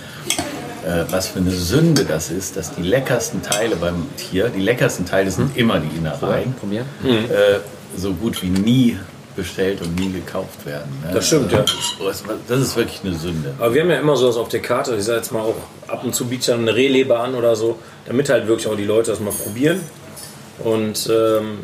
äh, 0.86 1.05
was 1.11 1.28
für 1.28 1.40
eine 1.40 1.51
Sünde 1.51 2.05
das 2.05 2.30
ist, 2.30 2.57
dass 2.57 2.72
die 2.74 2.82
leckersten 2.82 3.43
Teile 3.43 3.74
beim 3.76 4.07
Tier, 4.16 4.49
die 4.49 4.61
leckersten 4.61 5.07
Teile 5.07 5.30
sind 5.32 5.57
immer 5.57 5.80
die 5.80 5.97
Innereien, 5.97 6.55
Probieren. 6.55 6.86
äh, 7.05 7.59
so 7.97 8.12
gut 8.14 8.43
wie 8.43 8.49
nie 8.49 8.97
bestellt 9.37 9.80
und 9.80 9.99
nie 9.99 10.12
gekauft 10.12 10.64
werden. 10.66 10.91
ne? 11.05 11.14
Das 11.14 11.26
stimmt, 11.26 11.53
ja. 11.53 11.64
Das, 12.49 12.61
ist 12.61 12.76
wirklich 12.76 13.01
eine 13.05 13.14
Sünde. 13.14 13.55
Aber 13.59 13.72
wir 13.74 13.83
haben 13.83 13.91
ja 13.91 13.99
immer 13.99 14.16
sowas 14.16 14.37
auf 14.37 14.49
der 14.49 14.61
Karte. 14.61 14.95
Ich 14.97 15.05
sage 15.05 15.18
jetzt 15.18 15.33
mal 15.33 15.41
auch 15.41 15.57
ab 15.89 16.05
und 16.05 16.14
zu 16.14 16.26
biete 16.26 16.41
ich 16.41 16.47
dann 16.47 16.61
eine 16.61 16.74
Rehleber 16.74 17.20
an 17.20 17.35
oder 17.35 17.57
so, 17.57 17.78
damit 18.07 18.28
halt 18.28 18.47
wirklich 18.47 18.68
auch 18.68 18.76
die 18.76 18.85
Leute 18.85 19.11
das 19.11 19.20
mal 19.20 19.33
probieren. 19.33 19.80
Und 20.59 21.09
ähm, 21.11 21.59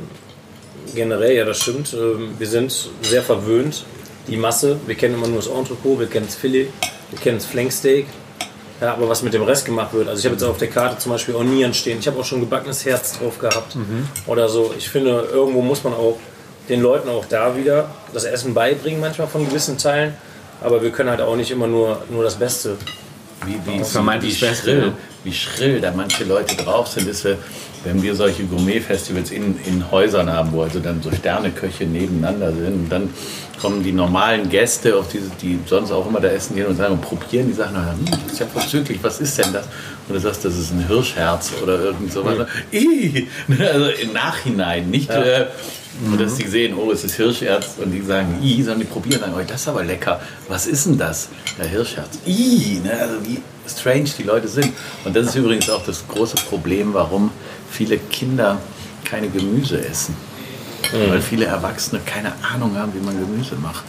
generell, 0.94 1.36
ja, 1.36 1.44
das 1.44 1.60
stimmt. 1.60 1.92
Ähm, 1.94 2.34
wir 2.38 2.46
sind 2.46 2.90
sehr 3.02 3.22
verwöhnt. 3.22 3.84
Die 4.28 4.36
Masse, 4.36 4.78
wir 4.86 4.94
kennen 4.94 5.14
immer 5.14 5.28
nur 5.28 5.38
das 5.38 5.46
Entrecot, 5.46 6.00
wir 6.00 6.06
kennen 6.06 6.26
das 6.26 6.36
Filet, 6.36 6.68
wir 7.10 7.18
kennen 7.18 7.38
das 7.38 7.46
Flanksteak. 7.46 8.06
Ja, 8.80 8.92
aber 8.92 9.08
was 9.08 9.22
mit 9.22 9.34
dem 9.34 9.42
Rest 9.42 9.64
gemacht 9.64 9.92
wird. 9.92 10.06
Also 10.08 10.20
ich 10.20 10.26
habe 10.26 10.34
jetzt 10.34 10.44
auf 10.44 10.58
der 10.58 10.68
Karte 10.68 10.98
zum 10.98 11.10
Beispiel 11.10 11.34
auch 11.34 11.42
Nieren 11.42 11.74
stehen. 11.74 11.98
Ich 11.98 12.06
habe 12.06 12.20
auch 12.20 12.24
schon 12.24 12.40
gebackenes 12.40 12.84
Herz 12.84 13.18
drauf 13.18 13.38
gehabt. 13.38 13.76
Oder 14.26 14.48
so. 14.48 14.72
Ich 14.78 14.88
finde, 14.88 15.28
irgendwo 15.32 15.62
muss 15.62 15.82
man 15.82 15.94
auch 15.94 16.16
den 16.68 16.80
Leuten 16.80 17.08
auch 17.08 17.24
da 17.24 17.56
wieder 17.56 17.90
das 18.12 18.24
Essen 18.24 18.54
beibringen, 18.54 19.00
manchmal 19.00 19.28
von 19.28 19.46
gewissen 19.46 19.78
Teilen. 19.78 20.14
Aber 20.60 20.82
wir 20.82 20.90
können 20.90 21.10
halt 21.10 21.20
auch 21.20 21.36
nicht 21.36 21.50
immer 21.50 21.66
nur, 21.66 22.02
nur 22.10 22.24
das 22.24 22.34
Beste. 22.34 22.76
wie, 23.46 23.58
wie, 23.64 23.84
vermeintlich 23.84 24.40
wie, 24.42 24.54
schrill, 24.54 24.82
ja. 24.86 24.92
wie 25.24 25.32
schrill 25.32 25.80
da 25.80 25.92
manche 25.92 26.24
Leute 26.24 26.56
drauf 26.56 26.88
sind. 26.88 27.08
Ist, 27.08 27.24
wir, 27.24 27.38
wenn 27.84 28.02
wir 28.02 28.14
solche 28.14 28.44
Gourmet-Festivals 28.44 29.30
in, 29.30 29.58
in 29.64 29.90
Häusern 29.90 30.30
haben, 30.32 30.52
wo 30.52 30.62
also 30.62 30.80
dann 30.80 31.00
so 31.00 31.10
Sterneköche 31.12 31.84
nebeneinander 31.84 32.52
sind 32.52 32.74
und 32.74 32.88
dann 32.88 33.14
kommen 33.60 33.82
die 33.82 33.92
normalen 33.92 34.48
Gäste, 34.48 34.96
auf 34.96 35.08
diese, 35.08 35.30
die 35.42 35.58
sonst 35.66 35.90
auch 35.90 36.06
immer 36.06 36.20
da 36.20 36.28
essen 36.28 36.56
gehen 36.56 36.66
und 36.66 36.76
sagen 36.76 36.94
und 36.94 37.02
probieren 37.02 37.48
die 37.48 37.52
Sachen 37.52 37.76
hm, 37.76 38.04
das 38.24 38.32
ist 38.32 38.40
ja 38.40 38.46
vorzüglich, 38.46 38.98
was 39.02 39.20
ist 39.20 39.38
denn 39.38 39.52
das? 39.52 39.66
Und 40.08 40.14
du 40.14 40.20
sagst, 40.20 40.44
das 40.44 40.56
ist 40.56 40.72
ein 40.72 40.86
Hirschherz 40.86 41.52
oder 41.62 41.78
irgend 41.80 42.12
sowas. 42.12 42.46
Mhm. 42.72 43.26
Also 43.58 43.86
im 43.88 44.12
Nachhinein, 44.12 44.90
nicht 44.90 45.10
ja. 45.10 45.22
äh, 45.22 45.46
und 46.04 46.20
dass 46.20 46.36
die 46.36 46.46
sehen, 46.46 46.74
oh, 46.76 46.92
es 46.92 47.04
ist 47.04 47.16
Hirschherz 47.16 47.74
und 47.82 47.90
die 47.90 48.00
sagen, 48.00 48.38
i, 48.42 48.62
sondern 48.62 48.80
die 48.80 48.86
probieren 48.86 49.20
dann, 49.20 49.34
oh, 49.34 49.40
das 49.46 49.62
ist 49.62 49.68
aber 49.68 49.82
lecker. 49.82 50.20
Was 50.46 50.66
ist 50.66 50.86
denn 50.86 50.96
das? 50.96 51.28
Ja, 51.58 51.64
Hirschherz. 51.64 52.18
I, 52.26 52.80
ne? 52.84 52.92
also 52.92 53.14
wie 53.24 53.40
strange 53.68 54.08
die 54.16 54.22
Leute 54.22 54.46
sind. 54.48 54.72
Und 55.04 55.16
das 55.16 55.28
ist 55.28 55.34
übrigens 55.34 55.68
auch 55.68 55.84
das 55.84 56.06
große 56.06 56.36
Problem, 56.48 56.94
warum 56.94 57.30
viele 57.70 57.98
Kinder 57.98 58.58
keine 59.04 59.28
Gemüse 59.28 59.84
essen. 59.84 60.16
Mhm. 60.92 61.10
Weil 61.10 61.20
viele 61.20 61.46
Erwachsene 61.46 62.00
keine 62.04 62.32
Ahnung 62.42 62.76
haben, 62.76 62.92
wie 62.94 63.04
man 63.04 63.18
Gemüse 63.18 63.56
macht. 63.56 63.84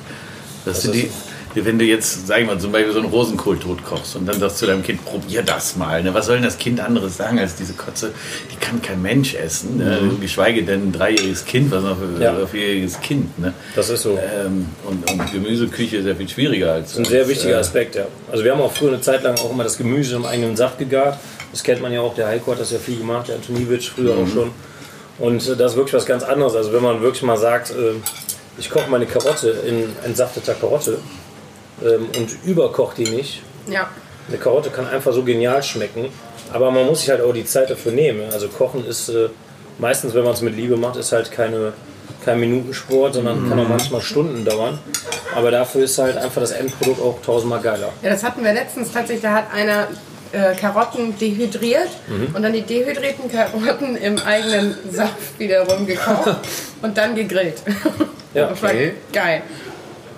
Das, 0.65 0.81
das 0.81 0.83
sind 0.83 0.95
die, 0.95 1.11
wenn 1.55 1.79
du 1.79 1.85
jetzt, 1.85 2.27
sag 2.27 2.41
ich 2.41 2.47
mal, 2.47 2.59
zum 2.59 2.71
Beispiel 2.71 2.93
so 2.93 2.99
einen 2.99 3.09
Rosenkohl 3.09 3.57
tot 3.57 3.83
kochst 3.83 4.15
und 4.15 4.25
dann 4.25 4.39
sagst 4.39 4.61
du 4.61 4.67
deinem 4.67 4.83
Kind, 4.83 5.03
probier 5.03 5.41
das 5.41 5.75
mal. 5.75 6.03
Ne? 6.03 6.13
Was 6.13 6.27
soll 6.27 6.35
denn 6.35 6.43
das 6.43 6.57
Kind 6.57 6.79
anderes 6.79 7.17
sagen 7.17 7.39
als 7.39 7.55
diese 7.55 7.73
Kotze? 7.73 8.11
Die 8.51 8.55
kann 8.57 8.81
kein 8.81 9.01
Mensch 9.01 9.33
essen, 9.33 9.77
ne? 9.77 9.99
mhm. 10.01 10.21
geschweige 10.21 10.63
denn 10.63 10.89
ein 10.89 10.91
dreijähriges 10.91 11.45
Kind, 11.45 11.71
was 11.71 11.83
noch 11.83 11.97
ja. 12.19 12.37
ein 12.37 12.47
vierjähriges 12.47 13.01
Kind. 13.01 13.39
Ne? 13.39 13.53
Das 13.75 13.89
ist 13.89 14.03
so. 14.03 14.17
Ähm, 14.17 14.67
und, 14.85 15.11
und, 15.11 15.31
Gemüseküche 15.31 15.97
ist 15.97 16.05
ja 16.05 16.15
viel 16.15 16.29
schwieriger 16.29 16.73
als. 16.73 16.89
Das 16.89 16.93
ist 16.93 16.99
ein 16.99 17.05
sehr 17.05 17.27
wichtiger 17.27 17.55
äh, 17.55 17.59
Aspekt, 17.59 17.95
ja. 17.95 18.05
Also 18.31 18.43
wir 18.43 18.51
haben 18.51 18.61
auch 18.61 18.71
früher 18.71 18.89
eine 18.89 19.01
Zeit 19.01 19.23
lang 19.23 19.35
auch 19.39 19.51
immer 19.51 19.63
das 19.63 19.77
Gemüse 19.77 20.15
im 20.15 20.25
eigenen 20.25 20.55
Saft 20.55 20.77
gegart. 20.77 21.17
Das 21.51 21.63
kennt 21.63 21.81
man 21.81 21.91
ja 21.91 22.01
auch, 22.01 22.13
der 22.13 22.27
Heiko 22.27 22.51
hat 22.51 22.59
das 22.59 22.71
ja 22.71 22.77
viel 22.77 22.97
gemacht, 22.97 23.27
der 23.27 23.35
Antoniewicz 23.35 23.85
früher 23.85 24.15
mhm. 24.15 24.23
auch 24.23 24.27
schon. 24.27 24.51
Und 25.17 25.59
das 25.59 25.71
ist 25.71 25.77
wirklich 25.77 25.93
was 25.93 26.05
ganz 26.05 26.23
anderes. 26.23 26.55
Also 26.55 26.71
wenn 26.73 26.83
man 26.83 27.01
wirklich 27.01 27.23
mal 27.23 27.37
sagt, 27.37 27.71
äh, 27.71 27.95
ich 28.57 28.69
koche 28.69 28.89
meine 28.89 29.05
Karotte 29.05 29.49
in 29.65 29.89
entsafteter 30.05 30.53
Karotte, 30.53 30.99
ähm, 31.83 32.07
und 32.17 32.29
überkocht 32.45 32.97
die 32.97 33.09
nicht. 33.09 33.41
Ja. 33.67 33.89
Eine 34.27 34.37
Karotte 34.37 34.69
kann 34.69 34.87
einfach 34.87 35.13
so 35.13 35.23
genial 35.23 35.63
schmecken, 35.63 36.09
aber 36.53 36.71
man 36.71 36.85
muss 36.85 37.01
sich 37.01 37.09
halt 37.09 37.21
auch 37.21 37.33
die 37.33 37.45
Zeit 37.45 37.69
dafür 37.69 37.91
nehmen. 37.91 38.31
Also 38.31 38.47
Kochen 38.47 38.85
ist 38.85 39.09
äh, 39.09 39.29
meistens, 39.79 40.13
wenn 40.13 40.23
man 40.23 40.33
es 40.33 40.41
mit 40.41 40.55
Liebe 40.55 40.77
macht, 40.77 40.97
ist 40.97 41.11
halt 41.11 41.31
keine, 41.31 41.73
kein 42.23 42.39
Minutensport, 42.39 43.15
sondern 43.15 43.45
mhm. 43.45 43.49
kann 43.49 43.59
auch 43.59 43.67
manchmal 43.67 44.01
Stunden 44.01 44.45
dauern. 44.45 44.79
Aber 45.35 45.51
dafür 45.51 45.83
ist 45.83 45.97
halt 45.97 46.17
einfach 46.17 46.41
das 46.41 46.51
Endprodukt 46.51 47.01
auch 47.01 47.21
tausendmal 47.21 47.61
geiler. 47.61 47.89
Ja, 48.01 48.09
das 48.09 48.23
hatten 48.23 48.43
wir 48.43 48.53
letztens 48.53 48.91
tatsächlich, 48.91 49.21
da 49.21 49.33
hat 49.33 49.53
einer 49.53 49.87
äh, 50.31 50.55
Karotten 50.55 51.17
dehydriert 51.17 51.89
mhm. 52.07 52.35
und 52.35 52.41
dann 52.43 52.53
die 52.53 52.61
dehydrierten 52.61 53.31
Karotten 53.31 53.95
im 53.95 54.17
eigenen 54.19 54.75
Saft 54.91 55.39
wiederum 55.39 55.85
gekocht 55.87 56.37
und 56.81 56.97
dann 56.97 57.15
gegrillt. 57.15 57.61
Ja, 58.33 58.51
okay. 58.51 58.93
geil. 59.11 59.41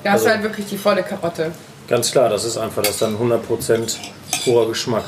Da 0.03 0.11
hast 0.11 0.21
also, 0.21 0.25
du 0.25 0.31
halt 0.31 0.43
wirklich 0.43 0.65
die 0.67 0.77
volle 0.77 1.03
Karotte. 1.03 1.51
Ganz 1.87 2.11
klar, 2.11 2.29
das 2.29 2.45
ist 2.45 2.57
einfach 2.57 2.83
das 2.83 2.97
dann 2.97 3.17
100% 3.17 3.97
purer 4.43 4.67
Geschmack. 4.67 5.03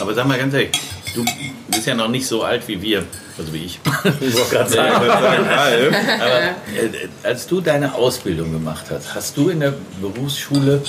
Aber 0.00 0.14
sag 0.14 0.26
mal 0.26 0.38
ganz 0.38 0.54
ehrlich, 0.54 0.70
du 1.14 1.24
bist 1.68 1.86
ja 1.86 1.94
noch 1.94 2.08
nicht 2.08 2.26
so 2.26 2.42
alt 2.42 2.68
wie 2.68 2.80
wir, 2.80 3.04
also 3.38 3.52
wie 3.52 3.64
ich. 3.64 3.80
ich 4.20 4.34
wollte 4.34 4.50
gerade 4.50 4.70
sagen. 4.70 4.94
Aber 5.10 6.40
äh, 6.40 7.08
als 7.22 7.46
du 7.46 7.60
deine 7.60 7.94
Ausbildung 7.94 8.52
gemacht 8.52 8.86
hast, 8.90 9.14
hast 9.14 9.36
du 9.36 9.48
in 9.48 9.60
der 9.60 9.74
Berufsschule 10.00 10.82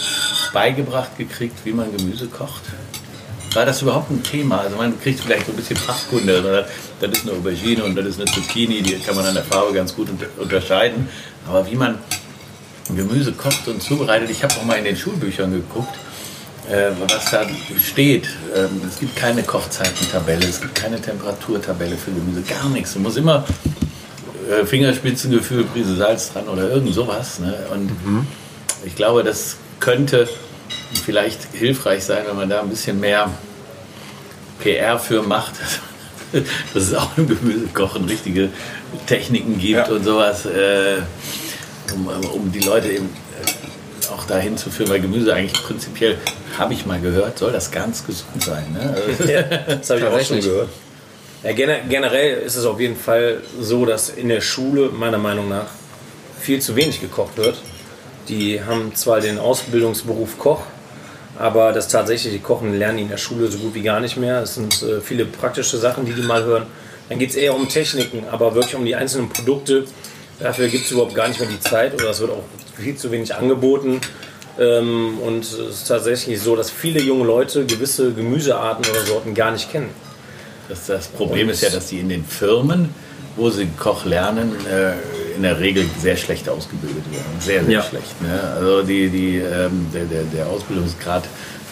beigebracht 0.53 1.17
gekriegt, 1.17 1.57
wie 1.63 1.71
man 1.71 1.95
Gemüse 1.95 2.27
kocht? 2.27 2.63
War 3.53 3.65
das 3.65 3.81
überhaupt 3.81 4.11
ein 4.11 4.21
Thema? 4.21 4.59
Also 4.59 4.75
man 4.75 4.99
kriegt 4.99 5.21
vielleicht 5.21 5.45
so 5.45 5.53
ein 5.53 5.55
bisschen 5.55 5.77
Fachkunde. 5.77 6.41
Oder? 6.41 6.67
Das 6.99 7.11
ist 7.11 7.27
eine 7.27 7.37
Aubergine 7.37 7.83
und 7.85 7.95
das 7.95 8.05
ist 8.05 8.19
eine 8.19 8.29
Zucchini, 8.29 8.81
die 8.81 8.99
kann 8.99 9.15
man 9.15 9.25
an 9.25 9.33
der 9.33 9.43
Farbe 9.43 9.73
ganz 9.73 9.95
gut 9.95 10.09
unterscheiden. 10.37 11.09
Aber 11.47 11.65
wie 11.71 11.75
man 11.75 11.97
Gemüse 12.95 13.33
kocht 13.33 13.67
und 13.67 13.81
zubereitet. 13.81 14.29
Ich 14.29 14.43
habe 14.43 14.53
auch 14.55 14.63
mal 14.63 14.77
in 14.77 14.85
den 14.85 14.95
Schulbüchern 14.95 15.51
geguckt, 15.51 15.95
äh, 16.69 16.91
was 17.07 17.31
da 17.31 17.45
steht. 17.77 18.27
Ähm, 18.55 18.81
es 18.87 18.99
gibt 18.99 19.15
keine 19.15 19.43
Kochzeitentabelle, 19.43 20.45
es 20.45 20.61
gibt 20.61 20.75
keine 20.75 21.01
Temperaturtabelle 21.01 21.97
für 21.97 22.11
Gemüse, 22.11 22.41
gar 22.41 22.69
nichts. 22.69 22.93
Du 22.93 22.99
musst 22.99 23.17
immer 23.17 23.45
äh, 24.49 24.65
Fingerspitzengefühl, 24.65 25.65
Prise 25.65 25.95
Salz 25.95 26.31
dran 26.31 26.47
oder 26.47 26.69
irgend 26.69 26.93
sowas. 26.93 27.39
Ne? 27.39 27.55
Und 27.73 27.85
mhm. 28.05 28.27
ich 28.85 28.95
glaube, 28.95 29.23
das 29.23 29.57
könnte 29.79 30.27
vielleicht 31.05 31.39
hilfreich 31.53 32.03
sein, 32.03 32.23
wenn 32.27 32.35
man 32.35 32.49
da 32.49 32.61
ein 32.61 32.69
bisschen 32.69 32.99
mehr 32.99 33.29
PR 34.59 34.97
für 34.99 35.23
macht. 35.23 35.53
dass 36.73 36.83
es 36.83 36.93
auch 36.93 37.17
im 37.17 37.27
Gemüsekochen 37.27 38.05
richtige 38.05 38.49
Techniken 39.05 39.59
gibt 39.59 39.87
ja. 39.87 39.93
und 39.93 40.03
sowas. 40.03 40.45
Äh, 40.45 40.97
um, 41.93 42.07
um 42.07 42.51
die 42.51 42.59
Leute 42.59 42.89
eben 42.89 43.05
äh, 43.05 44.11
auch 44.13 44.25
dahin 44.25 44.57
zu 44.57 44.69
führen, 44.69 44.89
weil 44.89 45.01
Gemüse 45.01 45.33
eigentlich 45.33 45.61
prinzipiell, 45.63 46.17
habe 46.57 46.73
ich 46.73 46.85
mal 46.85 46.99
gehört, 46.99 47.37
soll 47.37 47.51
das 47.51 47.71
ganz 47.71 48.05
gesund 48.05 48.43
sein. 48.43 48.65
Ne? 48.73 48.95
ja, 49.31 49.41
das 49.75 49.89
habe 49.89 49.99
ich 49.99 50.05
auch 50.05 50.19
schon 50.21 50.41
gehört. 50.41 50.69
Ja, 51.43 51.51
generell 51.51 52.39
ist 52.39 52.55
es 52.55 52.65
auf 52.65 52.79
jeden 52.79 52.95
Fall 52.95 53.41
so, 53.59 53.85
dass 53.85 54.09
in 54.09 54.27
der 54.27 54.41
Schule 54.41 54.89
meiner 54.89 55.19
Meinung 55.19 55.49
nach 55.49 55.67
viel 56.39 56.59
zu 56.61 56.75
wenig 56.75 56.99
gekocht 56.99 57.37
wird. 57.37 57.57
Die 58.27 58.61
haben 58.61 58.95
zwar 58.95 59.21
den 59.21 59.37
Ausbildungsberuf 59.37 60.37
Koch, 60.39 60.61
aber 61.37 61.71
das 61.71 61.87
tatsächliche 61.87 62.39
Kochen 62.39 62.77
lernen 62.77 62.97
die 62.97 63.03
in 63.03 63.09
der 63.09 63.17
Schule 63.17 63.49
so 63.49 63.59
gut 63.59 63.75
wie 63.75 63.83
gar 63.83 63.99
nicht 63.99 64.17
mehr. 64.17 64.41
Es 64.41 64.55
sind 64.55 64.81
äh, 64.81 64.99
viele 64.99 65.25
praktische 65.25 65.77
Sachen, 65.77 66.05
die 66.05 66.13
die 66.13 66.23
mal 66.23 66.43
hören. 66.43 66.65
Dann 67.09 67.19
geht 67.19 67.29
es 67.29 67.35
eher 67.35 67.55
um 67.55 67.69
Techniken, 67.69 68.25
aber 68.29 68.55
wirklich 68.55 68.75
um 68.75 68.83
die 68.83 68.95
einzelnen 68.95 69.29
Produkte, 69.29 69.85
Dafür 70.39 70.67
gibt 70.67 70.85
es 70.85 70.91
überhaupt 70.91 71.15
gar 71.15 71.27
nicht 71.27 71.39
mehr 71.39 71.49
die 71.49 71.59
Zeit 71.59 71.93
oder 71.95 72.11
es 72.11 72.19
wird 72.19 72.31
auch 72.31 72.43
viel 72.75 72.95
zu 72.95 73.11
wenig 73.11 73.33
angeboten. 73.33 73.99
Ähm, 74.59 75.19
und 75.19 75.43
es 75.43 75.53
ist 75.53 75.87
tatsächlich 75.87 76.41
so, 76.41 76.55
dass 76.55 76.69
viele 76.69 77.01
junge 77.01 77.25
Leute 77.25 77.65
gewisse 77.65 78.13
Gemüsearten 78.13 78.85
oder 78.89 79.05
Sorten 79.05 79.33
gar 79.33 79.51
nicht 79.51 79.71
kennen. 79.71 79.89
Das, 80.69 80.85
das 80.87 81.07
Problem 81.07 81.47
und 81.47 81.53
ist 81.53 81.63
ja, 81.63 81.69
dass 81.69 81.89
sie 81.89 81.99
in 81.99 82.09
den 82.09 82.25
Firmen, 82.25 82.89
wo 83.35 83.49
sie 83.49 83.67
Koch 83.77 84.05
lernen, 84.05 84.53
äh, 84.67 84.93
in 85.35 85.43
der 85.43 85.59
Regel 85.59 85.85
sehr 86.01 86.17
schlecht 86.17 86.49
ausgebildet 86.49 87.03
werden. 87.11 87.25
Sehr, 87.39 87.63
sehr 87.63 87.73
ja. 87.73 87.83
schlecht. 87.83 88.21
Ne? 88.21 88.41
Also 88.55 88.81
die, 88.83 89.09
die, 89.09 89.37
ähm, 89.37 89.87
der, 89.93 90.05
der, 90.05 90.23
der 90.23 90.47
Ausbildungsgrad 90.47 91.23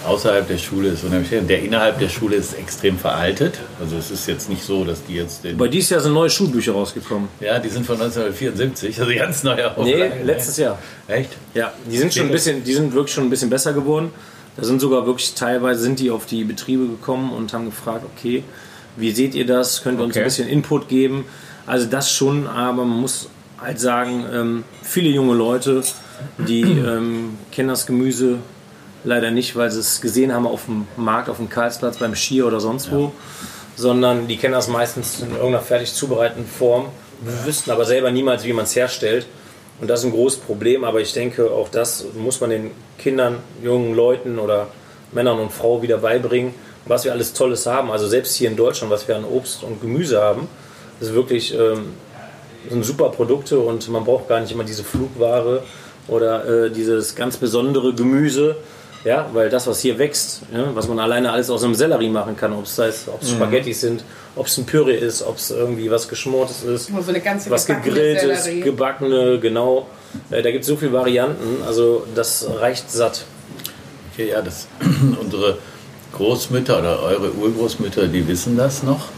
außerhalb 0.06 0.47
der 0.47 0.58
Schule 0.58 0.89
ist 0.89 1.03
unheimlich 1.03 1.30
Der 1.30 1.62
innerhalb 1.62 1.99
der 1.99 2.10
Schule 2.10 2.36
ist 2.36 2.53
extrem 2.53 2.97
veraltet. 2.97 3.60
Also 3.80 3.97
es 3.97 4.12
ist 4.12 4.28
jetzt 4.28 4.49
nicht 4.49 4.64
so, 4.64 4.84
dass 4.84 5.03
die 5.06 5.16
jetzt... 5.16 5.43
Bei 5.58 5.68
dieses 5.68 5.89
Jahr 5.89 5.99
sind 5.99 6.14
neue 6.14 6.30
Schulbücher 6.30 6.74
rausgekommen. 6.74 7.30
Ja, 7.39 7.60
die 7.60 7.70
sind 7.70 7.86
von 7.86 7.95
1974, 7.95 8.99
also 8.99 9.14
ganz 9.14 9.43
neue 9.43 9.72
Auflagen. 9.72 10.20
Nee, 10.20 10.24
letztes 10.24 10.58
Jahr. 10.58 10.78
Echt? 11.08 11.32
Ja, 11.53 11.74
die 11.89 11.97
sind 11.97 12.14
schon 12.14 12.28
ein 12.28 12.32
bisschen, 12.32 12.64
die 12.64 12.74
sind 12.74 12.93
wirklich 12.93 13.14
schon 13.14 13.26
ein 13.26 13.30
bisschen 13.30 13.49
besser 13.49 13.74
geworden. 13.74 14.12
Da 14.58 14.64
sind 14.64 14.80
sogar 14.80 15.06
wirklich 15.06 15.34
teilweise 15.34 15.82
sind 15.82 15.99
die 15.99 16.12
auf 16.12 16.26
die 16.26 16.43
Betriebe 16.43 16.88
gekommen 16.88 17.34
und 17.34 17.51
haben 17.53 17.66
gefragt, 17.66 18.06
okay, 18.16 18.43
wie 18.95 19.12
seht 19.12 19.36
ihr 19.36 19.45
das? 19.45 19.84
Könnt 19.84 19.99
ihr 19.99 20.03
okay. 20.03 20.08
uns 20.08 20.18
ein 20.18 20.24
bisschen 20.24 20.47
Input 20.47 20.88
geben? 20.88 21.26
Also 21.66 21.88
das 21.88 22.12
schon, 22.12 22.47
aber 22.47 22.86
man 22.86 23.01
muss 23.01 23.30
halt 23.60 23.80
sagen, 23.80 24.26
ähm, 24.32 24.64
viele 24.82 25.10
junge 25.10 25.34
Leute, 25.34 25.84
die 26.38 26.62
ähm, 26.62 27.38
kennen 27.51 27.70
das 27.70 27.86
Gemüse 27.86 28.39
Leider 29.06 29.32
nicht, 29.32 29.56
weil 29.56 29.72
sie 29.72 29.80
es 29.80 30.01
gesehen 30.01 30.34
haben 30.34 30.47
auf 30.47 30.66
dem 30.66 30.88
Markt, 30.97 31.30
auf 31.30 31.38
dem 31.38 31.49
Karlsplatz, 31.49 31.97
beim 31.97 32.16
Skier 32.16 32.47
oder 32.47 32.60
sonst 32.60 32.91
wo, 32.91 33.03
ja. 33.03 33.12
sondern 33.76 34.28
die 34.28 34.38
kennen 34.38 34.53
das 34.53 34.68
meistens 34.68 35.22
in 35.22 35.32
irgendeiner 35.32 35.62
fertig 35.62 35.93
zubereiteten 35.93 36.45
Form, 36.45 36.88
wüssten 37.45 37.72
aber 37.72 37.86
selber 37.86 38.12
niemals, 38.12 38.43
wie 38.43 38.53
man 38.53 38.66
es 38.66 38.76
herstellt. 38.76 39.26
Und 39.80 39.89
das 39.89 39.99
ist 39.99 40.06
ein 40.06 40.12
großes 40.12 40.39
Problem, 40.39 40.84
aber 40.84 41.01
ich 41.01 41.14
denke, 41.14 41.51
auch 41.51 41.70
das 41.70 42.06
muss 42.16 42.41
man 42.41 42.49
den 42.49 42.72
Kindern, 42.97 43.38
jungen 43.64 43.93
Leuten 43.93 44.39
oder 44.39 44.68
Männern 45.12 45.39
und 45.39 45.51
Frauen 45.51 45.82
wieder 45.82 45.97
beibringen, 45.99 46.53
was 46.86 47.06
wir 47.06 47.12
alles 47.12 47.34
Tolles 47.34 47.66
haben. 47.66 47.91
Also 47.91 48.08
selbst 48.08 48.36
hier 48.36 48.49
in 48.49 48.56
Deutschland, 48.56 48.91
was 48.91 49.08
wir 49.08 49.16
an 49.16 49.26
Obst 49.26 49.64
und 49.64 49.82
Gemüse 49.82 50.22
haben, 50.22 50.47
ist 50.99 51.14
wirklich 51.14 51.53
ähm, 51.53 51.93
sind 52.70 52.84
super 52.84 53.10
Produkte 53.10 53.60
und 53.60 53.88
man 53.89 54.03
braucht 54.03 54.28
gar 54.28 54.39
nicht 54.39 54.51
immer 54.51 54.64
diese 54.64 54.84
Flugware 54.84 55.64
oder 56.08 56.66
äh, 56.66 56.72
dieses 56.72 57.16
ganz 57.16 57.38
besondere 57.38 57.93
Gemüse, 57.93 58.56
ja, 59.06 59.30
weil 59.34 59.49
das, 59.49 59.68
was 59.68 59.80
hier 59.82 59.99
wächst, 59.99 60.41
ja, 60.51 60.74
was 60.74 60.88
man 60.88 60.99
alleine 60.99 61.32
alles 61.32 61.51
aus 61.51 61.64
einem 61.64 61.76
Sellerie 61.76 62.10
machen 62.10 62.36
kann, 62.36 62.51
ob 62.53 62.66
es 62.66 62.78
heißt, 62.78 63.08
ob 63.08 63.22
es 63.22 63.32
mhm. 63.32 63.36
Spaghetti 63.36 63.74
sind, 63.74 64.03
ob 64.36 64.47
es 64.47 64.58
ein 64.58 64.66
Püree 64.66 64.97
ist, 64.97 65.22
ob 65.22 65.38
es 65.38 65.51
irgendwie 65.51 65.91
was 65.91 66.08
Geschmortes 66.08 66.64
ist, 66.64 66.88
so 66.88 66.95
was 67.51 67.66
gegrilltes, 67.68 68.49
gebackene, 68.64 69.39
genau. 69.39 69.88
Äh, 70.32 70.41
da 70.41 70.49
gibt 70.49 70.64
es 70.64 70.68
so 70.68 70.76
viele 70.76 70.91
Varianten, 70.91 71.64
also 71.66 72.06
das 72.16 72.47
reicht 72.60 72.91
satt. 72.91 73.26
Okay, 74.12 74.30
ja, 74.32 74.41
das, 74.41 74.68
unsere 75.22 75.60
Großmütter 76.14 76.80
oder 76.80 77.03
eure 77.03 77.32
Urgroßmütter, 77.32 78.08
die 78.08 78.28
wissen 78.28 78.58
das 78.58 78.82
noch, 78.82 79.10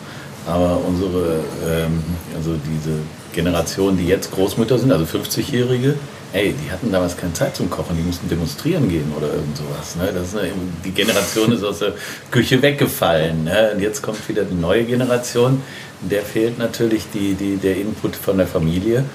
aber 0.46 0.82
unsere, 0.86 1.40
ähm, 1.66 2.04
also 2.36 2.56
diese 2.56 2.98
Generation, 3.32 3.98
die 3.98 4.08
jetzt 4.08 4.32
Großmütter 4.32 4.78
sind, 4.80 4.92
also 4.92 5.06
50-Jährige, 5.06 5.96
ey, 6.34 6.54
die 6.54 6.72
hatten 6.72 6.92
damals 6.92 7.18
keine 7.18 7.34
Zeit 7.34 7.56
zum 7.56 7.70
Kochen, 7.70 7.96
die 7.96 8.04
mussten 8.04 8.28
demonstrieren 8.30 8.90
gehen 8.90 9.12
oder 9.16 9.34
irgend 9.34 9.58
sowas. 9.58 9.96
Ne? 9.96 10.12
Das 10.14 10.34
äh, 10.34 10.52
die 10.84 10.92
Generation 10.92 11.52
ist 11.52 11.64
aus 11.64 11.80
der 11.80 11.94
Küche 12.32 12.62
weggefallen. 12.62 13.46
Ne? 13.46 13.72
Und 13.74 13.82
jetzt 13.82 14.02
kommt 14.02 14.28
wieder 14.28 14.44
die 14.44 14.56
neue 14.56 14.84
Generation. 14.84 15.62
Der 16.02 16.22
fehlt 16.22 16.58
natürlich 16.58 17.04
die, 17.14 17.34
die, 17.34 17.58
der 17.58 17.78
Input 17.78 18.16
von 18.16 18.38
der 18.38 18.48
Familie. 18.48 19.06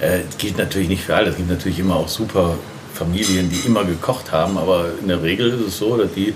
Äh, 0.00 0.20
gilt 0.38 0.58
natürlich 0.58 0.88
nicht 0.88 1.04
für 1.04 1.16
alle. 1.16 1.30
Es 1.30 1.36
gibt 1.36 1.50
natürlich 1.50 1.78
immer 1.78 1.96
auch 1.96 2.08
super 2.08 2.56
Familien, 2.94 3.50
die 3.50 3.66
immer 3.66 3.84
gekocht 3.84 4.30
haben, 4.30 4.58
aber 4.58 4.90
in 5.00 5.08
der 5.08 5.22
Regel 5.22 5.50
ist 5.50 5.68
es 5.68 5.78
so, 5.78 5.96
dass 5.96 6.12
die, 6.12 6.34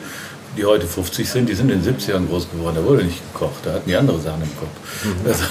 die 0.56 0.64
heute 0.64 0.86
50 0.86 1.28
sind, 1.28 1.48
die 1.48 1.54
sind 1.54 1.70
in 1.70 1.82
den 1.82 1.96
70ern 1.96 2.28
groß 2.28 2.50
geworden. 2.50 2.76
Da 2.76 2.84
wurde 2.84 3.04
nicht 3.04 3.20
gekocht, 3.32 3.64
da 3.64 3.72
hatten 3.72 3.88
die 3.88 3.96
andere 3.96 4.20
Sachen 4.20 4.42
im 4.42 4.56
Kopf. 4.56 5.04
Mhm. 5.04 5.28
Also, 5.28 5.44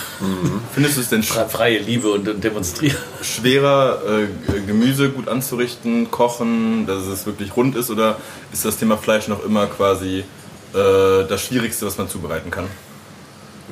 Findest 0.74 0.98
du 0.98 1.02
es 1.02 1.10
denn 1.10 1.24
freie 1.50 1.80
Liebe 1.80 2.10
und, 2.10 2.28
und 2.28 2.44
demonstrieren. 2.44 2.98
schwerer, 3.22 4.02
äh, 4.08 4.60
Gemüse 4.66 5.10
gut 5.10 5.28
anzurichten, 5.28 6.10
kochen, 6.12 6.86
dass 6.88 7.06
es 7.08 7.26
wirklich 7.26 7.56
rund 7.56 7.76
ist? 7.76 7.90
Oder 7.90 8.18
ist 8.52 8.66
das 8.66 8.78
Thema 8.78 8.98
Fleisch 8.98 9.28
noch 9.28 9.44
immer 9.44 9.68
quasi 9.68 10.20
äh, 10.20 10.24
das 11.28 11.42
Schwierigste, 11.42 11.86
was 11.86 11.98
man 11.98 12.08
zubereiten 12.08 12.50
kann? 12.50 12.66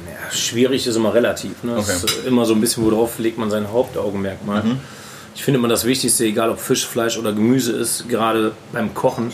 Ja, 0.05 0.31
schwierig 0.35 0.87
ist 0.87 0.95
immer 0.95 1.13
relativ. 1.13 1.63
Ne? 1.63 1.77
Okay. 1.77 1.91
ist 1.91 2.25
immer 2.25 2.45
so 2.45 2.53
ein 2.53 2.61
bisschen, 2.61 2.83
worauf 2.83 3.19
legt 3.19 3.37
man 3.37 3.49
sein 3.49 3.71
Hauptaugenmerk 3.71 4.45
mal. 4.45 4.63
Ich 5.35 5.43
finde 5.43 5.59
immer 5.59 5.67
das 5.67 5.85
Wichtigste, 5.85 6.25
egal 6.25 6.49
ob 6.49 6.59
Fisch, 6.59 6.85
Fleisch 6.85 7.17
oder 7.17 7.31
Gemüse 7.33 7.71
ist, 7.71 8.07
gerade 8.09 8.51
beim 8.73 8.93
Kochen, 8.93 9.31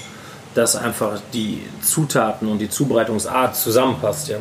dass 0.57 0.75
einfach 0.75 1.19
die 1.33 1.61
Zutaten 1.81 2.47
und 2.47 2.57
die 2.57 2.69
Zubereitungsart 2.69 3.55
zusammenpasst. 3.55 4.29
Ja? 4.29 4.37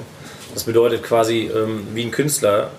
Das 0.54 0.64
bedeutet 0.64 1.02
quasi 1.02 1.50
ähm, 1.54 1.86
wie 1.92 2.02
ein 2.02 2.10
Künstler, 2.10 2.70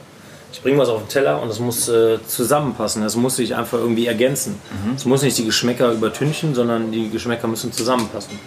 ich 0.52 0.64
bringe 0.64 0.80
was 0.80 0.90
auf 0.90 1.02
den 1.02 1.10
Teller 1.10 1.40
und 1.40 1.50
das 1.50 1.60
muss 1.60 1.88
äh, 1.88 2.18
zusammenpassen. 2.26 3.04
Das 3.04 3.16
muss 3.16 3.36
sich 3.36 3.54
einfach 3.54 3.78
irgendwie 3.78 4.08
ergänzen. 4.08 4.56
Es 4.96 5.06
muss 5.06 5.22
nicht 5.22 5.38
die 5.38 5.46
Geschmäcker 5.46 5.92
übertünchen, 5.92 6.56
sondern 6.56 6.92
die 6.92 7.10
Geschmäcker 7.12 7.48
müssen 7.48 7.72
zusammenpassen. 7.72 8.40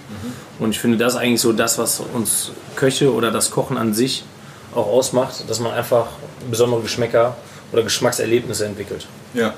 Und 0.58 0.70
ich 0.70 0.80
finde 0.80 0.96
das 0.98 1.14
eigentlich 1.14 1.40
so 1.40 1.52
das, 1.52 1.78
was 1.78 2.00
uns 2.00 2.50
Köche 2.74 3.14
oder 3.14 3.30
das 3.30 3.52
Kochen 3.52 3.76
an 3.76 3.94
sich 3.94 4.24
auch 4.74 4.86
ausmacht, 4.86 5.48
dass 5.48 5.60
man 5.60 5.72
einfach 5.72 6.06
besondere 6.50 6.80
Geschmäcker 6.80 7.36
oder 7.70 7.84
Geschmackserlebnisse 7.84 8.66
entwickelt. 8.66 9.06
Ja. 9.34 9.54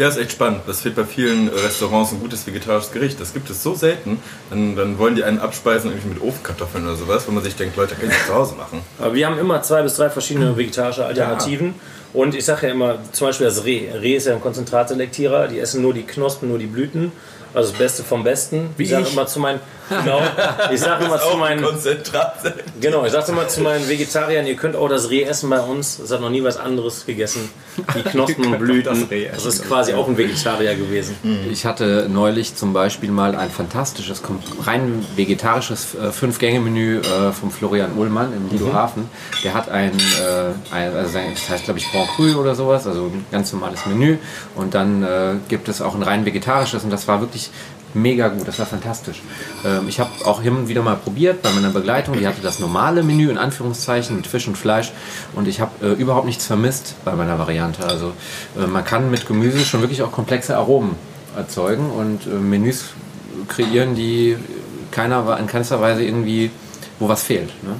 Ja, 0.00 0.08
ist 0.08 0.16
echt 0.16 0.32
spannend. 0.32 0.62
Das 0.66 0.80
fehlt 0.80 0.96
bei 0.96 1.04
vielen 1.04 1.50
Restaurants 1.50 2.10
ein 2.12 2.20
gutes 2.20 2.46
vegetarisches 2.46 2.90
Gericht. 2.90 3.20
Das 3.20 3.34
gibt 3.34 3.50
es 3.50 3.62
so 3.62 3.74
selten. 3.74 4.18
Dann, 4.48 4.74
dann 4.74 4.98
wollen 4.98 5.14
die 5.14 5.24
einen 5.24 5.38
abspeisen 5.38 5.90
irgendwie 5.90 6.14
mit 6.14 6.22
Ofenkartoffeln 6.22 6.86
oder 6.86 6.96
sowas, 6.96 7.24
wo 7.28 7.32
man 7.32 7.44
sich 7.44 7.54
denkt, 7.54 7.76
Leute, 7.76 7.96
kann 7.96 8.08
ich 8.08 8.16
das 8.16 8.26
zu 8.26 8.34
Hause 8.34 8.54
machen. 8.54 8.80
Aber 8.98 9.12
wir 9.12 9.26
haben 9.26 9.38
immer 9.38 9.60
zwei 9.60 9.82
bis 9.82 9.96
drei 9.96 10.08
verschiedene 10.08 10.56
vegetarische 10.56 11.04
Alternativen. 11.04 11.74
Und 12.14 12.34
ich 12.34 12.46
sage 12.46 12.68
ja 12.68 12.72
immer, 12.72 12.98
zum 13.12 13.26
Beispiel 13.26 13.46
das 13.46 13.66
Reh. 13.66 13.90
Reh 13.92 14.16
ist 14.16 14.26
ja 14.26 14.32
ein 14.32 14.40
Konzentratselektierer, 14.40 15.48
die 15.48 15.58
essen 15.58 15.82
nur 15.82 15.92
die 15.92 16.04
Knospen, 16.04 16.48
nur 16.48 16.58
die 16.58 16.64
Blüten. 16.64 17.12
Also 17.52 17.68
das 17.68 17.78
Beste 17.78 18.02
vom 18.02 18.24
Besten. 18.24 18.70
Wie 18.78 18.84
ich 18.84 18.88
sage 18.88 19.06
immer 19.12 19.26
zu 19.26 19.38
meinen, 19.38 19.60
genau, 19.90 20.20
ich 20.72 20.80
sage 20.80 21.04
immer 21.04 21.20
zu 21.20 21.36
meinen, 21.36 21.64
genau, 22.80 23.04
ich 23.04 23.12
sage 23.12 23.32
immer 23.32 23.48
zu 23.48 23.60
meinen 23.60 23.88
Vegetariern, 23.88 24.46
ihr 24.46 24.56
könnt 24.56 24.76
auch 24.76 24.88
das 24.88 25.10
Reh 25.10 25.22
essen 25.24 25.50
bei 25.50 25.60
uns. 25.60 25.98
Es 25.98 26.10
hat 26.10 26.20
noch 26.20 26.30
nie 26.30 26.42
was 26.42 26.56
anderes 26.56 27.04
gegessen. 27.06 27.50
Die 27.96 28.02
Knospen 28.02 28.46
und 28.52 28.58
Blüten. 28.58 29.00
das 29.00 29.10
Reh 29.10 29.28
Das 29.32 29.44
ist 29.46 29.66
quasi 29.66 29.94
auch 29.94 30.08
ein 30.08 30.16
Vegetarier 30.16 30.74
gewesen. 30.74 31.16
Ich 31.50 31.64
hatte 31.66 32.06
neulich 32.08 32.54
zum 32.56 32.72
Beispiel 32.72 33.10
mal 33.10 33.34
ein 33.34 33.50
fantastisches, 33.50 34.22
rein 34.64 35.04
vegetarisches 35.16 35.94
äh, 35.94 36.10
Fünf-Gänge-Menü 36.12 36.98
äh, 37.00 37.32
vom 37.32 37.50
Florian 37.50 37.92
Ullmann 37.96 38.32
im 38.32 38.48
Lido 38.50 38.72
Hafen. 38.72 39.08
Der 39.44 39.54
hat 39.54 39.68
ein, 39.68 39.92
äh, 39.98 40.74
ein 40.74 40.94
also 40.94 41.12
sein- 41.12 41.32
das 41.34 41.48
heißt 41.48 41.64
glaube 41.64 41.78
ich 41.80 41.90
Grand 41.90 42.08
Cru 42.10 42.34
oder 42.40 42.54
sowas, 42.54 42.86
also 42.86 43.06
ein 43.06 43.24
ganz 43.30 43.52
normales 43.52 43.86
Menü. 43.86 44.18
Und 44.54 44.74
dann 44.74 45.40
gibt 45.48 45.68
es 45.68 45.80
auch 45.82 45.94
ein 45.94 46.02
rein 46.02 46.24
vegetarisches 46.24 46.84
und 46.84 46.90
das 46.90 47.08
war 47.08 47.20
wirklich 47.20 47.50
mega 47.94 48.28
gut, 48.28 48.46
das 48.46 48.58
war 48.58 48.66
fantastisch. 48.66 49.22
Ähm, 49.64 49.88
ich 49.88 50.00
habe 50.00 50.10
auch 50.24 50.42
hin 50.42 50.56
und 50.56 50.68
wieder 50.68 50.82
mal 50.82 50.96
probiert 50.96 51.42
bei 51.42 51.50
meiner 51.50 51.70
Begleitung, 51.70 52.18
die 52.18 52.26
hatte 52.26 52.42
das 52.42 52.58
normale 52.58 53.02
Menü 53.02 53.30
in 53.30 53.38
Anführungszeichen 53.38 54.16
mit 54.16 54.26
Fisch 54.26 54.48
und 54.48 54.56
Fleisch 54.56 54.92
und 55.34 55.48
ich 55.48 55.60
habe 55.60 55.72
äh, 55.86 55.92
überhaupt 55.92 56.26
nichts 56.26 56.46
vermisst 56.46 56.94
bei 57.04 57.14
meiner 57.14 57.38
Variante. 57.38 57.84
Also 57.84 58.12
äh, 58.58 58.66
man 58.66 58.84
kann 58.84 59.10
mit 59.10 59.26
Gemüse 59.26 59.64
schon 59.64 59.80
wirklich 59.80 60.02
auch 60.02 60.12
komplexe 60.12 60.56
Aromen 60.56 60.96
erzeugen 61.36 61.90
und 61.90 62.26
äh, 62.26 62.30
Menüs 62.30 62.86
kreieren, 63.48 63.94
die 63.94 64.36
keiner 64.90 65.38
in 65.38 65.46
keinster 65.46 65.80
Weise 65.80 66.02
irgendwie, 66.02 66.50
wo 66.98 67.08
was 67.08 67.22
fehlt. 67.22 67.50
Ne? 67.62 67.76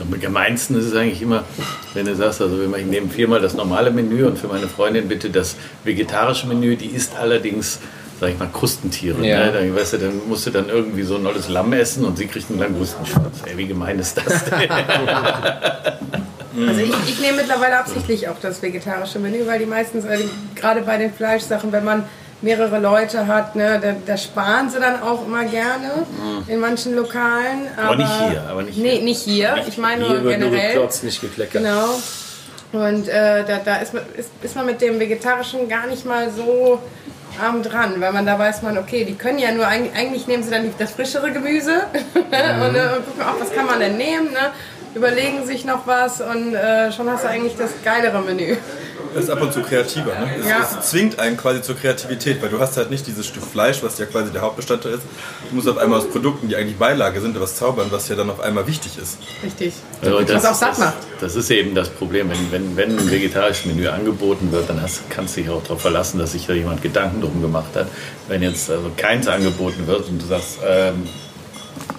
Am 0.00 0.18
gemeinsten 0.18 0.78
ist 0.78 0.86
es 0.86 0.94
eigentlich 0.94 1.20
immer, 1.20 1.44
wenn 1.92 2.06
du 2.06 2.16
sagst, 2.16 2.40
also 2.40 2.56
ich 2.74 2.86
nehme 2.86 3.08
viermal 3.08 3.40
das 3.40 3.54
normale 3.54 3.90
Menü 3.90 4.24
und 4.24 4.38
für 4.38 4.48
meine 4.48 4.66
Freundin 4.66 5.08
bitte 5.08 5.28
das 5.28 5.56
vegetarische 5.84 6.46
Menü, 6.46 6.76
die 6.76 6.86
isst 6.86 7.16
allerdings, 7.16 7.80
sag 8.20 8.28
ich 8.28 8.38
mal, 8.38 8.48
Krustentiere. 8.52 9.24
Ja. 9.24 9.46
Ne? 9.46 9.52
Dann, 9.52 9.74
weißt 9.74 9.94
du, 9.94 9.98
dann 9.98 10.28
musst 10.28 10.46
du 10.46 10.50
dann 10.50 10.68
irgendwie 10.68 11.02
so 11.02 11.16
ein 11.16 11.26
olles 11.26 11.48
Lamm 11.48 11.72
essen 11.72 12.04
und 12.04 12.18
sie 12.18 12.26
kriegt 12.26 12.50
einen 12.50 12.60
Langustenschwanz. 12.60 13.38
Ey, 13.46 13.56
wie 13.56 13.66
gemein 13.66 13.98
ist 13.98 14.16
das 14.18 14.44
denn? 14.44 14.68
Also 16.52 16.80
ich, 16.80 16.92
ich 17.08 17.20
nehme 17.20 17.38
mittlerweile 17.38 17.78
absichtlich 17.78 18.28
auch 18.28 18.38
das 18.42 18.60
vegetarische 18.60 19.20
Menü, 19.20 19.46
weil 19.46 19.60
die 19.60 19.66
meistens, 19.66 20.04
äh, 20.04 20.18
gerade 20.56 20.82
bei 20.82 20.98
den 20.98 21.14
Fleischsachen, 21.14 21.70
wenn 21.70 21.84
man 21.84 22.04
mehrere 22.42 22.80
Leute 22.80 23.28
hat, 23.28 23.54
ne, 23.54 23.78
da, 23.80 23.94
da 24.04 24.16
sparen 24.16 24.68
sie 24.68 24.80
dann 24.80 25.00
auch 25.00 25.24
immer 25.26 25.44
gerne 25.44 26.06
in 26.48 26.58
manchen 26.58 26.96
Lokalen. 26.96 27.68
Aber, 27.76 27.96
nicht 27.96 28.10
hier, 28.10 28.42
aber 28.50 28.62
nicht 28.64 28.78
nee, 28.78 28.96
hier. 28.96 29.02
nicht 29.02 29.22
hier. 29.22 29.64
Ich 29.68 29.78
meine 29.78 30.04
Hier 30.04 30.14
nur 30.14 30.24
wird 30.24 30.40
nur 30.40 30.50
generell. 30.50 30.72
geklotzt, 30.72 31.04
nicht 31.04 31.20
gekleckert. 31.20 31.62
Genau. 31.62 32.00
Und 32.72 33.08
äh, 33.08 33.44
da, 33.44 33.60
da 33.64 33.76
ist, 33.76 33.94
man, 33.94 34.02
ist, 34.16 34.30
ist 34.42 34.56
man 34.56 34.66
mit 34.66 34.80
dem 34.80 34.98
Vegetarischen 34.98 35.68
gar 35.68 35.86
nicht 35.86 36.04
mal 36.04 36.30
so 36.30 36.80
arm 37.38 37.62
dran, 37.62 38.00
weil 38.00 38.12
man 38.12 38.26
da 38.26 38.38
weiß 38.38 38.62
man, 38.62 38.78
okay, 38.78 39.04
die 39.04 39.14
können 39.14 39.38
ja 39.38 39.52
nur, 39.52 39.66
eigentlich, 39.66 40.26
nehmen 40.26 40.42
sie 40.42 40.50
dann 40.50 40.72
das 40.78 40.92
frischere 40.92 41.32
Gemüse 41.32 41.82
und, 42.14 42.32
äh, 42.32 42.96
und 42.96 43.06
gucken, 43.06 43.22
auch 43.22 43.40
was 43.40 43.52
kann 43.52 43.66
man 43.66 43.80
denn 43.80 43.96
nehmen, 43.96 44.32
ne? 44.32 44.52
überlegen 44.94 45.46
sich 45.46 45.64
noch 45.64 45.86
was 45.86 46.20
und 46.20 46.54
äh, 46.54 46.90
schon 46.90 47.08
hast 47.08 47.24
du 47.24 47.28
eigentlich 47.28 47.56
das 47.56 47.70
geilere 47.84 48.20
Menü. 48.22 48.56
Das 49.14 49.24
ist 49.24 49.30
ab 49.30 49.40
und 49.42 49.52
zu 49.52 49.60
kreativer. 49.62 50.12
Ne? 50.18 50.36
Es, 50.40 50.46
Ja. 50.48 50.68
es 50.80 50.90
zwingt 50.90 51.18
einen 51.18 51.36
quasi 51.36 51.62
zur 51.62 51.76
Kreativität, 51.76 52.40
weil 52.42 52.48
du 52.48 52.60
hast 52.60 52.76
halt 52.76 52.90
nicht 52.90 53.06
dieses 53.06 53.26
Stück 53.26 53.42
Fleisch, 53.44 53.82
was 53.82 53.98
ja 53.98 54.06
quasi 54.06 54.30
der 54.30 54.42
Hauptbestandteil 54.42 54.92
ist. 54.94 55.02
Du 55.48 55.56
musst 55.56 55.68
auf 55.68 55.78
einmal 55.78 55.98
aus 56.00 56.08
Produkten, 56.08 56.48
die 56.48 56.56
eigentlich 56.56 56.76
Beilage 56.76 57.20
sind, 57.20 57.38
was 57.40 57.56
zaubern, 57.56 57.88
was 57.90 58.08
ja 58.08 58.16
dann 58.16 58.30
auf 58.30 58.40
einmal 58.40 58.66
wichtig 58.66 58.98
ist. 59.02 59.18
Richtig. 59.42 59.74
Also 60.02 60.18
Was 60.34 60.44
auch 60.46 60.54
satt 60.54 60.70
das, 60.72 60.78
macht. 60.78 60.94
das 61.20 61.34
ist 61.36 61.50
eben 61.50 61.74
das 61.74 61.88
Problem. 61.88 62.30
Wenn, 62.30 62.52
wenn, 62.52 62.76
wenn 62.76 62.98
ein 62.98 63.10
vegetarisches 63.10 63.66
Menü 63.66 63.88
angeboten 63.88 64.52
wird, 64.52 64.68
dann 64.70 64.80
hast, 64.80 65.08
kannst 65.10 65.36
du 65.36 65.40
dich 65.42 65.50
auch 65.50 65.62
darauf 65.62 65.80
verlassen, 65.80 66.18
dass 66.18 66.32
sich 66.32 66.46
da 66.46 66.52
jemand 66.52 66.82
Gedanken 66.82 67.20
drum 67.20 67.42
gemacht 67.42 67.70
hat. 67.74 67.88
Wenn 68.28 68.42
jetzt 68.42 68.70
also 68.70 68.90
keins 68.96 69.26
angeboten 69.26 69.86
wird 69.86 70.08
und 70.08 70.22
du 70.22 70.26
sagst, 70.26 70.58
ähm, 70.64 71.06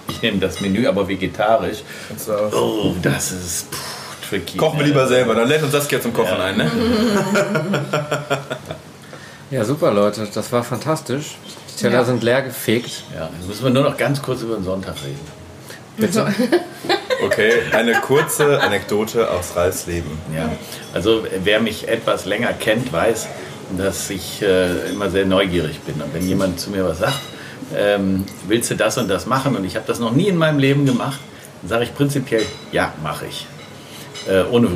ich 0.08 0.22
nehme 0.22 0.38
das 0.38 0.60
Menü 0.60 0.86
aber 0.86 1.08
vegetarisch, 1.08 1.78
Kannst 2.08 2.28
du 2.28 2.32
auch- 2.32 2.52
oh, 2.52 2.94
das 3.02 3.32
ist 3.32 3.66
pff, 3.72 3.78
tricky. 4.32 4.56
Kochen 4.58 4.78
wir 4.78 4.86
lieber 4.86 5.06
selber, 5.06 5.34
dann 5.34 5.48
lädt 5.48 5.62
uns 5.62 5.72
Saskia 5.72 6.00
zum 6.00 6.12
Kochen 6.12 6.40
ein. 6.40 6.56
Ne? 6.56 6.70
Ja, 9.50 9.66
super 9.66 9.92
Leute, 9.92 10.26
das 10.32 10.50
war 10.50 10.64
fantastisch. 10.64 11.36
Die 11.76 11.82
Teller 11.82 11.96
Ja. 11.98 12.04
sind 12.04 12.22
leer 12.22 12.40
gefegt. 12.40 13.02
Ja, 13.14 13.28
jetzt 13.38 13.46
müssen 13.46 13.64
wir 13.64 13.70
nur 13.70 13.82
noch 13.82 13.98
ganz 13.98 14.22
kurz 14.22 14.40
über 14.40 14.54
den 14.54 14.64
Sonntag 14.64 14.94
reden. 15.04 15.20
Bitte. 15.96 16.26
Okay, 17.24 17.52
eine 17.70 17.92
kurze 18.00 18.60
Anekdote 18.60 19.30
aus 19.30 19.54
Ralfs 19.54 19.86
Leben. 19.86 20.10
Ja, 20.34 20.50
also 20.92 21.24
wer 21.44 21.60
mich 21.60 21.86
etwas 21.86 22.24
länger 22.24 22.52
kennt, 22.52 22.92
weiß, 22.92 23.28
dass 23.78 24.10
ich 24.10 24.42
äh, 24.42 24.90
immer 24.90 25.08
sehr 25.08 25.24
neugierig 25.24 25.78
bin. 25.82 26.02
Und 26.02 26.12
wenn 26.14 26.26
jemand 26.26 26.58
zu 26.58 26.70
mir 26.70 26.84
was 26.84 26.98
sagt, 26.98 27.20
ähm, 27.76 28.24
willst 28.48 28.72
du 28.72 28.74
das 28.74 28.98
und 28.98 29.06
das 29.08 29.26
machen 29.26 29.54
und 29.54 29.64
ich 29.64 29.76
habe 29.76 29.84
das 29.86 30.00
noch 30.00 30.10
nie 30.10 30.26
in 30.26 30.36
meinem 30.36 30.58
Leben 30.58 30.84
gemacht, 30.84 31.20
dann 31.60 31.68
sage 31.68 31.84
ich 31.84 31.94
prinzipiell, 31.94 32.44
ja, 32.72 32.92
mache 33.04 33.26
ich. 33.26 33.46
Äh, 34.28 34.44
ohne 34.52 34.68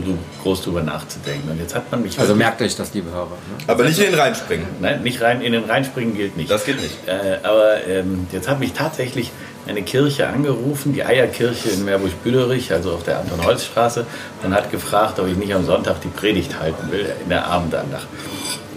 groß 0.43 0.63
drüber 0.63 0.83
nachzudenken. 0.83 1.49
Und 1.49 1.61
jetzt 1.61 1.75
hat 1.75 1.91
man 1.93 2.03
mich 2.03 2.19
Also 2.19 2.35
merkt 2.35 2.61
euch 2.61 2.75
das, 2.75 2.93
liebe 2.95 3.11
Hörer. 3.11 3.27
Ne? 3.27 3.65
Aber 3.69 3.85
nicht 3.85 3.99
in 3.99 4.11
den 4.11 4.19
reinspringen. 4.19 4.67
Nein, 4.81 5.05
nicht 5.05 5.21
rein, 5.23 5.41
in 5.41 5.53
den 5.53 5.65
reinspringen 5.65 6.17
gilt 6.17 6.37
nicht. 6.37 6.51
Das 6.51 6.65
geht 6.65 6.81
nicht. 6.81 6.97
Äh, 7.07 7.39
aber 7.45 7.87
ähm, 7.87 8.27
jetzt 8.33 8.49
hat 8.49 8.59
mich 8.59 8.73
tatsächlich 8.73 9.31
eine 9.69 9.83
Kirche 9.83 10.29
angerufen, 10.29 10.93
die 10.93 11.05
Eierkirche 11.05 11.69
in 11.71 11.85
Meerbusch-Büderich, 11.85 12.73
also 12.73 12.93
auf 12.93 13.05
der 13.05 13.21
Anton-Holz-Straße, 13.21 14.07
und 14.43 14.55
hat 14.55 14.71
gefragt, 14.71 15.21
ob 15.21 15.29
ich 15.29 15.37
nicht 15.37 15.55
am 15.55 15.65
Sonntag 15.65 16.01
die 16.01 16.09
Predigt 16.09 16.59
halten 16.59 16.91
will, 16.91 17.07
in 17.23 17.29
der 17.29 17.47
Abendandacht. 17.47 18.07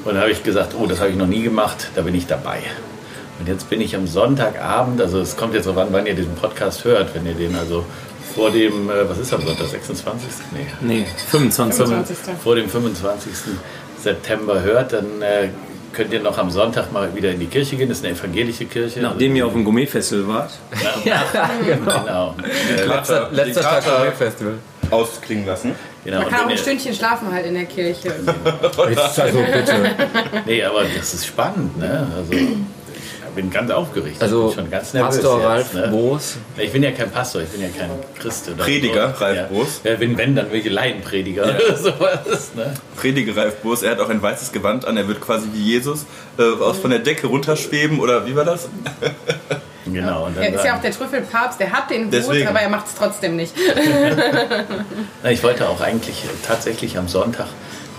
Und 0.05 0.15
da 0.15 0.21
habe 0.21 0.31
ich 0.31 0.43
gesagt, 0.43 0.75
oh, 0.79 0.85
das 0.85 0.99
habe 0.99 1.09
ich 1.09 1.15
noch 1.15 1.27
nie 1.27 1.41
gemacht, 1.41 1.89
da 1.95 2.01
bin 2.01 2.15
ich 2.15 2.27
dabei. 2.27 2.59
Und 3.39 3.47
jetzt 3.47 3.69
bin 3.69 3.81
ich 3.81 3.95
am 3.95 4.05
Sonntagabend, 4.05 5.01
also 5.01 5.19
es 5.19 5.37
kommt 5.37 5.53
jetzt 5.53 5.65
so 5.65 5.71
an, 5.73 5.87
wann 5.91 6.05
ihr 6.05 6.15
diesen 6.15 6.35
Podcast 6.35 6.83
hört, 6.83 7.15
wenn 7.15 7.25
ihr 7.25 7.33
den 7.33 7.55
also 7.55 7.85
vor 8.39 8.51
dem, 8.51 8.89
äh, 8.89 9.09
was 9.09 9.17
ist 9.17 9.33
am 9.33 9.41
Sonntag, 9.45 9.67
26.? 9.67 10.29
Nee, 10.53 10.65
Nee, 10.99 11.05
25. 11.29 11.85
25. 11.85 12.17
vor 12.41 12.55
dem 12.55 12.69
25. 12.69 13.31
September 14.01 14.61
hört, 14.61 14.93
dann 14.93 15.21
äh, 15.21 15.49
könnt 15.91 16.13
ihr 16.13 16.21
noch 16.21 16.37
am 16.37 16.49
Sonntag 16.49 16.91
mal 16.93 17.13
wieder 17.13 17.31
in 17.31 17.39
die 17.41 17.47
Kirche 17.47 17.75
gehen. 17.75 17.89
Das 17.89 17.99
ist 17.99 18.05
eine 18.05 18.15
evangelische 18.17 18.63
Kirche. 18.65 19.01
Nachdem 19.01 19.35
ihr 19.35 19.45
auf 19.45 19.51
dem 19.51 19.65
Gourmet-Festival 19.65 20.27
wart. 20.33 20.51
ja, 21.03 21.21
genau. 21.65 22.35
Äh, 22.77 22.85
Letzter, 22.85 23.29
letzter 23.31 23.61
Tag 23.61 23.83
Kater- 23.83 24.05
vom 24.05 24.13
Festival. 24.13 24.53
Ausklingen 24.91 25.45
lassen. 25.45 25.75
Genau. 26.05 26.17
Man 26.19 26.25
und 26.27 26.31
kann 26.33 26.45
auch 26.45 26.49
ein 26.49 26.57
Stündchen 26.57 26.95
schlafen 26.95 27.31
halt 27.31 27.45
in 27.45 27.53
der 27.55 27.65
Kirche. 27.65 28.07
Jetzt 28.89 29.19
also 29.19 29.39
bitte. 29.39 29.73
Nee, 30.45 30.63
aber 30.63 30.83
das 30.97 31.13
ist 31.13 31.27
spannend, 31.27 31.77
ne? 31.77 32.07
Also, 32.17 32.31
bin 33.35 33.49
ganz 33.49 33.71
aufgeregt. 33.71 34.21
Also 34.21 34.49
ich 34.49 34.55
bin 34.55 34.63
schon 34.63 34.71
ganz 34.71 34.93
nervös 34.93 35.15
Pastor 35.15 35.37
jetzt, 35.37 35.47
Ralf 35.47 35.73
ne? 35.73 35.87
Boos. 35.89 36.37
Ich 36.57 36.71
bin 36.71 36.83
ja 36.83 36.91
kein 36.91 37.11
Pastor, 37.11 37.41
ich 37.41 37.49
bin 37.49 37.61
ja 37.61 37.69
kein 37.69 37.89
Christ. 38.19 38.49
Oder 38.49 38.63
Prediger, 38.63 39.13
so. 39.17 39.23
Ralf 39.23 39.37
ja. 39.37 39.43
Boos. 39.45 39.81
Ja, 39.83 39.99
wenn, 39.99 40.17
wenn, 40.17 40.35
dann 40.35 40.51
welche 40.51 40.69
Laienprediger 40.69 41.43
oder 41.43 41.75
sowas. 41.77 42.51
Ne? 42.55 42.73
Prediger 42.95 43.35
Ralf 43.35 43.55
Boos, 43.57 43.83
er 43.83 43.91
hat 43.91 43.99
auch 43.99 44.09
ein 44.09 44.21
weißes 44.21 44.51
Gewand 44.51 44.85
an, 44.85 44.97
er 44.97 45.07
wird 45.07 45.21
quasi 45.21 45.47
wie 45.53 45.61
Jesus 45.61 46.05
äh, 46.37 46.43
aus 46.43 46.77
von 46.79 46.89
der 46.91 46.99
Decke 46.99 47.27
runterschweben 47.27 47.99
oder 47.99 48.25
wie 48.25 48.35
war 48.35 48.45
das? 48.45 48.69
Genau. 49.91 50.27
Und 50.27 50.37
dann 50.37 50.43
Er 50.43 50.53
ist 50.53 50.63
ja 50.65 50.77
auch 50.77 50.81
der 50.81 50.91
Trüffelpapst, 50.91 51.59
der 51.59 51.71
hat 51.71 51.89
den 51.89 52.05
Hut, 52.05 52.13
Deswegen. 52.13 52.47
aber 52.47 52.59
er 52.59 52.69
macht 52.69 52.87
es 52.87 52.95
trotzdem 52.95 53.35
nicht. 53.35 53.53
Ich 55.23 55.43
wollte 55.43 55.67
auch 55.67 55.81
eigentlich 55.81 56.23
tatsächlich 56.45 56.97
am 56.97 57.07
Sonntag 57.07 57.47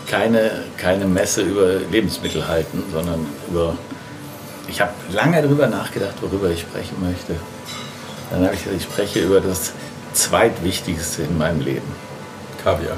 keine, 0.09 0.65
keine 0.77 1.05
Messe 1.05 1.43
über 1.43 1.75
Lebensmittel 1.91 2.49
halten, 2.49 2.83
sondern 2.93 3.27
über. 3.51 3.77
Ich 4.71 4.81
habe 4.81 4.93
lange 5.13 5.43
darüber 5.43 5.67
nachgedacht, 5.67 6.15
worüber 6.21 6.49
ich 6.49 6.61
sprechen 6.61 6.97
möchte. 7.03 7.35
Dann 8.31 8.45
habe 8.45 8.55
ich 8.55 8.63
gesagt, 8.63 8.81
ich 8.81 8.85
spreche 8.85 9.19
über 9.19 9.41
das 9.41 9.73
zweitwichtigste 10.13 11.23
in 11.23 11.37
meinem 11.37 11.61
Leben. 11.61 11.93
Kaviar. 12.63 12.97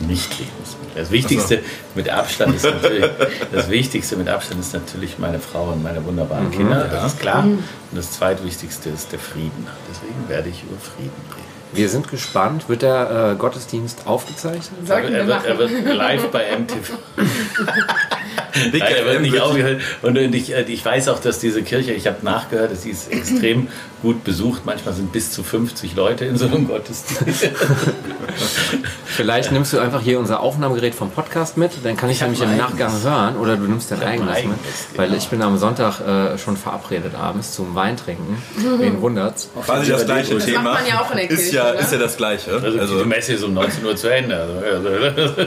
Nicht 0.00 0.30
Lebensmittel. 0.38 0.94
Das 0.96 1.10
Wichtigste 1.12 1.60
mit 1.94 2.08
Abstand 2.08 2.56
ist 2.56 2.64
natürlich, 2.64 3.08
das 3.52 3.70
Wichtigste 3.70 4.16
mit 4.16 4.28
Abstand 4.28 4.60
ist 4.60 4.74
natürlich 4.74 5.18
meine 5.18 5.38
Frau 5.38 5.70
und 5.70 5.82
meine 5.82 6.04
wunderbaren 6.04 6.50
Kinder, 6.50 6.88
das 6.90 7.12
ist 7.12 7.20
klar. 7.20 7.44
Und 7.44 7.62
das 7.92 8.12
zweitwichtigste 8.12 8.90
ist 8.90 9.12
der 9.12 9.20
Frieden. 9.20 9.66
Deswegen 9.90 10.28
werde 10.28 10.48
ich 10.48 10.64
über 10.64 10.78
Frieden 10.80 11.12
reden. 11.30 11.48
Wir 11.72 11.88
sind 11.88 12.08
gespannt. 12.08 12.68
Wird 12.68 12.82
der 12.82 13.32
äh, 13.32 13.36
Gottesdienst 13.36 14.06
aufgezeichnet? 14.06 14.86
Sollten 14.86 15.12
wir 15.12 15.18
er, 15.18 15.26
wird, 15.26 15.44
er 15.44 15.58
wird 15.58 15.94
live 15.94 16.30
bei 16.30 16.58
MTV. 16.58 16.94
Nein, 18.72 18.80
er 18.82 19.04
wird 19.06 19.20
nicht 19.22 19.40
aufgehört. 19.40 19.80
Und 20.02 20.16
ich, 20.16 20.54
äh, 20.54 20.62
ich 20.62 20.84
weiß 20.84 21.08
auch, 21.08 21.18
dass 21.20 21.38
diese 21.38 21.62
Kirche, 21.62 21.92
ich 21.92 22.06
habe 22.06 22.18
nachgehört, 22.22 22.72
dass 22.72 22.82
sie 22.82 22.90
ist 22.90 23.12
extrem 23.12 23.68
gut 24.02 24.24
besucht. 24.24 24.62
Manchmal 24.64 24.94
sind 24.94 25.12
bis 25.12 25.32
zu 25.32 25.42
50 25.42 25.94
Leute 25.96 26.24
in 26.24 26.36
so 26.36 26.46
einem 26.46 26.68
Gottesdienst. 26.68 27.48
Vielleicht 29.04 29.50
nimmst 29.52 29.72
du 29.72 29.80
einfach 29.80 30.00
hier 30.00 30.18
unser 30.20 30.40
Aufnahmegerät 30.40 30.94
vom 30.94 31.10
Podcast 31.10 31.56
mit, 31.56 31.72
dann 31.82 31.96
kann 31.96 32.08
ich, 32.08 32.16
Ich 32.18 32.22
nämlich 32.22 32.40
im 32.42 32.56
Nachgang 32.56 32.92
hören 33.02 33.36
oder 33.36 33.56
du 33.56 33.64
nimmst 33.64 33.90
dein 33.90 34.00
ein 34.00 34.06
eigenes 34.08 34.28
mit. 34.28 34.36
eigenes, 34.36 34.58
Weil 34.94 35.06
genau. 35.08 35.18
ich 35.18 35.28
bin 35.28 35.42
am 35.42 35.58
Sonntag 35.58 36.00
äh, 36.00 36.38
schon 36.38 36.56
verabredet 36.56 37.14
abends 37.16 37.52
zum 37.54 37.74
Wein 37.74 37.96
trinken. 37.96 38.40
Wen 38.78 39.00
wundert's? 39.00 39.50
Quasi 39.64 39.90
das 39.90 40.04
gleiche 40.06 40.34
Das 40.34 40.44
Thema. 40.44 40.62
macht 40.62 40.80
man 40.82 40.88
ja 40.88 41.00
auch 41.00 41.10
in 41.10 41.16
der 41.16 41.30
ist 41.30 41.36
Kirche, 41.50 41.56
ja, 41.56 41.70
oder? 41.70 41.80
ist 41.80 41.92
ja 41.92 41.98
das 41.98 42.16
gleiche. 42.16 42.52
Also, 42.52 42.78
Also, 42.78 43.02
die 43.02 43.08
Messe 43.08 43.32
ist 43.32 43.42
um 43.42 43.54
19 43.54 43.84
Uhr 43.84 43.96
zu 43.96 44.08
Ende. 44.08 44.36
Also, 44.36 44.88
also, 44.88 45.46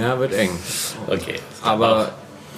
Ja, 0.00 0.18
wird 0.18 0.32
eng. 0.34 0.50
okay. 1.06 1.40
Aber 1.62 2.10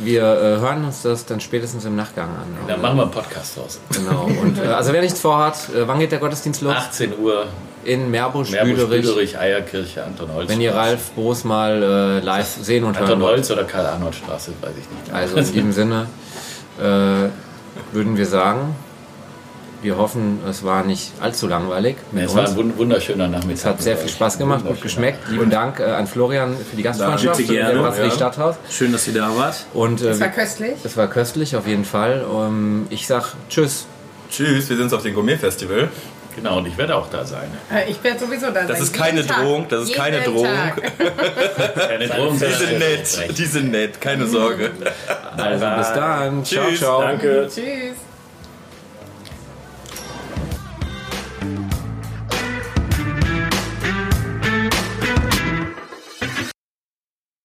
wir 0.02 0.22
äh, 0.22 0.60
hören 0.60 0.84
uns 0.84 1.02
das 1.02 1.26
dann 1.26 1.40
spätestens 1.40 1.84
im 1.84 1.94
Nachgang 1.96 2.28
an. 2.28 2.66
Dann 2.66 2.80
machen 2.80 2.96
wir 2.96 3.02
einen 3.02 3.10
Podcast 3.10 3.56
draus. 3.56 3.78
Genau. 3.92 4.24
Und, 4.24 4.58
äh, 4.58 4.66
also 4.68 4.92
wer 4.92 5.02
nichts 5.02 5.20
vorhat, 5.20 5.56
äh, 5.74 5.86
wann 5.86 5.98
geht 5.98 6.12
der 6.12 6.18
Gottesdienst 6.18 6.62
los? 6.62 6.74
18 6.74 7.18
Uhr, 7.18 7.46
In 7.84 8.10
Meerbusch, 8.10 8.50
Meerbusch, 8.50 8.86
Büderich. 8.88 9.38
Eierkirche, 9.38 10.04
Anton 10.04 10.32
Holz. 10.32 10.48
Wenn 10.48 10.60
ihr 10.60 10.74
Ralf 10.74 11.10
Boos 11.10 11.44
mal 11.44 11.82
äh, 11.82 12.24
live 12.24 12.48
sehen 12.62 12.84
und 12.84 12.98
hören 12.98 13.12
Anton. 13.12 13.22
Holz 13.22 13.50
oder 13.50 13.64
Karl-Arnold-Straße, 13.64 14.52
weiß 14.60 14.70
ich 14.70 14.90
nicht. 14.90 15.12
Also 15.12 15.36
in 15.36 15.52
diesem 15.52 15.72
Sinne 15.72 16.06
äh, 16.78 17.28
würden 17.92 18.16
wir 18.16 18.26
sagen, 18.26 18.74
wir 19.82 19.96
hoffen, 19.96 20.40
es 20.48 20.62
war 20.64 20.84
nicht 20.84 21.12
allzu 21.20 21.46
langweilig 21.46 21.96
mit 22.12 22.24
Es 22.26 22.34
war 22.34 22.42
uns. 22.42 22.50
ein 22.50 22.56
wund- 22.56 22.76
wunderschöner 22.78 23.28
Nachmittag. 23.28 23.54
Es 23.54 23.64
hat 23.64 23.82
sehr 23.82 23.96
viel 23.96 24.08
Spaß 24.10 24.38
gemacht, 24.38 24.66
gut 24.66 24.80
geschmeckt. 24.82 25.28
Lieben 25.28 25.48
Dank 25.50 25.80
äh, 25.80 25.84
an 25.84 26.06
Florian 26.06 26.56
für 26.56 26.76
die 26.76 26.82
Gastfreundschaft 26.82 27.38
der 27.40 27.46
gerne, 27.46 27.80
Brasserie 27.80 28.08
ja. 28.08 28.14
Stadthaus. 28.14 28.56
Schön, 28.70 28.92
dass 28.92 29.06
ihr 29.08 29.14
da 29.14 29.30
wart. 29.36 29.56
Und 29.74 30.00
äh, 30.02 30.04
Das 30.06 30.20
war 30.20 30.28
köstlich. 30.28 30.74
es 30.84 30.96
war 30.96 31.06
köstlich 31.08 31.56
auf 31.56 31.66
jeden 31.66 31.84
Fall. 31.84 32.24
Ähm, 32.30 32.86
ich 32.90 33.06
sag 33.06 33.34
Tschüss. 33.48 33.86
tschüss, 34.30 34.68
wir 34.68 34.76
sind 34.76 34.92
auf 34.92 35.02
dem 35.02 35.14
Gourmet-Festival. 35.14 35.88
Genau, 36.36 36.58
und 36.58 36.66
ich 36.68 36.78
werde 36.78 36.94
auch 36.94 37.08
da 37.10 37.24
sein. 37.24 37.48
Äh, 37.74 37.90
Ich 37.90 38.02
werde 38.04 38.20
sowieso 38.20 38.50
da 38.50 38.66
sein. 38.66 38.76
ist 38.80 38.92
keine 38.94 39.26
Tag. 39.26 39.42
Drohung, 39.42 39.66
das 39.68 39.82
ist 39.82 39.88
Jeden 39.88 40.00
keine 40.02 40.20
Drohung. 40.20 40.46
Keine 41.88 42.06
Drohung, 42.08 42.34
Die 42.38 42.38
sind 42.46 42.68
ein 42.68 42.78
nett, 42.78 43.38
die 43.38 43.44
sind 43.46 43.70
nett, 43.72 44.00
keine 44.00 44.26
Sorge. 44.26 44.70
Also 45.36 45.66
bis 45.76 45.92
dann. 45.92 46.44
Ciao, 46.44 46.66
Tschüss. 46.68 46.78
ciao. 46.78 47.00
Danke. 47.02 47.48
Tschüss. 47.52 48.09